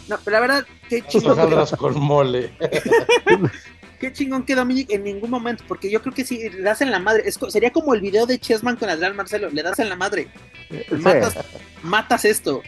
[0.09, 1.35] No, pero la verdad, qué chido.
[1.35, 2.51] que- hojaldras con mole.
[4.01, 6.91] Qué chingón que Dominic en ningún momento, porque yo creo que si le das en
[6.91, 9.89] la madre, es sería como el video de Chessman con Adrián Marcelo, le das en
[9.89, 10.29] la madre,
[10.71, 10.95] Sí.
[10.97, 11.37] matas,
[11.83, 12.63] matas esto.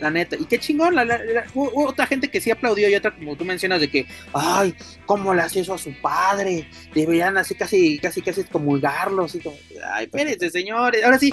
[0.00, 0.34] la neta.
[0.36, 3.36] Y qué chingón, la, la- la- hubo otra gente que sí aplaudió y otra como
[3.36, 4.74] tú mencionas de que, ay,
[5.06, 6.68] ¿cómo le hace eso a su padre?
[6.92, 9.56] Deberían así casi, casi, casi excomulgarlo, así como,
[9.92, 11.32] ay, espérense, señores, ahora sí,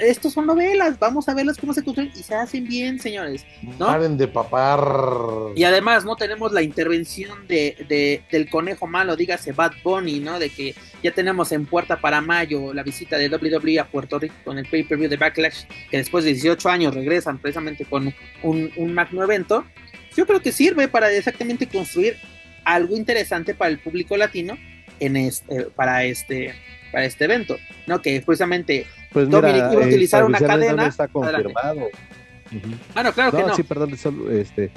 [0.00, 3.44] estos son novelas, vamos a verlas cómo se construyen y se hacen bien, señores.
[3.78, 3.86] ¿no?
[3.86, 4.80] Paren de papar.
[5.56, 6.16] Y además, ¿no?
[6.16, 10.38] Tenemos la intervención de, de- del conejo malo, dígase Bad Bunny, ¿no?
[10.38, 14.34] De que ya tenemos en puerta para mayo la visita de WWE a Puerto Rico
[14.44, 18.94] con el pay-per-view de Backlash, que después de 18 años regresan precisamente con un, un
[18.94, 19.64] magno evento.
[20.16, 22.16] Yo creo que sirve para exactamente construir
[22.64, 24.56] algo interesante para el público latino
[25.00, 26.54] en este, para este
[26.92, 27.56] para este evento,
[27.86, 28.02] ¿no?
[28.02, 30.82] Que precisamente, Pues Dominic iba a utilizar una cadena.
[30.82, 31.88] No está confirmado.
[32.94, 33.54] Ah, no, claro que no, no.
[33.56, 34.70] sí, perdón, solo, este,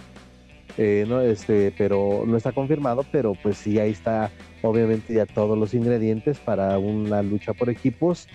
[0.77, 4.31] eh, no, este, pero no está confirmado, pero pues sí, ahí está,
[4.61, 8.27] obviamente ya todos los ingredientes para una lucha por equipos.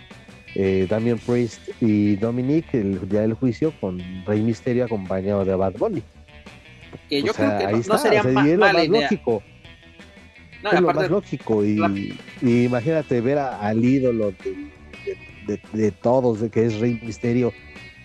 [0.56, 5.74] Eh, Damian Priest y Dominic, el día del juicio, con Rey Misterio acompañado de Bad
[5.78, 6.02] Bunny.
[7.08, 8.52] que yo O sea, creo que ahí no, está, no sería o sea, ma- es
[8.54, 9.00] lo mala más idea.
[9.02, 9.42] lógico.
[10.62, 11.92] No, es lo más lógico y, la-
[12.42, 14.70] y imagínate ver a- al ídolo de,
[15.72, 17.52] de- todos, de que es Rey Misterio,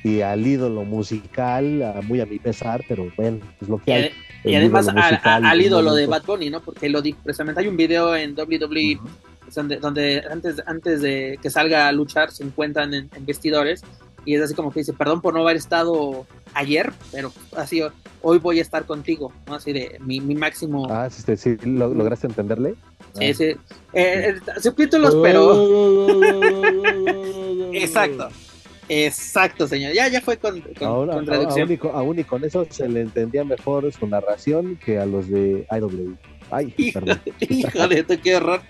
[0.04, 3.94] y al ídolo musical, a- muy a mi pesar, pero bueno, es lo que y,
[3.94, 4.12] hay.
[4.44, 6.06] y además ídolo al- al ídolo de.
[6.08, 6.62] Bad Bunny, ¿no?
[6.62, 7.62] Porque lo dijo precisamente.
[7.62, 9.08] Hay un video en WWE Ujú.
[9.56, 13.82] donde, donde antes, antes de que salga a luchar se encuentran en, en vestidores
[14.26, 17.82] y es así como que dice, perdón por no haber estado ayer, pero así
[18.24, 19.54] hoy voy a estar contigo, ¿no?
[19.56, 20.88] Así de mi, mi máximo...
[20.90, 22.74] Ah, sí, sí, sí, ¿lo- ¿lograste entenderle?
[23.18, 23.44] Sí, sí.
[23.44, 23.56] Eh,
[23.94, 25.54] eh, subtítulos, pero...
[27.74, 28.30] Exacto.
[28.88, 29.94] Exacto, señor.
[29.94, 31.62] Ya, ya fue con, con, Ahora, con a- traducción.
[31.68, 35.06] aún, y con, aún y con eso se le entendía mejor su narración que a
[35.06, 36.16] los de IW.
[36.52, 38.62] Ay, de tu, qué horror.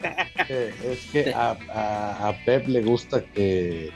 [0.48, 3.90] Eh, Es que a, a, a Pep le gusta que.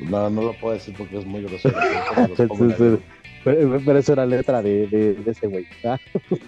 [0.00, 1.76] No, no lo puedo decir porque es muy grosero.
[2.78, 2.98] pero.
[3.44, 5.66] Pero, eso era letra de, de, de ese güey.
[5.84, 5.98] Ah,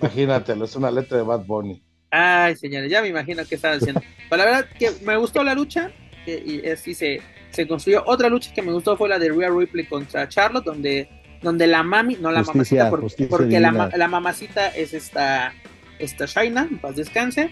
[0.00, 1.82] Imagínatelo, es una letra de Bad Bunny.
[2.10, 4.00] Ay, señores, ya me imagino qué estaban haciendo.
[4.30, 5.90] Pero la verdad que me gustó la lucha
[6.24, 7.20] que- y así se,
[7.50, 8.02] se construyó.
[8.06, 11.08] Otra lucha que me gustó fue la de Rhea Ripley contra Charlotte, donde,
[11.42, 15.52] donde la mami, no la Justicia, mamacita, porque, porque la, la mamacita es esta,
[15.98, 17.50] esta Shaina, en paz descanse.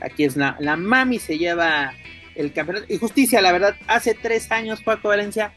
[0.00, 1.92] Aquí es la, la mami, se lleva
[2.34, 2.86] el campeonato.
[2.92, 5.52] Y justicia, la verdad, hace tres años, Paco Valencia,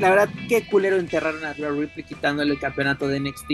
[0.00, 3.50] la verdad, qué culero enterraron a Rhea Ripley quitándole el campeonato de NXT.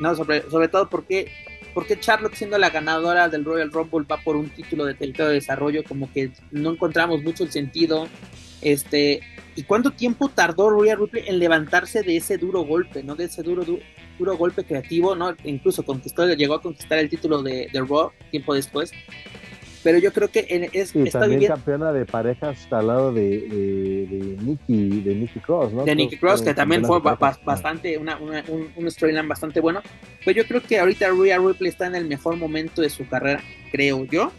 [0.00, 1.30] No, sobre, sobre todo porque,
[1.74, 5.34] porque Charlotte, siendo la ganadora del Royal Rumble, va por un título de territorio de
[5.34, 8.08] desarrollo, como que no encontramos mucho el sentido.
[8.62, 9.20] Este,
[9.56, 13.14] ¿y cuánto tiempo tardó Rhea Ripley en levantarse de ese duro golpe, no?
[13.16, 13.80] De ese duro, du-
[14.18, 15.34] duro golpe creativo, ¿no?
[15.44, 18.92] Incluso conquistó, llegó a conquistar el título de, de Raw tiempo después.
[19.82, 23.22] Pero yo creo que en- es, Y está también campeona de parejas al lado de,
[23.22, 25.84] de, de Nikki, de Nikki Cross, ¿no?
[25.84, 27.42] de Nikki Cross, que también fue parejas.
[27.44, 29.80] bastante, una, una- un, un storyline bastante bueno.
[30.24, 33.42] Pero yo creo que ahorita Rhea Ripley está en el mejor momento de su carrera,
[33.72, 34.30] creo yo.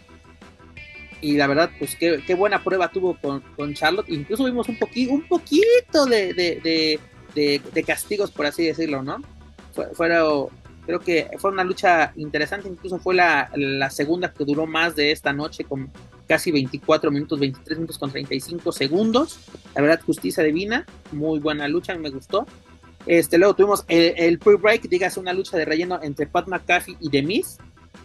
[1.20, 4.08] Y la verdad, pues qué, qué buena prueba tuvo con, con Charlotte.
[4.10, 6.34] Incluso vimos un, poqui, un poquito de,
[7.34, 9.18] de, castigos, por así decirlo, ¿no?
[9.72, 10.48] Fue, fueron-
[10.86, 12.68] creo que fue una lucha interesante.
[12.68, 15.90] Incluso fue la, la segunda que duró más de esta noche, con
[16.26, 19.38] casi 24 minutos, 23 minutos con 35 segundos.
[19.74, 20.86] La verdad, justicia divina.
[21.12, 22.46] Muy buena lucha, me gustó.
[23.06, 27.10] Este, luego tuvimos el, el pre-break, dígase una lucha de relleno entre Pat McAfee y
[27.10, 27.58] The Miz.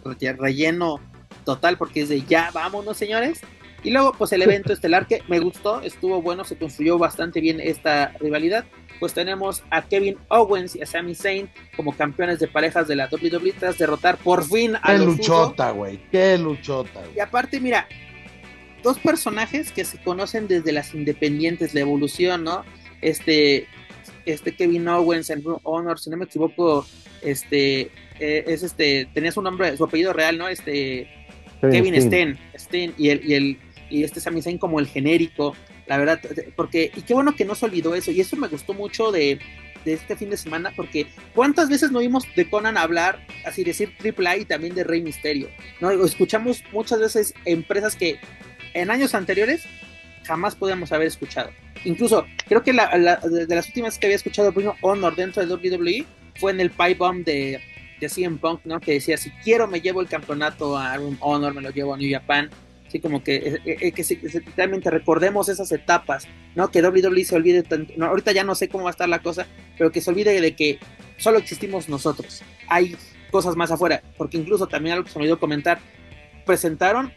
[0.04, 1.00] Re- Relleno
[1.44, 3.40] total, porque es de ya, vámonos, señores.
[3.84, 7.60] Y luego, pues el evento estelar que me gustó, estuvo bueno, se construyó bastante bien
[7.60, 8.64] esta rivalidad.
[8.98, 13.08] Pues tenemos a Kevin Owens y a Sami Zayn como campeones de parejas de la
[13.10, 16.00] WWE tras derrotar por fin a Qué los luchota, güey.
[16.10, 17.20] Qué luchota, Y güey.
[17.20, 17.86] aparte, mira,
[18.82, 22.64] dos personajes que se conocen desde las independientes, la evolución, ¿no?
[23.00, 23.66] Este,
[24.26, 26.86] este Kevin Owens en Honor, si no me equivoco,
[27.22, 30.48] este, eh, es este, tenía su nombre, su apellido real, ¿no?
[30.48, 31.08] Este,
[31.60, 33.58] Kevin Steen, Steen y el, y el,
[33.90, 35.54] y este Sami Zayn como el genérico,
[35.88, 36.20] la verdad,
[36.54, 39.38] porque, y qué bueno que no se olvidó eso, y eso me gustó mucho de,
[39.84, 43.94] de este fin de semana, porque cuántas veces no vimos de Conan hablar, así decir
[43.98, 45.48] Triple A y también de Rey Misterio,
[45.80, 45.90] ¿no?
[45.90, 48.18] Escuchamos muchas veces empresas que
[48.74, 49.64] en años anteriores
[50.24, 51.50] jamás podíamos haber escuchado.
[51.84, 55.54] Incluso, creo que la, la- de las últimas que había escuchado Bruno Honor dentro de
[55.54, 56.04] WWE
[56.38, 57.60] fue en el Pipe Bomb de,
[58.00, 58.78] de CM Punk, ¿no?
[58.80, 62.10] Que decía, si quiero me llevo el campeonato a Honor, me lo llevo a New
[62.12, 62.50] Japan.
[62.88, 66.70] Así como que, eh, eh, sí- que sí, realmente recordemos esas etapas, ¿no?
[66.70, 69.46] Que WWE se olvide, tanto- ahorita ya no sé cómo va a estar la cosa,
[69.76, 70.78] pero que se olvide de que
[71.18, 72.42] solo existimos nosotros.
[72.66, 72.96] Hay
[73.30, 75.78] cosas más afuera, porque incluso también algo que se me olvidó comentar,
[76.46, 77.12] presentaron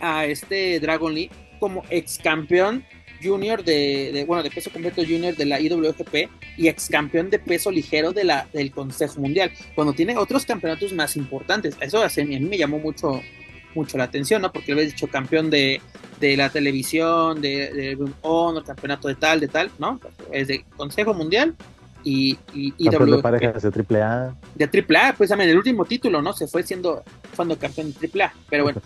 [0.00, 1.30] a este Dragon Lee
[1.60, 2.84] como ex campeón
[3.22, 7.38] junior de, de, bueno, de peso completo junior de la IWGP y ex campeón de
[7.38, 11.76] peso ligero de la, del Consejo Mundial, cuando tiene otros campeonatos más importantes.
[11.80, 13.22] Eso a mí me llamó mucho,
[13.74, 14.52] mucho la atención, ¿no?
[14.52, 15.80] Porque había dicho campeón de,
[16.20, 20.00] de la televisión, de, de Honor, campeonato de tal, de tal, ¿no?
[20.30, 21.54] Es de Consejo Mundial
[22.04, 24.34] y, y, y campeón de parejas de AAA.
[24.54, 26.32] De AAA, precisamente el último título, ¿no?
[26.32, 27.02] Se fue siendo,
[27.36, 28.32] cuando campeón de AAA.
[28.48, 28.80] Pero bueno,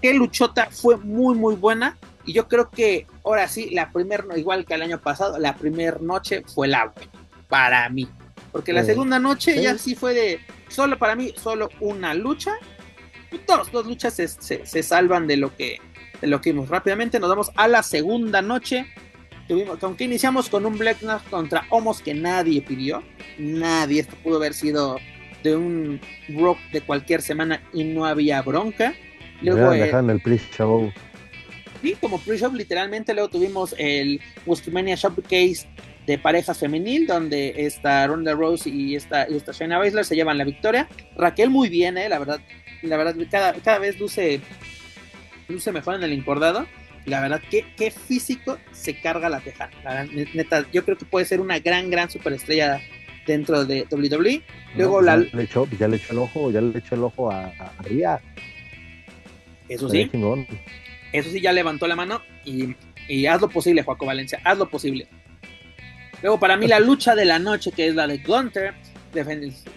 [0.00, 1.96] qué luchota fue muy, muy buena.
[2.24, 5.98] Y yo creo que ahora sí, la primera, igual que el año pasado, la primera
[6.00, 7.10] noche fue la buena,
[7.48, 8.08] para mí.
[8.50, 12.54] Porque la segunda noche ya sí fue de, solo para mí, solo una lucha.
[13.36, 15.78] Y dos, dos luchas se, se, salvan de lo que
[16.20, 16.68] de lo que vimos.
[16.68, 18.86] Rápidamente nos vamos a la segunda noche.
[19.46, 23.02] Tuvimos, aunque iniciamos con un Black Knight contra Homos que nadie pidió.
[23.38, 24.98] Nadie, esto pudo haber sido
[25.42, 26.00] de un
[26.36, 28.94] rock de cualquier semana y no había bronca.
[29.42, 30.90] Luego eh, el pre-show
[32.00, 33.14] como pre-show literalmente.
[33.14, 35.66] Luego tuvimos el WrestleMania Showcase
[36.06, 40.38] de parejas femenil, donde esta Ronda Rose y esta, y esta Shayna Baszler se llevan
[40.38, 40.88] la victoria.
[41.16, 42.40] Raquel muy bien, eh, la verdad,
[42.82, 44.40] la verdad, cada, cada vez luce,
[45.48, 46.66] luce mejor en el encordado.
[47.06, 49.70] La verdad, qué, qué físico se carga la teja
[50.34, 52.80] neta, yo creo que puede ser una gran, gran superestrella
[53.26, 54.42] dentro de WWE.
[54.76, 55.16] Luego pues la...
[55.22, 57.82] Ya le, echó, ya le echó el ojo, ya le echó el ojo a, a
[57.82, 58.20] Ria.
[59.68, 60.10] Eso sí.
[61.12, 62.74] Eso sí, ya levantó la mano y,
[63.26, 65.08] haz lo posible, Juaco Valencia, haz lo posible.
[66.26, 68.74] Luego, para mí, la lucha de la noche, que es la de Gunter,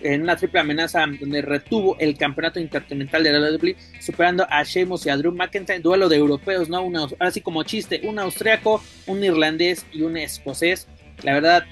[0.02, 5.06] en una triple amenaza donde retuvo el campeonato intercontinental de la WWE, superando a Sheamus
[5.06, 6.82] y a Drew McIntyre, duelo de europeos, ¿no?
[6.82, 10.88] Una, así como chiste, un austriaco, un irlandés y un escocés.
[11.22, 11.66] La verdad,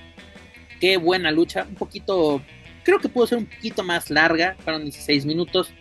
[0.80, 2.44] qué buena lucha, un poquito,
[2.84, 5.72] creo que pudo ser un poquito más larga, fueron 16 minutos,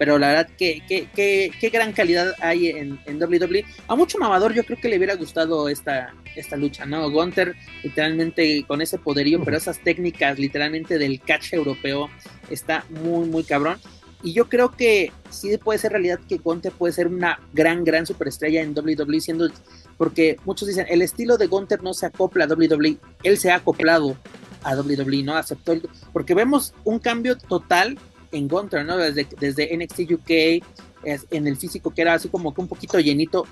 [0.00, 3.66] pero la verdad que qué gran calidad hay en, en, WWE.
[3.86, 7.10] A mucho mamador yo creo que le hubiera gustado esta, esta lucha, ¿no?
[7.10, 12.08] Gunter literalmente con ese poderío, pero esas técnicas literalmente del catch europeo
[12.48, 13.76] está muy, muy cabrón.
[14.22, 18.06] Y yo creo que sí puede ser realidad que Gunter puede ser una gran, gran
[18.06, 19.50] superestrella en WWE, siendo,
[19.98, 23.56] porque muchos dicen, el estilo de Gunter no se acopla a WWE, él se ha
[23.56, 24.16] acoplado
[24.62, 25.36] a WWE, ¿no?
[25.36, 27.98] Aceptó, el, porque vemos un cambio total
[28.32, 28.96] en Gunter, ¿no?
[28.96, 30.64] Desde, desde NXT UK,
[31.04, 33.46] es, en el físico que era así como que un poquito llenito,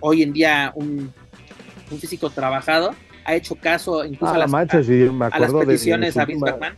[0.00, 1.12] hoy en día un,
[1.90, 2.94] un físico trabajado,
[3.24, 6.26] ha hecho caso incluso ah, a, las, mancha, sí, a, las peticiones de, de a
[6.26, 6.76] Vince McMahon.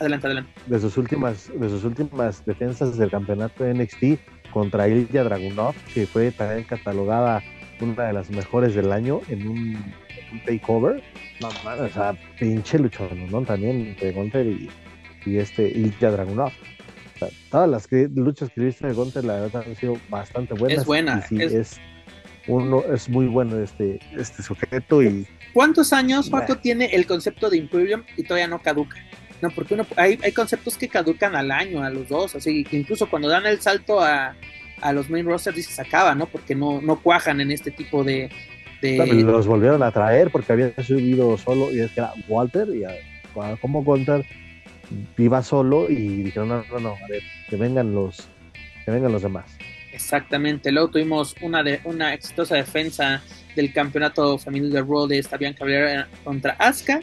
[0.00, 0.50] Adelante, adelante.
[0.66, 6.06] De sus últimas, de sus últimas defensas del campeonato de NXT contra Ilya Dragunov, que
[6.06, 7.42] fue también catalogada
[7.80, 9.94] una de las mejores del año en un,
[10.32, 11.02] un takeover.
[11.40, 13.42] No, man, o sea, pinche luchón, ¿no?
[13.42, 14.70] También de Gunter y,
[15.26, 16.52] y este Ilya Dragunov
[17.50, 20.78] todas las luchas que viste de Gunter, la verdad, han sido bastante buenas.
[20.78, 21.24] Es buena.
[21.30, 21.80] es...
[22.46, 25.02] uno, es muy bueno este, este sujeto.
[25.02, 28.96] y ¿Cuántos años, Paco, tiene el concepto de Imperium y todavía no caduca?
[29.42, 32.76] No, porque uno, hay, hay conceptos que caducan al año, a los dos, así que
[32.76, 34.34] incluso cuando dan el salto a,
[34.80, 36.26] a los main rosters, dice se acaba, ¿no?
[36.26, 38.30] Porque no, no cuajan en este tipo de,
[38.82, 42.84] los volvieron a traer porque habían subido solo y es que era Walter y
[43.60, 44.24] como Gunter
[45.18, 48.28] iba solo y dijeron, no, no, no, a ver, que vengan los,
[48.84, 49.56] que vengan los demás.
[49.92, 53.22] Exactamente, luego tuvimos una, de, una exitosa defensa
[53.54, 57.00] del campeonato femenil de Raw de esta Bianca Belair contra Asuka.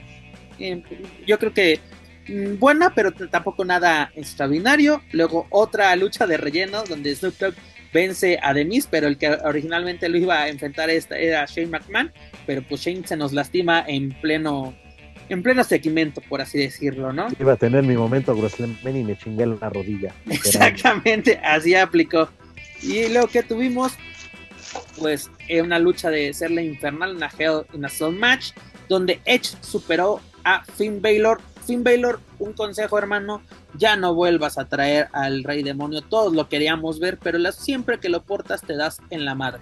[0.59, 0.83] Eh,
[1.25, 1.79] yo creo que
[2.27, 5.01] mm, buena, pero tampoco nada extraordinario.
[5.11, 7.55] Luego otra lucha de relleno donde Snoop Dogg
[7.91, 12.11] vence a Demis, pero el que originalmente lo iba a enfrentar era Shane McMahon,
[12.45, 14.75] pero pues Shane se nos lastima en pleno
[15.33, 17.27] en pleno segmento, por así decirlo, ¿no?
[17.39, 20.13] Iba a tener mi momento WrestleMania y me chingué la rodilla.
[20.29, 22.29] Exactamente, así aplicó.
[22.81, 23.93] Y lo que tuvimos,
[24.97, 25.29] pues,
[25.61, 28.51] una lucha de ser la infernal, una Hell in a Soul match,
[28.89, 31.41] donde Edge superó a Finn Baylor.
[31.65, 33.41] Finn Baylor, un consejo, hermano,
[33.77, 36.01] ya no vuelvas a traer al Rey Demonio.
[36.01, 39.61] Todos lo queríamos ver, pero siempre que lo portas te das en la madre.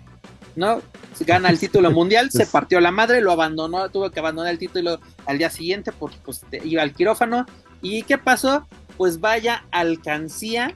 [0.56, 0.81] ¿no?
[1.19, 4.99] Gana el título mundial, se partió la madre, lo abandonó, tuvo que abandonar el título
[5.25, 7.45] al día siguiente porque pues, iba al quirófano.
[7.81, 8.67] ¿Y qué pasó?
[8.97, 10.75] Pues vaya alcancía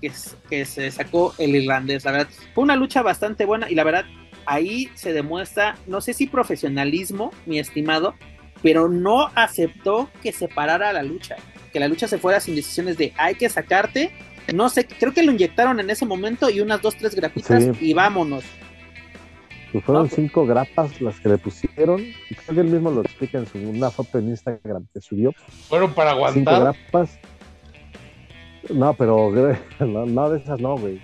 [0.00, 0.12] que,
[0.48, 2.28] que se sacó el irlandés, la verdad.
[2.54, 4.04] Fue una lucha bastante buena y la verdad
[4.46, 8.14] ahí se demuestra, no sé si profesionalismo, mi estimado,
[8.62, 11.36] pero no aceptó que se parara la lucha,
[11.72, 14.12] que la lucha se fuera sin decisiones de hay que sacarte.
[14.54, 17.92] No sé, creo que lo inyectaron en ese momento y unas dos, tres grapitas y
[17.94, 18.44] vámonos.
[19.84, 22.00] Fueron cinco grapas las que le pusieron.
[22.00, 25.32] Y creo que él mismo lo explica en su, una foto en Instagram que subió.
[25.68, 26.34] Fueron para aguantar.
[26.34, 27.18] Cinco grapas.
[28.70, 29.30] No, pero
[29.80, 31.00] no, de esas no, güey.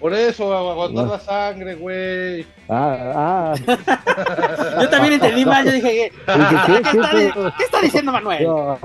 [0.00, 1.12] Por eso, aguantar No.
[1.12, 2.44] la sangre, güey.
[2.68, 3.54] Ah, ah.
[4.82, 6.32] Yo también entendí mal, yo dije, ¿qué, ¿qué,
[6.66, 7.32] qué, ¿qué qué, está, qué?
[7.56, 8.44] ¿qué está diciendo Manuel?
[8.44, 8.78] No,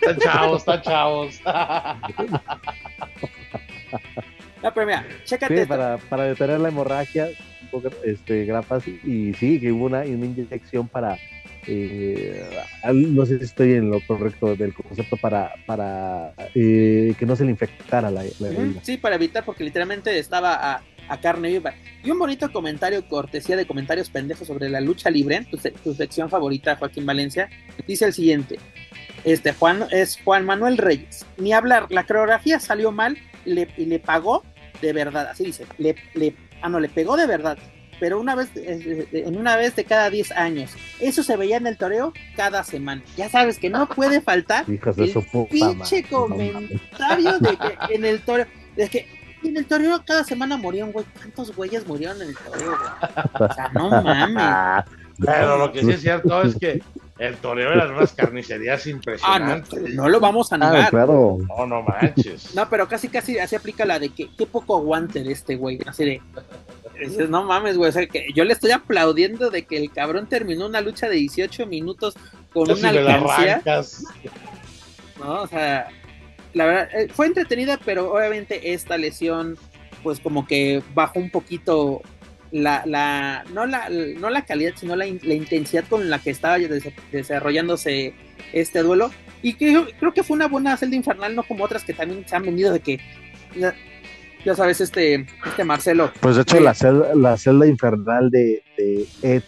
[0.00, 1.40] Están chavos, están chavos.
[4.62, 7.28] No, pero mira, chécate sí, para, para detener la hemorragia,
[7.66, 11.18] poco, este, grapas, y sí, que hubo una, una inyección para,
[11.66, 12.48] eh,
[12.92, 17.44] no sé si estoy en lo correcto del concepto, para, para eh, que no se
[17.44, 18.80] le infectara la, la herida.
[18.82, 21.74] Sí, para evitar, porque literalmente estaba a, a carne viva.
[22.02, 26.28] Y un bonito comentario, cortesía de comentarios pendejos sobre la lucha libre, tu, tu sección
[26.28, 27.48] favorita, Joaquín Valencia,
[27.86, 28.58] dice el siguiente.
[29.24, 31.26] Este Juan es Juan Manuel Reyes.
[31.36, 34.44] Ni hablar, la coreografía salió mal le, y le pagó
[34.80, 35.28] de verdad.
[35.28, 35.66] Así dice.
[35.78, 36.32] Le, le,
[36.66, 37.58] ah, no, le pegó de verdad.
[37.98, 40.72] Pero una vez, eh, eh, en una vez de cada 10 años.
[41.00, 43.02] Eso se veía en el toreo cada semana.
[43.16, 48.04] Ya sabes que no puede faltar Hijos de el puta pinche comentario de que en
[48.04, 49.06] el toreo, de que
[49.42, 51.06] en el toreo cada semana morían, güey.
[51.16, 53.48] ¿Cuántos güeyes murieron en el toreo, güey?
[53.50, 54.84] O sea, no mames.
[55.18, 56.82] Pero lo que sí es cierto es que
[57.18, 58.86] el toreo era unas carnicerías
[59.22, 60.90] Ah, no, no lo vamos a ah, negar.
[60.90, 61.38] claro.
[61.48, 62.54] No, no manches.
[62.54, 65.78] No, pero casi, casi así aplica la de que qué poco aguante de este güey.
[65.86, 66.22] Así de.
[67.00, 67.88] dices, no mames, güey.
[67.88, 71.16] O sea, que yo le estoy aplaudiendo de que el cabrón terminó una lucha de
[71.16, 72.14] 18 minutos
[72.52, 73.62] con Casi una alcancía.
[75.18, 75.42] ¿no?
[75.42, 75.88] O sea,
[76.52, 79.56] la verdad, eh, fue entretenida, pero obviamente esta lesión,
[80.02, 82.02] pues como que bajó un poquito
[82.52, 86.30] la, la, no la, no la calidad, sino la, in- la intensidad con la que
[86.30, 88.14] estaba des- desarrollándose
[88.52, 89.10] este duelo.
[89.42, 92.34] Y creo, creo que fue una buena celda infernal, no como otras que también se
[92.36, 92.98] han vendido de que,
[93.56, 93.74] ya,
[94.44, 96.10] ya sabes, este, este Marcelo.
[96.20, 96.62] Pues de hecho, Sí.
[96.62, 99.44] la celda, la celda infernal de, de Edge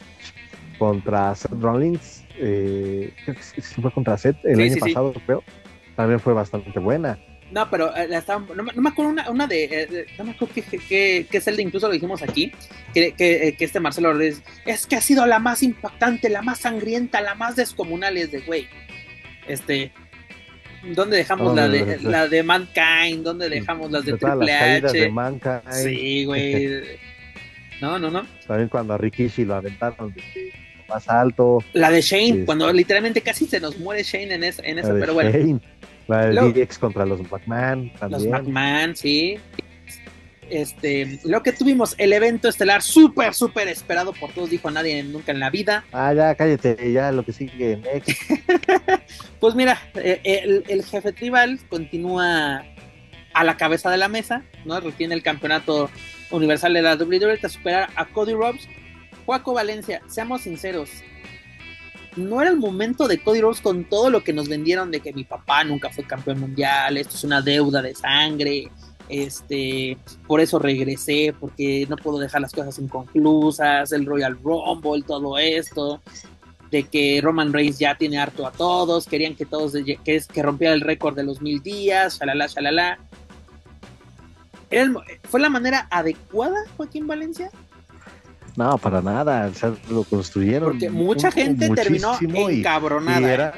[0.79, 4.81] contra Seth Rollins, eh, creo que sí, fue contra Seth el Sí, año sí.
[4.81, 5.43] pasado, creo,
[5.97, 7.19] también fue bastante buena.
[7.51, 8.23] No, pero eh, la
[8.55, 11.27] no, me- no me acuerdo una, una de, eh, de- no me acuerdo qué, qué-
[11.31, 12.53] qué celda, incluso lo dijimos aquí,
[12.93, 16.43] que, que, eh, que este Marcelo Rodríguez, es que ha sido la más impactante, la
[16.43, 18.69] más sangrienta, la más descomunal, es de, güey,
[19.47, 19.93] este,
[20.95, 22.11] ¿dónde dejamos Oh, la, de, no, no.
[22.11, 23.23] la de Mankind?
[23.25, 25.11] ¿Dónde dejamos las de De Triple caídas de H?
[25.11, 26.69] Mankind, Sí, güey.
[27.81, 28.27] No, no, no.
[28.47, 33.21] también cuando a Rikishi lo aventaron lo más alto, La de Shane, Sí, cuando literalmente
[33.21, 35.61] casi se nos muere Shane en, esa, en esa, de pero bueno.
[36.09, 38.31] La de Luego- DX contra los Los también.
[38.33, 39.39] McMahon, sí.
[40.51, 45.31] Este, lo que tuvimos, el evento estelar súper, súper esperado por todos, dijo nadie nunca
[45.33, 45.85] en la vida.
[45.93, 48.09] Ah, ya, cállate, ya lo que sigue next.
[49.41, 52.65] Pues mira, eh, el, el jefe tribal continúa
[53.35, 54.81] a la cabeza de la mesa, ¿no?
[54.81, 55.91] Retiene el campeonato
[56.31, 58.67] universal de la WWE tras superar a Cody Rhodes.
[59.27, 60.91] Juaco Valencia, seamos sinceros,
[62.17, 65.13] no era el momento de Cody Rhodes con todo lo que nos vendieron de que
[65.13, 68.71] mi papá nunca fue campeón mundial, esto es una deuda de sangre,
[69.09, 75.39] este, por eso regresé, porque no puedo dejar las cosas inconclusas, el Royal Rumble, todo
[75.39, 76.01] esto,
[76.71, 80.83] de que Roman Reigns ya tiene harto a todos, querían que todos, que, rompiera el
[80.83, 82.99] récord de los mil días, shalala, shalala.
[84.71, 87.51] Era el ¿Fue la manera adecuada, Joaquín Valencia?
[88.59, 90.71] No, para nada, o sea, lo construyeron.
[90.73, 93.21] Porque mucha un- gente terminó muchísimo y- encabronada.
[93.21, 93.33] y, ¿eh?
[93.35, 93.55] era,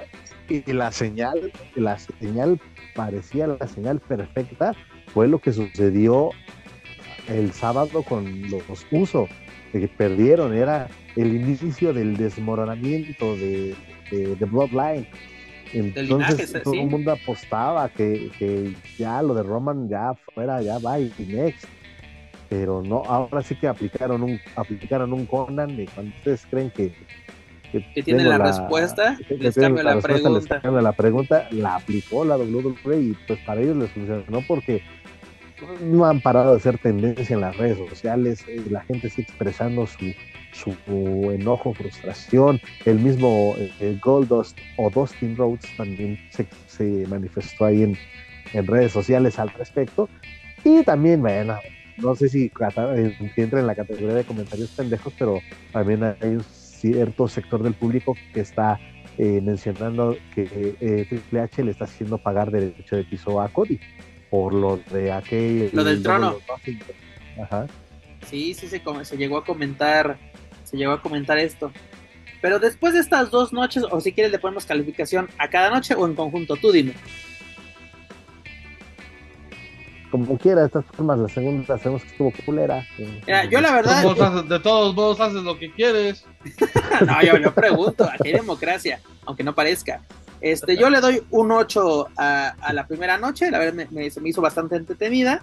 [0.49, 2.61] y la señal, la señal
[2.95, 4.75] parecía la señal perfecta,
[5.15, 6.31] fue lo que sucedió
[7.29, 9.29] el sábado con los usos,
[9.73, 13.75] que perdieron, era el inicio del desmoronamiento de,
[14.11, 15.07] de, de Bloodline.
[15.73, 20.79] Entonces linaje, todo el mundo apostaba que, que ya lo de Roman ya fuera, ya
[20.79, 21.65] va y next.
[22.51, 26.93] Pero no, ahora sí que aplicaron un, aplicaron un Conan de cuando ustedes creen que,
[27.71, 30.61] Que tienen tengo la respuesta, que les tienen cambio la respuesta, les pregunta.
[30.61, 34.83] cambio la pregunta, la aplicó la WWE y pues para ellos les funcionó porque
[35.81, 39.87] no han parado de ser tendencia en las redes sociales, eh, la gente sigue expresando
[39.87, 40.13] su,
[40.53, 40.73] su
[41.31, 47.97] enojo, frustración, el mismo eh, Goldust o Dustin Rhodes también se, se manifestó ahí en,
[48.55, 50.09] en redes sociales al respecto
[50.65, 51.59] y también, bueno,
[52.03, 52.51] no sé si,
[52.97, 55.41] eh, si entra en la categoría de comentarios pendejos, pero
[55.73, 58.79] también hay un cierto sector del público que está
[59.19, 63.79] eh, mencionando que eh, Triple H le está haciendo pagar derecho de piso a Cody
[64.31, 66.37] por lo de aquel Lo del trono.
[67.43, 67.67] Ajá.
[68.27, 70.19] Sí, sí, se, se llegó a comentar,
[70.65, 71.73] se llegó a comentar esto.
[72.41, 75.95] Pero después de estas dos noches, o si quieres le ponemos calificación a cada noche
[75.95, 76.95] o en conjunto, tú dime.
[80.11, 82.85] Como quiera, de estas formas, la segunda sabemos que estuvo culera.
[83.27, 86.25] Mira, yo la verdad, modos haces- de todos modos haces lo que quieres.
[87.07, 90.01] no, yo, yo pregunto, aquí hay democracia, aunque no parezca.
[90.41, 94.11] Este, yo le doy un 8 a, a la primera noche, la verdad me, me-
[94.11, 95.43] se me hizo bastante entretenida.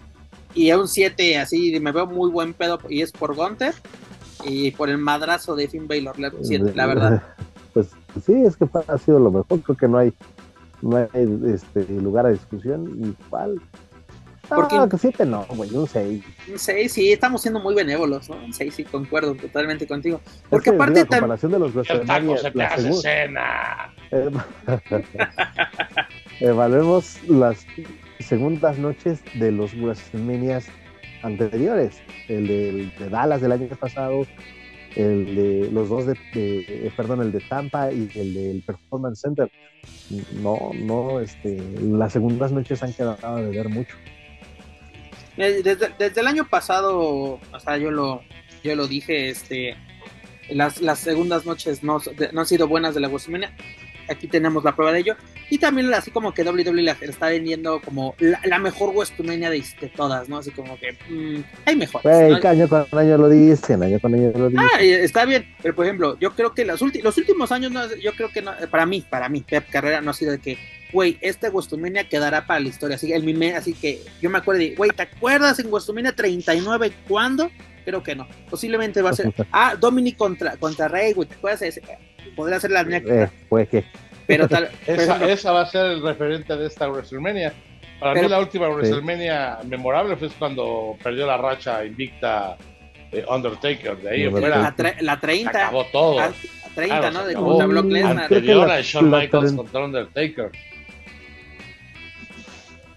[0.53, 3.76] Y a un 7 así me veo muy buen pedo y es por Gunter
[4.44, 6.31] y por el madrazo de Finn Baylor, la,
[6.76, 7.23] la verdad.
[7.73, 7.89] Pues
[8.26, 10.11] sí, es que ha sido lo mejor, creo que no hay
[10.81, 11.07] no hay
[11.53, 13.15] este, lugar a discusión.
[13.27, 13.61] Igual,
[14.49, 16.24] porque, ah, que 7 no, güey, un 6.
[16.52, 18.38] Un 6, sí, estamos siendo muy benévolos, ¿no?
[18.38, 20.22] Un 6, sí, concuerdo totalmente contigo.
[20.49, 21.02] Porque aparte.
[21.02, 22.38] La comparación de los WrestleMania.
[22.53, 23.94] La escena.
[26.40, 27.65] Evaluemos las
[28.19, 30.61] segundas noches de los WrestleMania
[31.24, 32.02] anteriores.
[32.28, 34.26] El de, de, Dallas del año pasado,
[34.95, 39.52] el de los dos de, de, perdón, el de Tampa y el del Performance Center.
[40.41, 43.95] No, no, este, las segundas noches han quedado de ver mucho.
[45.38, 48.23] Desde, desde, el año pasado, o sea, yo lo,
[48.64, 49.77] yo lo dije, este,
[50.49, 52.01] las, las segundas noches no,
[52.34, 53.55] no han sido buenas de la WrestleMania.
[54.10, 55.16] Aquí tenemos la prueba de ello.
[55.50, 59.88] Y también así como que WWE la está vendiendo como la, mejor WrestleMania de, de,
[59.90, 60.38] todas, ¿no?
[60.38, 62.06] Así como que mmm, hay mejor.
[62.08, 64.66] año con año lo dicen, año con año lo dicen.
[64.66, 68.14] Ah, está bien, pero por ejemplo, yo creo que los, los últimos años, no, yo
[68.14, 70.58] creo que no, para mí, para mí, Pep Carrera no ha sido de que
[70.92, 72.96] güey, este WrestleMania quedará para la historia.
[72.96, 76.92] Así, el mime, así que yo me acuerdo de, güey, ¿te acuerdas en WrestleMania 39
[77.08, 77.52] cuándo?
[77.88, 78.27] Creo que no.
[78.49, 81.61] Posiblemente va a ser, ah, Dominic contra, contra Rey, güey, ¿te acuerdas?
[81.61, 81.81] Ese?
[82.35, 83.23] Podría ser la anécdota.
[83.23, 83.85] Eh, pues que.
[84.26, 87.53] Pero tal, esa, esa, va a ser el referente de esta WrestleMania.
[88.01, 92.57] Para mí la última WrestleMania memorable fue cuando perdió la racha invicta
[93.09, 93.95] de Undertaker.
[93.99, 95.49] De ahí fuera, la, la 30.
[95.49, 96.18] Acabó todo.
[96.18, 96.34] La,
[96.76, 97.26] 30, ¿no?
[97.26, 98.23] De contra Brock Lesnar.
[98.23, 100.51] Anterior a Shawn Michaels contra Undertaker.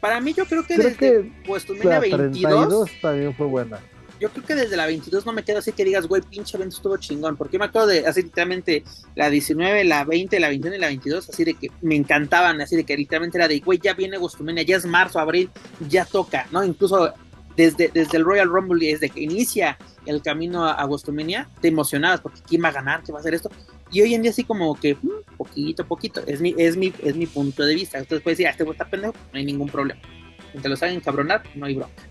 [0.01, 3.79] Para mí yo creo que creo desde WrestleMania 22 también fue buena.
[4.21, 6.77] Yo creo que desde la 22 no me quedo así que digas, güey, pinche evento
[6.77, 7.37] estuvo chingón.
[7.37, 8.85] Porque me acuerdo de, así literalmente,
[9.15, 12.77] la 19, la 20, la 21 y la 22, así de que me encantaban, así
[12.77, 15.49] de que literalmente era de, güey, ya viene WrestleMania, ya es marzo, abril,
[15.89, 16.63] ya toca, ¿no?
[16.63, 17.15] Incluso
[17.57, 20.89] desde, desde el Royal Rumble, desde que inicia el camino a, a
[21.61, 23.51] te emocionabas porque quién va a ganar, qué va a hacer esto.
[23.91, 27.17] Y hoy en día así como que, mm, poquito, poquito, es mi, es mi, es
[27.17, 27.99] mi punto de vista.
[27.99, 30.01] Entonces puedes decir, ah, este güey está pendejo, no hay ningún problema.
[30.61, 32.03] te lo saben cabronar, no hay bronca.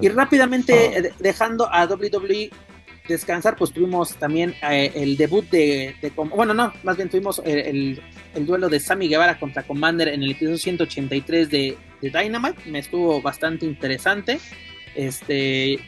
[0.00, 2.50] Y rápidamente, eh, dejando a WWE
[3.08, 8.02] descansar, pues tuvimos también eh, el debut de, Bueno, no, más bien tuvimos el,
[8.34, 12.70] el, duelo de Sammy Guevara contra Commander en el episodio 183 de, de Dynamite.
[12.70, 14.38] Me estuvo bastante interesante.
[14.94, 15.78] Este,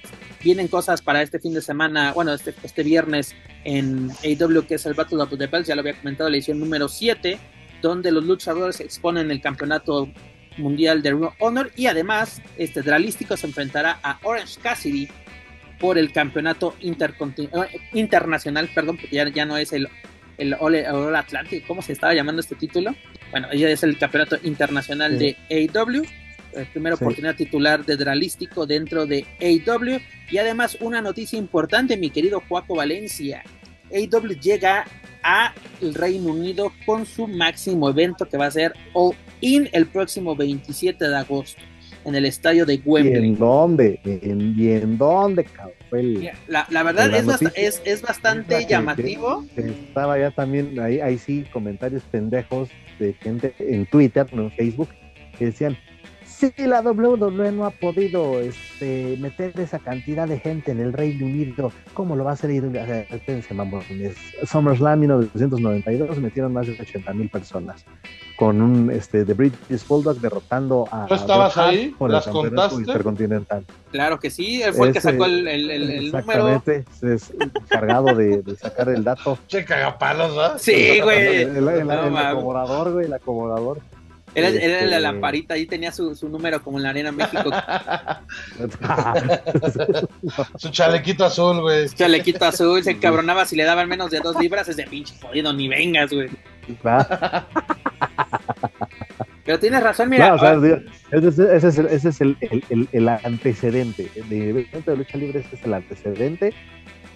[0.43, 3.35] vienen cosas para este fin de semana, bueno, este, este viernes
[3.65, 6.59] en AW, que es el Battle of the Bells, ya lo había comentado, la edición
[6.59, 7.39] número 7,
[7.83, 10.09] donde los luchadores exponen el campeonato
[10.57, 15.09] mundial de Ring Honor y además este Dralístico se enfrentará a Orange Cassidy
[15.79, 19.89] por el campeonato eh, internacional, perdón, porque ya, ya no es el,
[20.37, 22.95] el All, Atlantic, ¿cómo se estaba llamando este título?
[23.31, 26.05] Bueno, ya es el campeonato internacional de AW
[26.53, 30.01] eh, primera oportunidad titular de Dralístico dentro de AW.
[30.31, 33.43] Y además una noticia importante, mi querido Juaco Valencia.
[33.93, 34.85] AW llega
[35.23, 39.87] a el Reino Unido con su máximo evento que va a ser All In el
[39.87, 41.63] próximo 27 de agosto
[42.05, 43.23] en el estadio de Wembley.
[43.23, 44.01] ¿Y en dónde?
[44.05, 45.47] ¿En, en dónde,
[46.49, 49.45] La, la, verdad es, es, es, bastante llamativo.
[49.57, 54.89] estaba ya también, ahí, ahí sí, comentarios pendejos de gente en Twitter, no en Facebook,
[55.39, 55.77] que decían,
[56.41, 61.27] Sí, la WWE no ha podido este, meter esa cantidad de gente en el Reino
[61.27, 61.71] Unido.
[61.93, 62.51] ¿Cómo lo va a hacer?
[62.51, 64.17] Espérense, mamones.
[64.47, 67.85] SummerSlam 1992 metieron más de 80 mil personas.
[68.39, 71.05] Con un este, The British Bulldog derrotando a.
[71.05, 71.95] ¿Tú estabas ahí?
[72.09, 72.77] ¿Las contaste?
[72.77, 73.67] Intercontinental.
[73.91, 78.41] Claro que sí, él fue el que sacó el, el, el, exactamente, es encargado de,
[78.41, 79.37] de, sacar el dato.
[79.47, 80.59] Che, cagapalos, ¿no?
[80.59, 81.43] Sí, güey.
[81.43, 83.83] El, el acomodador, güey, el acomodador.
[84.35, 87.51] Era, era, la este, lamparita, ahí tenía su, su, número como en la Arena México.
[90.57, 91.89] su chalequito azul, güey.
[91.89, 95.15] Su chalequito azul, se encabronaba si le daban menos de dos libras, es de pinche
[95.21, 96.31] jodido, ni vengas, güey.
[99.45, 100.37] Pero tienes razón, mira.
[101.11, 102.37] ese, es, el, ese es el,
[102.69, 104.09] el, el, antecedente.
[104.29, 106.55] De evento de lucha libre, ese es el antecedente.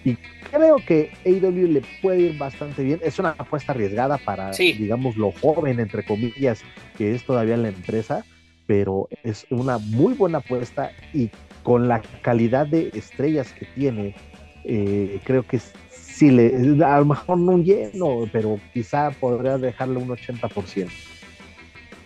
[0.05, 0.17] Y
[0.51, 2.99] creo que AEW le puede ir bastante bien.
[3.03, 6.61] Es una apuesta arriesgada para, digamos, lo joven, entre comillas,
[6.95, 8.23] que es todavía la empresa,
[8.67, 11.31] pero es una muy buena apuesta y
[11.63, 14.15] con la calidad de estrellas que tiene,
[14.63, 15.59] eh, creo que
[15.89, 16.53] sí le,
[16.85, 20.87] a lo mejor no un lleno, pero quizá podría dejarle un 80%.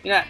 [0.06, 0.26] Mira,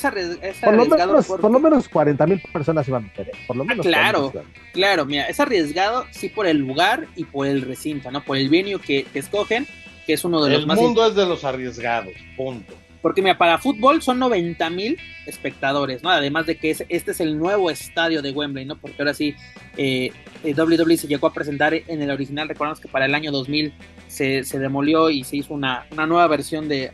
[0.00, 3.28] por, lo menos, por lo menos 40 mil personas iban a meter.
[3.28, 3.38] ¿eh?
[3.46, 4.32] Por lo menos claro,
[4.72, 8.24] claro, mira, es arriesgado sí por el lugar y por el recinto, ¿no?
[8.24, 9.66] Por el venue que, escogen,
[10.06, 10.78] que es uno de los más.
[10.78, 12.74] El mundo es de los arriesgados, punto.
[13.02, 14.96] Porque mira, para fútbol son 90 mil
[15.26, 16.10] espectadores, ¿no?
[16.10, 18.76] Además de que es, este es el nuevo estadio de Wembley, ¿no?
[18.76, 19.34] Porque ahora sí,
[19.76, 20.12] eh,
[20.44, 23.72] eh WWE se llegó a presentar en el original, recordamos que para el año 2000
[24.06, 26.92] se, se demolió y se hizo una, una nueva versión de,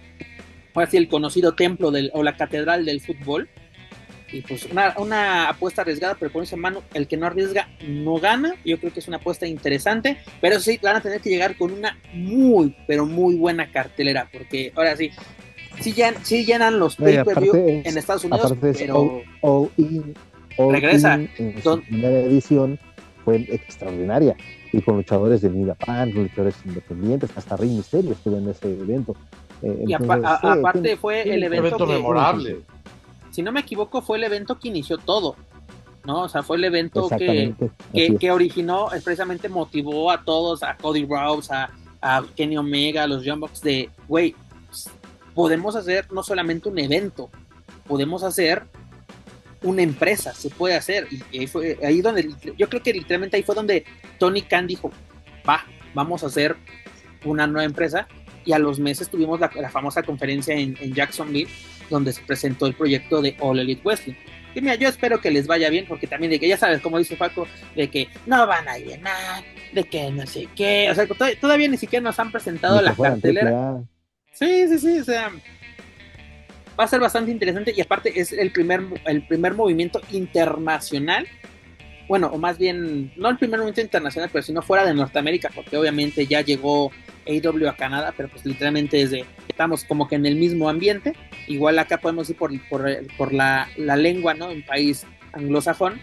[0.74, 3.48] ahora sí, el conocido templo del, o la catedral del fútbol.
[4.30, 8.18] Y pues una, una apuesta arriesgada, pero con ese mano, el que no arriesga no
[8.18, 8.54] gana.
[8.64, 11.72] Yo creo que es una apuesta interesante, pero sí van a tener que llegar con
[11.72, 15.10] una muy, pero muy buena cartelera, porque ahora sí,
[15.80, 20.14] sí, sí llenan los pay-per-view en Estados Unidos, pero all, in,
[20.58, 21.14] regresa.
[21.14, 22.78] en su primera edición
[23.24, 24.36] fue extraordinaria
[24.72, 29.16] y con luchadores de New Japan, luchadores independientes, hasta Rey Mysterio estuvo en ese evento.
[29.62, 32.60] Eh, y aparte fue el evento, memorable.
[33.30, 35.36] Si no me equivoco, fue el evento que inició todo.
[36.04, 36.22] ¿no?
[36.22, 37.54] O sea, fue el evento que,
[38.18, 41.70] que, originó, precisamente motivó a todos, a Cody Rhodes, a,
[42.00, 44.34] a Kenny Omega, a los Young Bucks, de, güey,
[45.34, 47.30] podemos hacer no solamente un evento,
[47.86, 48.64] podemos hacer
[49.62, 51.08] una empresa, se puede hacer.
[51.10, 53.84] Y ahí fue ahí donde, yo creo que literalmente ahí fue donde
[54.18, 54.90] Tony Khan dijo,
[55.48, 55.64] va,
[55.94, 56.56] vamos a hacer
[57.24, 58.08] una nueva empresa.
[58.48, 61.50] Y a los meses tuvimos la, famosa conferencia en, Jacksonville,
[61.90, 64.14] donde se presentó el proyecto de All Elite Wrestling.
[64.54, 66.96] Y mira, yo espero que les vaya bien, porque también de que ya sabes, como
[66.96, 67.46] dice Paco,
[67.76, 69.44] de que no van a llenar,
[69.74, 71.06] de que no sé qué, o sea,
[71.38, 73.82] todavía, ni siquiera nos han presentado la cartelera.
[74.32, 75.30] Sí, sí, sí, o sea,
[76.80, 81.28] va a ser bastante interesante y aparte es el primer, el primer movimiento internacional,
[82.08, 85.50] bueno, o más bien, no el primer movimiento internacional, pero si no fuera de Norteamérica,
[85.54, 86.90] porque obviamente ya llegó
[87.28, 91.14] AW a Canadá, pero pues literalmente desde, estamos como que en el mismo ambiente,
[91.46, 92.52] igual acá podemos ir por,
[93.16, 94.50] por, la, la lengua, ¿no?
[94.50, 96.00] Un país anglosajón,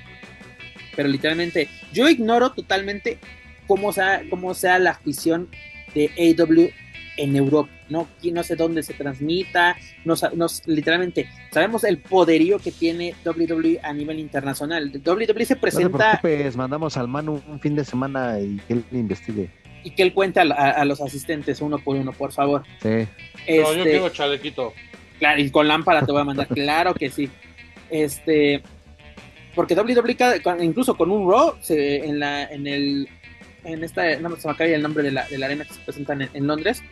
[0.96, 3.18] pero literalmente yo ignoro totalmente
[3.68, 5.50] cómo sea, cómo sea la afición
[5.94, 6.70] de AW
[7.18, 10.16] en Europa, no, no sé dónde se transmita, no,
[10.66, 14.92] literalmente sabemos el poderío que tiene WWE a nivel internacional.
[14.92, 16.20] WWE se presenta.
[16.22, 19.50] No mandamos al Manu un fin de semana y que él investigue.
[19.86, 22.64] Y que él cuente a, los asistentes uno por uno, por favor.
[22.82, 22.90] Sí.
[22.90, 23.06] no,
[23.48, 24.74] yo este, quiero chalequito.
[25.20, 27.30] Claro, y con lámpara te voy a mandar, claro que sí.
[27.90, 28.62] Este,
[29.54, 33.08] porque WWE, incluso con un Raw, en la, en el,
[33.64, 35.80] en esta, no se me acaba el nombre de la, de la arena que se
[35.82, 36.84] presenta en Londres,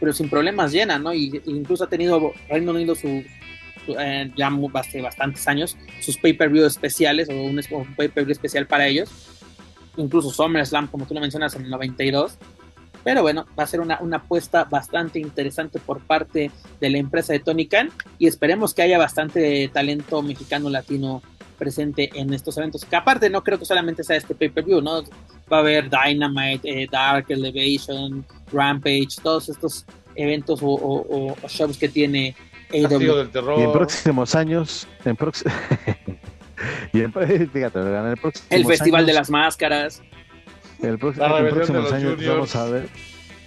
[0.00, 1.14] pero sin problemas llena, ¿no?
[1.14, 3.24] Y, incluso ha tenido Reino Unido su,
[3.98, 7.60] eh, ya hace bastantes años sus pay-per-view especiales o un,
[7.96, 9.33] pay-per-view especial para ellos.
[9.96, 12.38] Incluso SummerSlam, como tú lo mencionas, en el 92.
[13.02, 16.50] Pero bueno, va a ser una, una apuesta bastante interesante por parte
[16.80, 21.22] de la empresa de Tony Khan y esperemos que haya bastante talento mexicano latino
[21.54, 22.84] presente en estos eventos.
[22.84, 25.02] Que aparte no creo que solamente sea este pay-per-view, ¿no?
[25.52, 29.84] Va a haber Dynamite, eh, Dark Elevation, Rampage, todos estos
[30.14, 32.34] eventos o, shows que tiene
[32.72, 33.28] AEW.
[33.58, 35.16] Y en próximos años, en
[36.92, 36.98] y
[37.52, 40.02] fíjate, el próximo El Festival de las Máscaras.
[40.82, 42.88] El próximo, en próximos años vamos a ver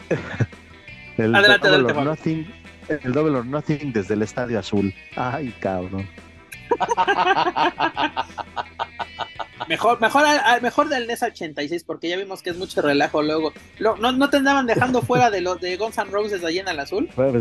[1.17, 2.53] el adelante, Double or Nothing,
[2.87, 4.93] el Double or Nothing desde el Estadio Azul.
[5.15, 6.07] Ay, cabrón.
[9.67, 10.23] Mejor, mejor,
[10.61, 13.51] mejor del NES 86, porque ya vimos que es mucho relajo luego.
[13.79, 16.79] no, no te andaban dejando fuera de los de Guns N' Roses allí en el
[16.79, 17.09] azul.
[17.13, 17.33] Pues,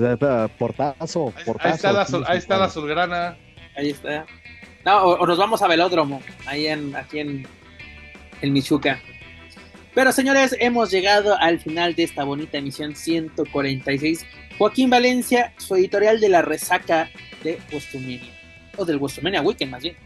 [0.58, 1.68] portazo, portazo.
[1.68, 3.36] Ahí está la, ahí está la azulgrana.
[3.76, 4.26] Ahí está.
[4.86, 7.44] No, o, nos vamos a Velódromo, ahí en, aquí en,
[8.40, 9.00] el Michuca.
[9.96, 14.24] Pero señores, hemos llegado al final de esta bonita emisión 146.
[14.56, 17.10] Joaquín Valencia, su editorial de la resaca
[17.42, 18.32] de WrestleMania.
[18.76, 19.96] O del WrestleMania Weekend, más bien.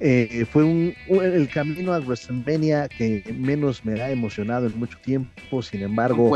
[0.00, 5.60] Eh, fue un, el camino a WrestleMania que menos me ha emocionado en mucho tiempo.
[5.60, 6.30] Sin embargo,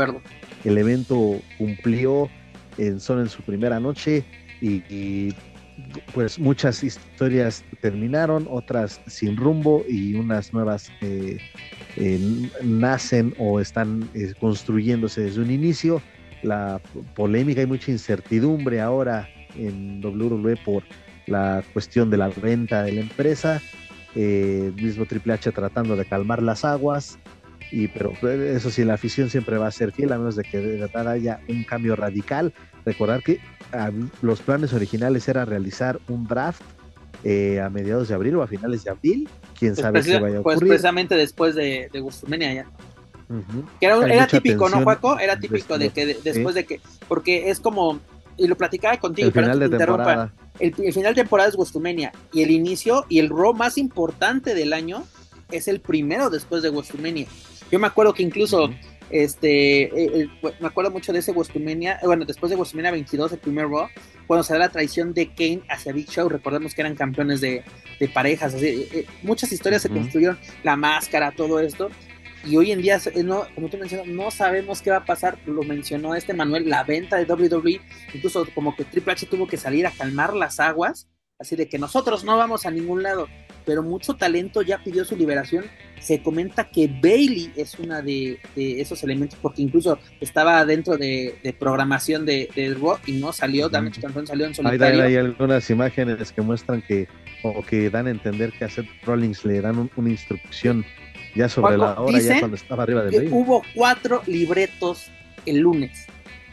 [0.65, 2.29] el evento cumplió
[2.77, 4.25] en, solo en su primera noche
[4.61, 5.33] y,
[6.13, 11.37] pues muchas historias terminaron, otras sin rumbo y unas nuevas eh,
[11.95, 14.09] eh, nacen o están
[14.39, 16.01] construyéndose desde un inicio.
[16.43, 16.81] La
[17.15, 20.83] polémica y mucha incertidumbre ahora en WWE por
[21.25, 23.61] la cuestión de la venta de la empresa,
[24.15, 27.19] eh, mismo Triple H tratando de calmar las aguas,
[27.71, 30.57] y pero eso sí, la afición siempre va a ser fiel a menos de que
[30.59, 32.53] de verdad haya un cambio radical.
[32.85, 33.39] Recordar que
[34.21, 36.61] los planes originales era realizar un draft
[37.23, 40.17] eh, a mediados de abril o a finales de abril, quién pues sabe si vaya
[40.17, 40.59] a pues ocurrir.
[40.59, 42.65] Pues precisamente después de, de ya.
[43.79, 45.19] Que era, típico, ¿no, Juaco?
[45.19, 47.99] Era típico de que después de que, porque es como,
[48.37, 52.43] y lo platicaba contigo, el final de temporada el, final de temporada es WrestleMania y
[52.43, 55.03] el inicio y el Raw más importante del año
[55.51, 57.27] es el primero después de WrestleMania.
[57.71, 58.69] Yo me acuerdo que incluso
[59.09, 59.89] este, eh,
[60.21, 60.29] eh,
[60.59, 63.87] me acuerdo mucho de ese WrestleMania, bueno, después de WrestleMania 22, el primer Raw,
[64.25, 67.63] cuando se da la traición de Kane hacia Big Show, recordemos que eran campeones de,
[67.99, 71.89] de parejas, así, muchas historias se construyeron, la máscara, todo esto,
[72.45, 75.63] y hoy en día, no, como tú mencionas, no sabemos qué va a pasar, lo
[75.63, 77.81] mencionó este Manuel, la venta de WWE,
[78.13, 81.09] incluso como que Triple H tuvo que salir a calmar las aguas,
[81.39, 83.27] así de que nosotros no vamos a ningún lado,
[83.67, 85.65] pero mucho talento ya pidió su liberación.
[85.99, 92.25] Se comenta que Bailey es una de, esos elementos, porque incluso estaba dentro de, programación
[92.25, 95.03] de, de Raw y no salió, Damage Control salió en solitario.
[95.03, 97.09] Hay, algunas imágenes que muestran que,
[97.43, 100.85] o que dan a entender que a Seth Rollins le dan una instrucción
[101.35, 103.33] ya sobre la hora, ya cuando estaba arriba de Bailey.
[103.33, 105.11] Hubo cuatro libretos
[105.45, 106.07] el lunes.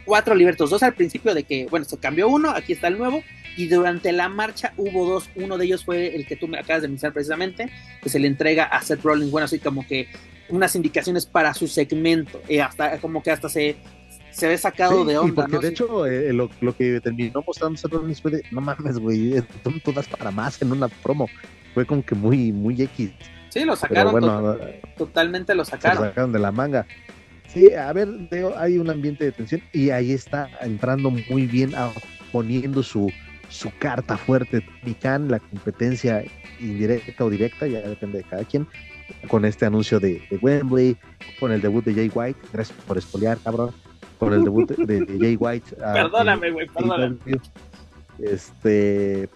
[0.04, 3.22] Cuatro libretos, dos al principio de que, bueno, se cambió uno, aquí está el nuevo,
[3.56, 6.82] y durante la marcha hubo dos, uno de ellos fue el que tú me acabas
[6.82, 7.70] de mencionar precisamente,
[8.02, 10.08] que se le entrega a Seth Rollins, bueno, así como que
[10.48, 13.76] unas indicaciones para su segmento, eh, hasta como que hasta se,
[14.30, 15.46] se ve sacado de onda.
[15.46, 19.38] porque de hecho eh, lo, que terminó mostrando Seth Rollins fue de, no mames, güey,
[19.38, 21.28] eh, tú, das para más en una promo,
[21.72, 23.10] fue como que muy, muy X.
[23.48, 24.56] Sí, lo sacaron, bueno,
[24.96, 26.02] totalmente lo sacaron.
[26.02, 26.86] Lo sacaron de la manga.
[27.46, 28.08] Sí, a ver,
[28.56, 31.72] hay un ambiente de tensión y ahí está entrando muy bien,
[32.32, 33.12] poniendo su,
[33.54, 34.66] su carta fuerte,
[35.00, 36.24] Khan, la competencia
[36.58, 38.66] indirecta o directa, ya depende de cada quien,
[39.28, 40.96] con este anuncio de, Wembley,
[41.38, 43.70] con el debut de Jay White, gracias por espolear, cabrón,
[44.18, 45.76] con el debut de, Jay White.
[45.94, 47.16] perdóname, güey, perdóname.
[48.18, 49.28] Este,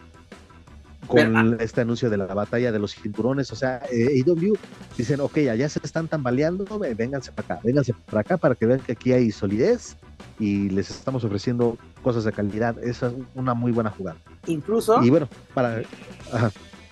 [1.06, 1.56] con ah.
[1.60, 4.54] este anuncio de la batalla de los cinturones, o sea, eh, AW
[4.96, 6.66] dicen, ok, allá se están tambaleando,
[6.96, 9.96] vénganse para acá, vénganse para acá para que vean que aquí hay solidez
[10.38, 12.82] y les estamos ofreciendo cosas de calidad.
[12.82, 14.18] Esa es una muy buena jugada.
[14.46, 15.02] Incluso.
[15.02, 15.82] Y bueno, para.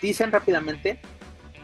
[0.00, 1.00] Dicen rápidamente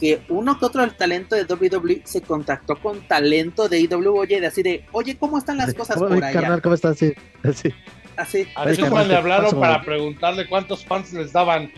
[0.01, 4.41] que uno que otro del talento de WWE se contactó con talento de IW, oye,
[4.41, 6.33] de así de, oye, ¿cómo están las cosas por allá?
[6.33, 6.99] Carnal, ¿cómo estás?
[6.99, 7.13] Sí,
[7.45, 7.73] así.
[8.17, 8.47] Así.
[8.55, 8.65] A
[9.05, 11.71] le hablaron para preguntarle cuántos fans les daban.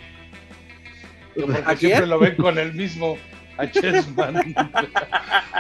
[1.35, 3.17] Porque siempre lo ven con el mismo.
[3.57, 4.55] A Chessman.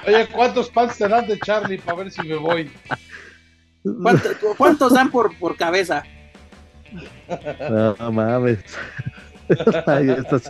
[0.07, 2.71] Oye, ¿cuántos fans te dan de Charlie para ver si me voy?
[4.57, 6.03] ¿Cuántos dan por, por cabeza?
[7.71, 8.59] No, mames.
[9.87, 10.41] Ahí está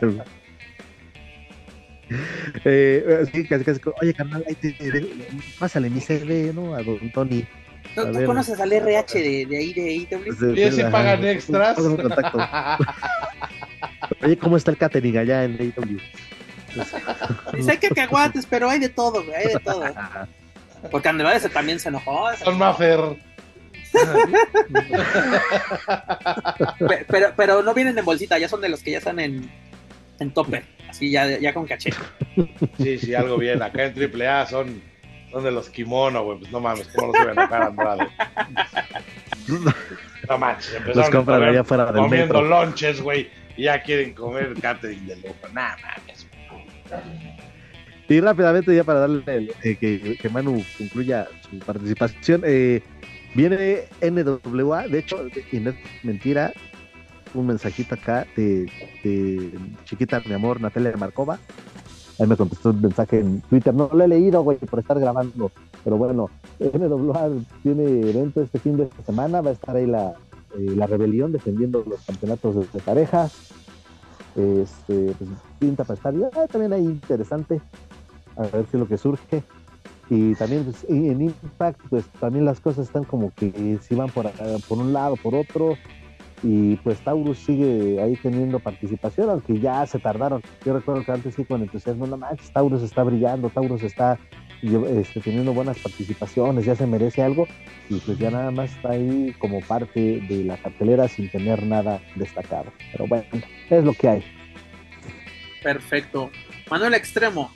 [2.65, 4.75] eh, sí, casi, casi, oye, carnal, ahí te,
[5.59, 6.75] pásale mi CD, ¿no?
[6.75, 7.47] A don Tony.
[7.97, 10.07] ¿No, ¿Tú conoces al RH de, de ahí, de IW?
[10.39, 11.79] Pues, ¿Y si pagan extras?
[14.23, 15.99] Oye, ¿cómo está el catering allá en IW?
[17.53, 19.85] Dice, hay cacahuates, pero hay de todo, hay de todo.
[20.91, 22.35] Porque Andrade también se enojó.
[22.37, 23.01] Son Maffer.
[27.09, 29.49] pero, pero no vienen en bolsita, ya son de los que ya están en,
[30.19, 31.93] en topper, así ya, ya con caché.
[32.79, 33.63] Sí, sí, algo bien.
[33.63, 34.83] Acá en AAA son,
[35.31, 36.41] son de los kimono, güey.
[36.41, 38.09] Pues no mames, ¿cómo no se ven a Andrade?
[40.27, 45.17] No manches, los compran allá fuera del comiendo lonches, güey, ya quieren comer catering de
[45.17, 45.49] lujo.
[45.53, 46.27] Nada, mames.
[48.09, 49.23] Y rápidamente, ya para darle
[49.63, 52.83] eh, que, que, Manu concluya su participación, eh,
[53.35, 56.53] viene NWA, de hecho, y no es mentira,
[57.33, 58.71] un mensajito acá de,
[59.85, 61.39] chiquita, mi amor, Natalia Marcova.
[62.21, 65.51] Ahí me contestó un mensaje en Twitter, no lo he leído, güey, por estar grabando,
[65.83, 67.31] pero bueno, NWA
[67.63, 70.15] tiene evento este fin de semana, va a estar ahí la,
[70.59, 73.51] la rebelión defendiendo los campeonatos de, parejas.
[74.37, 77.61] Este, pues, pinta para estar ah, también ahí interesante
[78.37, 79.43] a ver qué es lo que surge.
[80.11, 84.31] Y también pues, en Impact, pues también las cosas están como que si van por,
[84.69, 85.77] por un lado, por otro.
[86.43, 90.43] Y pues Taurus sigue ahí teniendo participación, aunque ya se tardaron.
[90.65, 94.19] Yo recuerdo que antes sí con entusiasmo, no manches, Taurus está brillando, Taurus está
[95.01, 97.47] este, teniendo buenas participaciones, ya se merece algo.
[97.89, 102.01] Y pues ya nada más está ahí como parte de la cartelera sin tener nada
[102.17, 102.73] destacado.
[102.93, 103.27] Pero bueno,
[103.71, 104.25] es lo que hay.
[105.63, 106.31] Perfecto.
[106.71, 107.51] Manuel Extremo,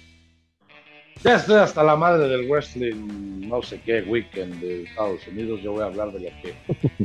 [1.24, 5.60] ya estoy hasta la madre del wrestling, no sé qué, weekend de Estados Unidos.
[5.62, 6.54] Yo voy a hablar de lo que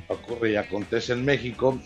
[0.08, 1.80] ocurre y acontece en México.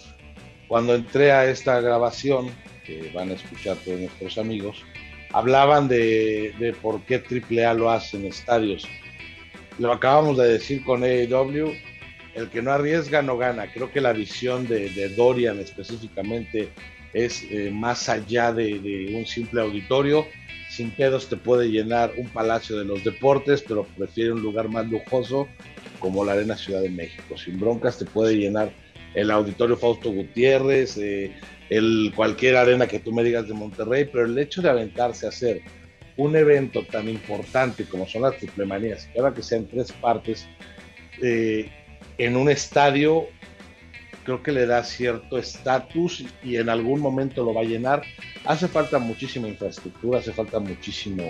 [0.67, 2.49] Cuando entré a esta grabación,
[2.85, 4.83] que van a escuchar todos nuestros amigos,
[5.31, 8.87] hablaban de, de por qué AAA lo hace en estadios.
[9.77, 11.73] Lo acabamos de decir con AEW,
[12.33, 13.71] el que no arriesga no gana.
[13.71, 16.69] Creo que la visión de, de Dorian específicamente
[17.13, 20.27] es eh, más allá de, de un simple auditorio
[20.69, 24.87] sin pedos te puede llenar un palacio de los deportes, pero prefiere un lugar más
[24.87, 25.47] lujoso
[25.99, 27.37] como la Arena Ciudad de México.
[27.37, 28.71] Sin broncas te puede llenar
[29.17, 31.35] el Auditorio Fausto Gutiérrez, eh,
[31.71, 35.29] el, cualquier arena que tú me digas de Monterrey, pero el hecho de aventarse a
[35.29, 35.61] hacer
[36.17, 40.47] un evento tan importante como son las triple manías, que ahora que sean tres partes,
[41.23, 41.67] eh,
[42.19, 43.25] en un estadio,
[44.23, 48.03] creo que le da cierto estatus y en algún momento lo va a llenar.
[48.45, 51.23] Hace falta muchísima infraestructura, hace falta muchísimo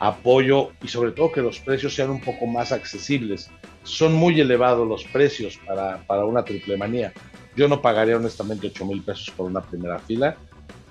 [0.00, 3.48] apoyo y sobre todo que los precios sean un poco más accesibles.
[3.88, 7.12] Son muy elevados los precios para, para una triple manía.
[7.56, 10.36] Yo no pagaría honestamente 8 mil pesos por una primera fila.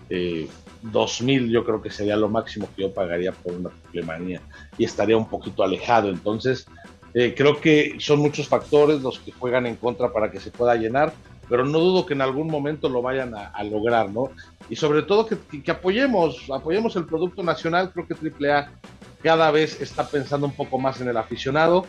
[0.10, 0.48] Eh,
[0.82, 3.69] 2000 yo creo que sería lo máximo que yo pagaría por una
[4.06, 4.41] manía
[4.78, 6.10] y estaría un poquito alejado.
[6.10, 6.68] Entonces,
[7.14, 10.76] eh, creo que son muchos factores los que juegan en contra para que se pueda
[10.76, 11.14] llenar,
[11.49, 14.32] pero no dudo que en algún momento lo vayan a, lograr, ¿no?
[14.69, 18.72] Y sobre todo que, que, apoyemos, apoyemos el producto nacional, creo que AAA
[19.24, 21.86] cada vez está pensando un poco más en el aficionado,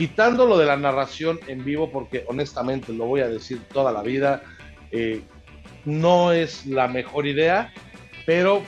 [0.00, 4.00] quitando lo de la narración en vivo, porque honestamente lo voy a decir toda la
[4.00, 4.42] vida,
[4.92, 5.20] eh,
[5.84, 7.70] no es la mejor idea,
[8.24, 8.62] pero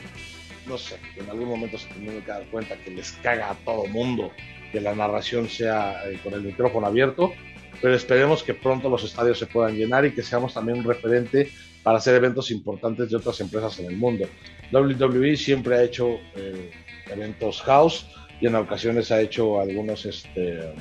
[0.66, 3.86] no sé, en algún momento se tienen que dar cuenta que les caga a todo
[3.86, 4.30] mundo
[4.72, 7.32] que la narración sea eh, con el micrófono abierto,
[7.80, 11.48] pero esperemos que pronto los estadios se puedan llenar y que seamos también un referente
[11.82, 14.26] para hacer eventos importantes de otras empresas en el mundo.
[14.70, 16.70] WWE siempre ha hecho eh,
[17.10, 18.06] eventos house
[18.38, 20.74] y en ocasiones ha hecho algunos este,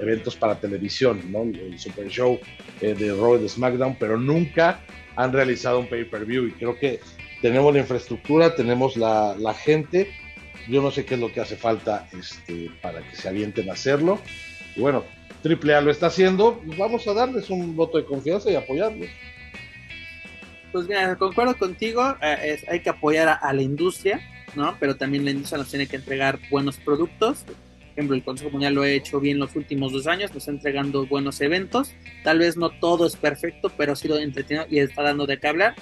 [0.00, 1.42] eventos para televisión, ¿no?
[1.42, 2.40] el Super Show
[2.80, 4.80] eh, de Raw de SmackDown, pero nunca
[5.16, 7.00] han realizado un pay-per-view y creo que
[7.42, 10.10] tenemos la infraestructura, tenemos la, gente.
[10.68, 13.72] Yo no sé qué es lo que hace falta este, para que se avienten a
[13.72, 14.18] hacerlo.
[14.76, 15.04] Y bueno,
[15.44, 19.08] AAA lo está haciendo, pues vamos a darles un voto de confianza y apoyarlos.
[20.70, 24.20] Pues mira, concuerdo contigo, eh, hay que apoyar a, a, la industria,
[24.54, 24.76] ¿no?
[24.78, 27.44] Pero también la industria nos tiene que entregar buenos productos.
[28.00, 31.06] Ejemplo, el Consejo Mundial lo ha hecho bien los últimos dos años, nos está entregando
[31.06, 31.94] buenos eventos.
[32.24, 35.48] Tal vez no todo es perfecto, pero ha sido entretenido y está dando de qué
[35.48, 35.74] hablar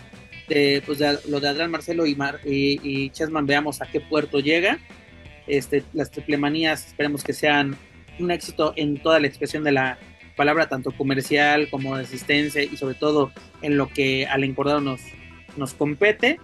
[0.48, 4.00] de, pues de, lo de Adrián Marcelo y, Mar, y, y, Chessman, veamos a qué
[4.00, 4.80] puerto llega.
[5.46, 7.76] Este, las triplemanías esperemos que sean
[8.18, 9.98] un éxito en toda la expresión de la
[10.36, 13.30] palabra, tanto comercial como de asistencia y sobre todo
[13.62, 15.00] en lo que al encordado nos,
[15.56, 16.40] nos compete.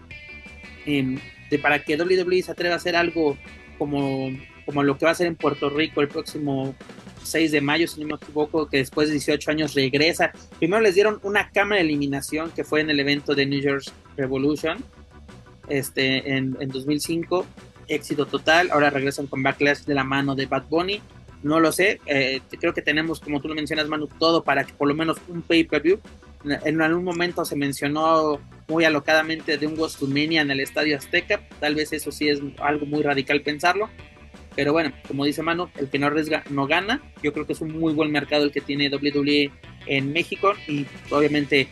[0.87, 1.19] Eh,
[1.51, 3.37] de, para que WWE se atreva a hacer algo
[3.79, 4.31] como,
[4.65, 6.75] como lo que va a hacer en Puerto Rico el próximo
[7.23, 10.33] 6 de mayo, si no me equivoco, que después de 18 años regresa.
[10.59, 13.93] Primero les dieron una cámara de eliminación que fue en el evento de New Year's
[14.17, 14.79] Revolution
[15.69, 17.47] este, en, en 2005.
[17.89, 18.71] Éxito total.
[18.71, 21.01] Ahora regresan con Backlash de la mano de Bad Bunny.
[21.43, 22.01] No lo sé.
[22.07, 25.19] Eh, creo que tenemos, como tú lo mencionas, Manu, todo para que por lo menos
[25.29, 26.01] un pay-per-view.
[26.65, 28.39] En algún momento se mencionó
[28.69, 31.41] muy alocadamente de un Gostumania en el Estadio Azteca.
[31.61, 33.89] Tal vez eso sí es algo muy radical pensarlo.
[34.57, 37.03] Pero bueno, como dice Mano, el que no arriesga no gana.
[37.23, 39.51] Yo creo que es un muy buen mercado el que tiene WWE
[39.87, 41.69] en México y obviamente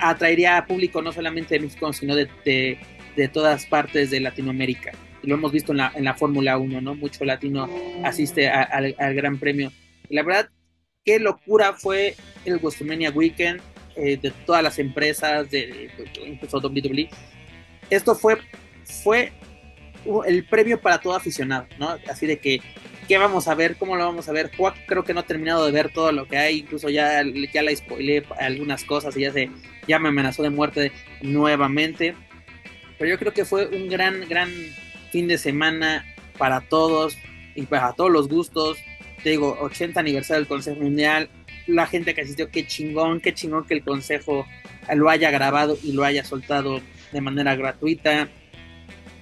[0.00, 2.78] atraería a público no solamente de México, sino de, de,
[3.16, 4.92] de todas partes de Latinoamérica.
[5.22, 6.94] Lo hemos visto en la, en la Fórmula 1, ¿no?
[6.94, 7.68] Mucho latino
[8.02, 9.72] asiste a, al Gran Premio.
[10.08, 10.50] Y la verdad,
[11.04, 13.60] qué locura fue el WrestleMania Weekend
[13.94, 17.08] eh, de todas las empresas, de, de, incluso WWE.
[17.90, 18.38] Esto fue,
[18.84, 19.32] fue
[20.26, 21.96] el premio para todo aficionado, ¿no?
[22.10, 22.60] Así de que,
[23.08, 23.76] ¿qué vamos a ver?
[23.76, 24.50] ¿Cómo lo vamos a ver?
[24.56, 27.22] Juan creo que no ha terminado de ver todo lo que hay, incluso ya,
[27.52, 29.50] ya la spoilé algunas cosas y ya, se,
[29.86, 32.14] ya me amenazó de muerte nuevamente.
[32.98, 34.50] Pero yo creo que fue un gran, gran
[35.10, 36.04] fin de semana
[36.38, 37.18] para todos
[37.54, 38.78] y para todos los gustos.
[39.22, 41.28] Te digo, 80 aniversario del Consejo Mundial,
[41.66, 44.46] la gente que asistió, qué chingón, qué chingón que el Consejo
[44.94, 46.80] lo haya grabado y lo haya soltado
[47.12, 48.28] de manera gratuita.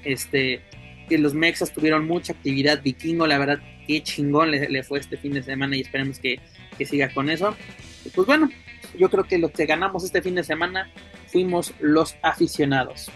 [0.04, 0.62] Este,
[1.10, 5.16] que los Mexas tuvieron mucha actividad vikingo, la verdad, qué chingón le, le fue este
[5.16, 6.38] fin de semana y esperemos que,
[6.78, 7.56] que, siga con eso.
[8.14, 8.48] Pues bueno,
[8.96, 10.88] yo creo que lo que ganamos este fin de semana
[11.26, 13.10] fuimos los aficionados.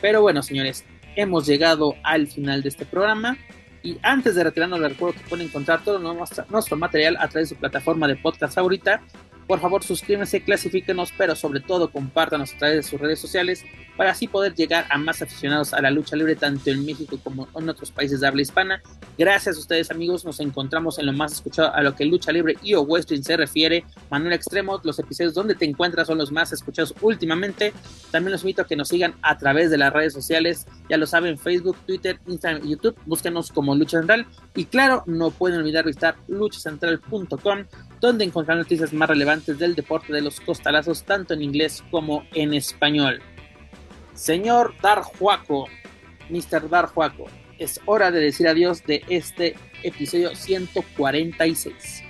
[0.00, 0.86] Pero bueno, señores,
[1.16, 3.36] hemos llegado al final de este programa.
[3.82, 7.54] Y antes de retirarnos, les recuerdo que pueden encontrar todo nuestro, material a través de
[7.54, 9.02] su plataforma de podcast favorita.
[9.46, 13.64] Por favor, suscríbanse, clasifíquenos, pero sobre todo compártanos a través de sus redes sociales
[13.98, 17.48] para así poder llegar a más aficionados a la lucha libre, tanto en México como
[17.56, 18.80] en otros países de habla hispana.
[19.18, 20.24] Gracias a ustedes, amigos.
[20.24, 23.36] Nos encontramos en lo más escuchado a lo que lucha libre y o wrestling se
[23.36, 23.84] refiere.
[24.08, 27.72] Manuel Extremo, los episodios donde te encuentras son los más escuchados últimamente.
[28.12, 30.66] También los invito a que nos sigan a través de las redes sociales.
[30.88, 32.96] Ya lo saben, Facebook, Twitter, Instagram y YouTube.
[33.04, 34.26] Búsquenos como Lucha Central.
[34.54, 37.64] Y claro, no pueden olvidar visitar luchacentral.com
[38.00, 42.54] donde encontrarán noticias más relevantes del deporte de los costalazos, tanto en inglés como en
[42.54, 43.20] español.
[44.14, 45.66] Señor Darjuaco,
[46.28, 46.68] Mr.
[46.68, 47.26] Darjuaco,
[47.58, 52.02] es hora de decir adiós de este episodio 146.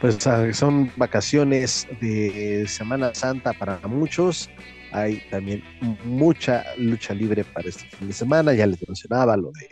[0.00, 0.18] Pues
[0.52, 4.50] son vacaciones de Semana Santa para muchos.
[4.94, 5.62] Hay también
[6.04, 8.54] mucha lucha libre para este fin de semana.
[8.54, 9.68] Ya les mencionaba lo de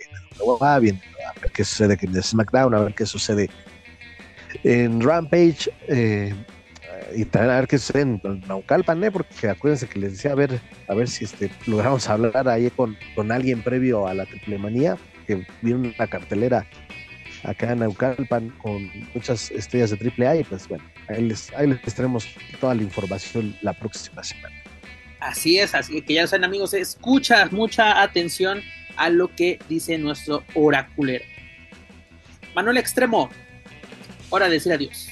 [0.66, 0.96] a ver
[1.54, 3.48] qué sucede en SmackDown, a ver qué sucede
[4.64, 5.70] en Rampage.
[5.86, 6.34] Eh,
[7.14, 9.10] y también a ver qué sucede en Naucalpan, ¿eh?
[9.12, 12.96] porque acuérdense que les decía a ver, a ver si este, logramos hablar ahí con,
[13.14, 14.96] con alguien previo a la triple manía,
[15.26, 16.66] que viene una cartelera
[17.44, 21.66] acá en Naucalpan con muchas estrellas de triple A y pues bueno, ahí les, ahí
[21.66, 22.26] les traemos
[22.60, 24.61] toda la información la próxima semana.
[25.22, 28.60] Así es, así que ya saben amigos, escucha mucha atención
[28.96, 31.24] a lo que dice nuestro oraculero.
[32.56, 33.30] Manuel Extremo,
[34.30, 35.10] hora de decir adiós.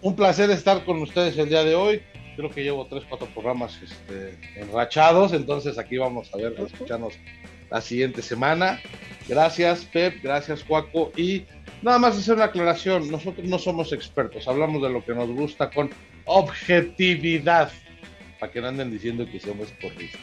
[0.00, 2.02] Un placer estar con ustedes el día de hoy.
[2.36, 7.14] Creo que llevo tres, cuatro programas este, enrachados, entonces aquí vamos a ver, a escucharnos
[7.72, 8.80] la siguiente semana.
[9.28, 11.10] Gracias, Pep, gracias, Cuaco.
[11.16, 11.46] Y
[11.82, 15.68] nada más hacer una aclaración, nosotros no somos expertos, hablamos de lo que nos gusta
[15.68, 15.90] con
[16.26, 17.72] objetividad
[18.44, 20.20] para que no anden diciendo que somos porristas.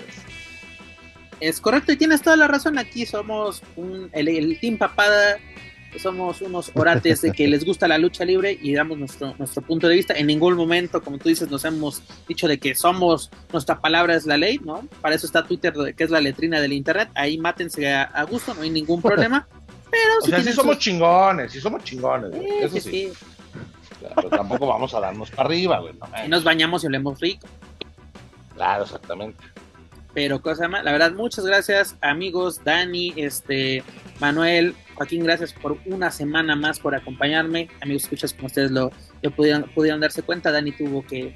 [1.40, 2.78] Es correcto y tienes toda la razón.
[2.78, 5.40] Aquí somos un, el, Team Papada,
[5.98, 9.88] somos unos orates de que les gusta la lucha libre y damos nuestro, nuestro punto
[9.88, 10.14] de vista.
[10.14, 14.28] En ningún momento, como tú dices, nos hemos dicho de que somos, nuestra palabra es
[14.28, 14.88] la ley, ¿no?
[15.02, 17.10] Para eso está Twitter, que es la letrina del Internet.
[17.16, 19.48] Ahí mátense a, gusto, no hay ningún problema.
[19.90, 22.32] Pero o sea, sí somos chingones, sí somos chingones.
[22.62, 23.12] eso sí.
[24.14, 25.96] pero tampoco vamos a darnos para arriba, güey.
[26.24, 27.48] y nos bañamos y olemos rico.
[28.56, 29.44] Claro, exactamente.
[30.14, 33.82] Pero cosa más, la verdad, muchas gracias, amigos, Dani, este,
[34.20, 37.70] Manuel, Joaquín, gracias por una semana más por acompañarme.
[37.82, 38.92] Amigos, escuchas como ustedes lo,
[39.36, 41.34] pudieron, pudieron, darse cuenta, Dani tuvo que,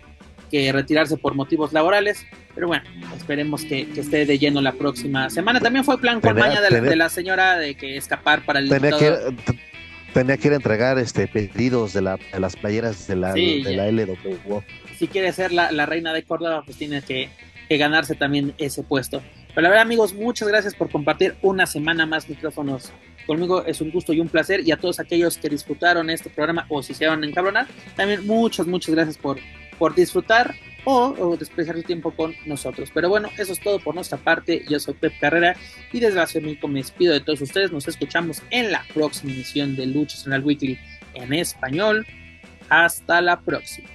[0.71, 2.85] retirarse por motivos laborales, pero bueno,
[3.17, 5.59] esperemos que, esté de lleno la próxima semana.
[5.59, 9.35] También fue plan con maña de, la señora de que escapar para el tenía que,
[10.13, 13.75] tenía que ir a entregar este pedidos de, la, de las playeras de la, de
[13.75, 14.63] la LW
[14.95, 17.29] si quiere ser la, reina de Córdoba, pues tiene que,
[17.69, 19.21] ganarse también ese puesto.
[19.49, 22.91] Pero la verdad, amigos, muchas gracias por compartir una semana más micrófonos
[23.25, 23.65] conmigo.
[23.65, 24.67] Es un gusto y un placer.
[24.67, 28.93] Y a todos aquellos que disfrutaron este programa o se a encabronar, también muchas, muchas
[28.93, 29.39] gracias por,
[29.79, 32.91] por disfrutar o, o, despreciar su tiempo con nosotros.
[32.93, 34.63] Pero bueno, eso es todo por nuestra parte.
[34.69, 35.55] Yo soy Pep Carrera
[35.91, 37.71] y desgraciadamente me despido de todos ustedes.
[37.71, 40.77] Nos escuchamos en la próxima emisión de Luchas en el Weekly
[41.15, 42.05] en español.
[42.69, 43.94] Hasta la próxima.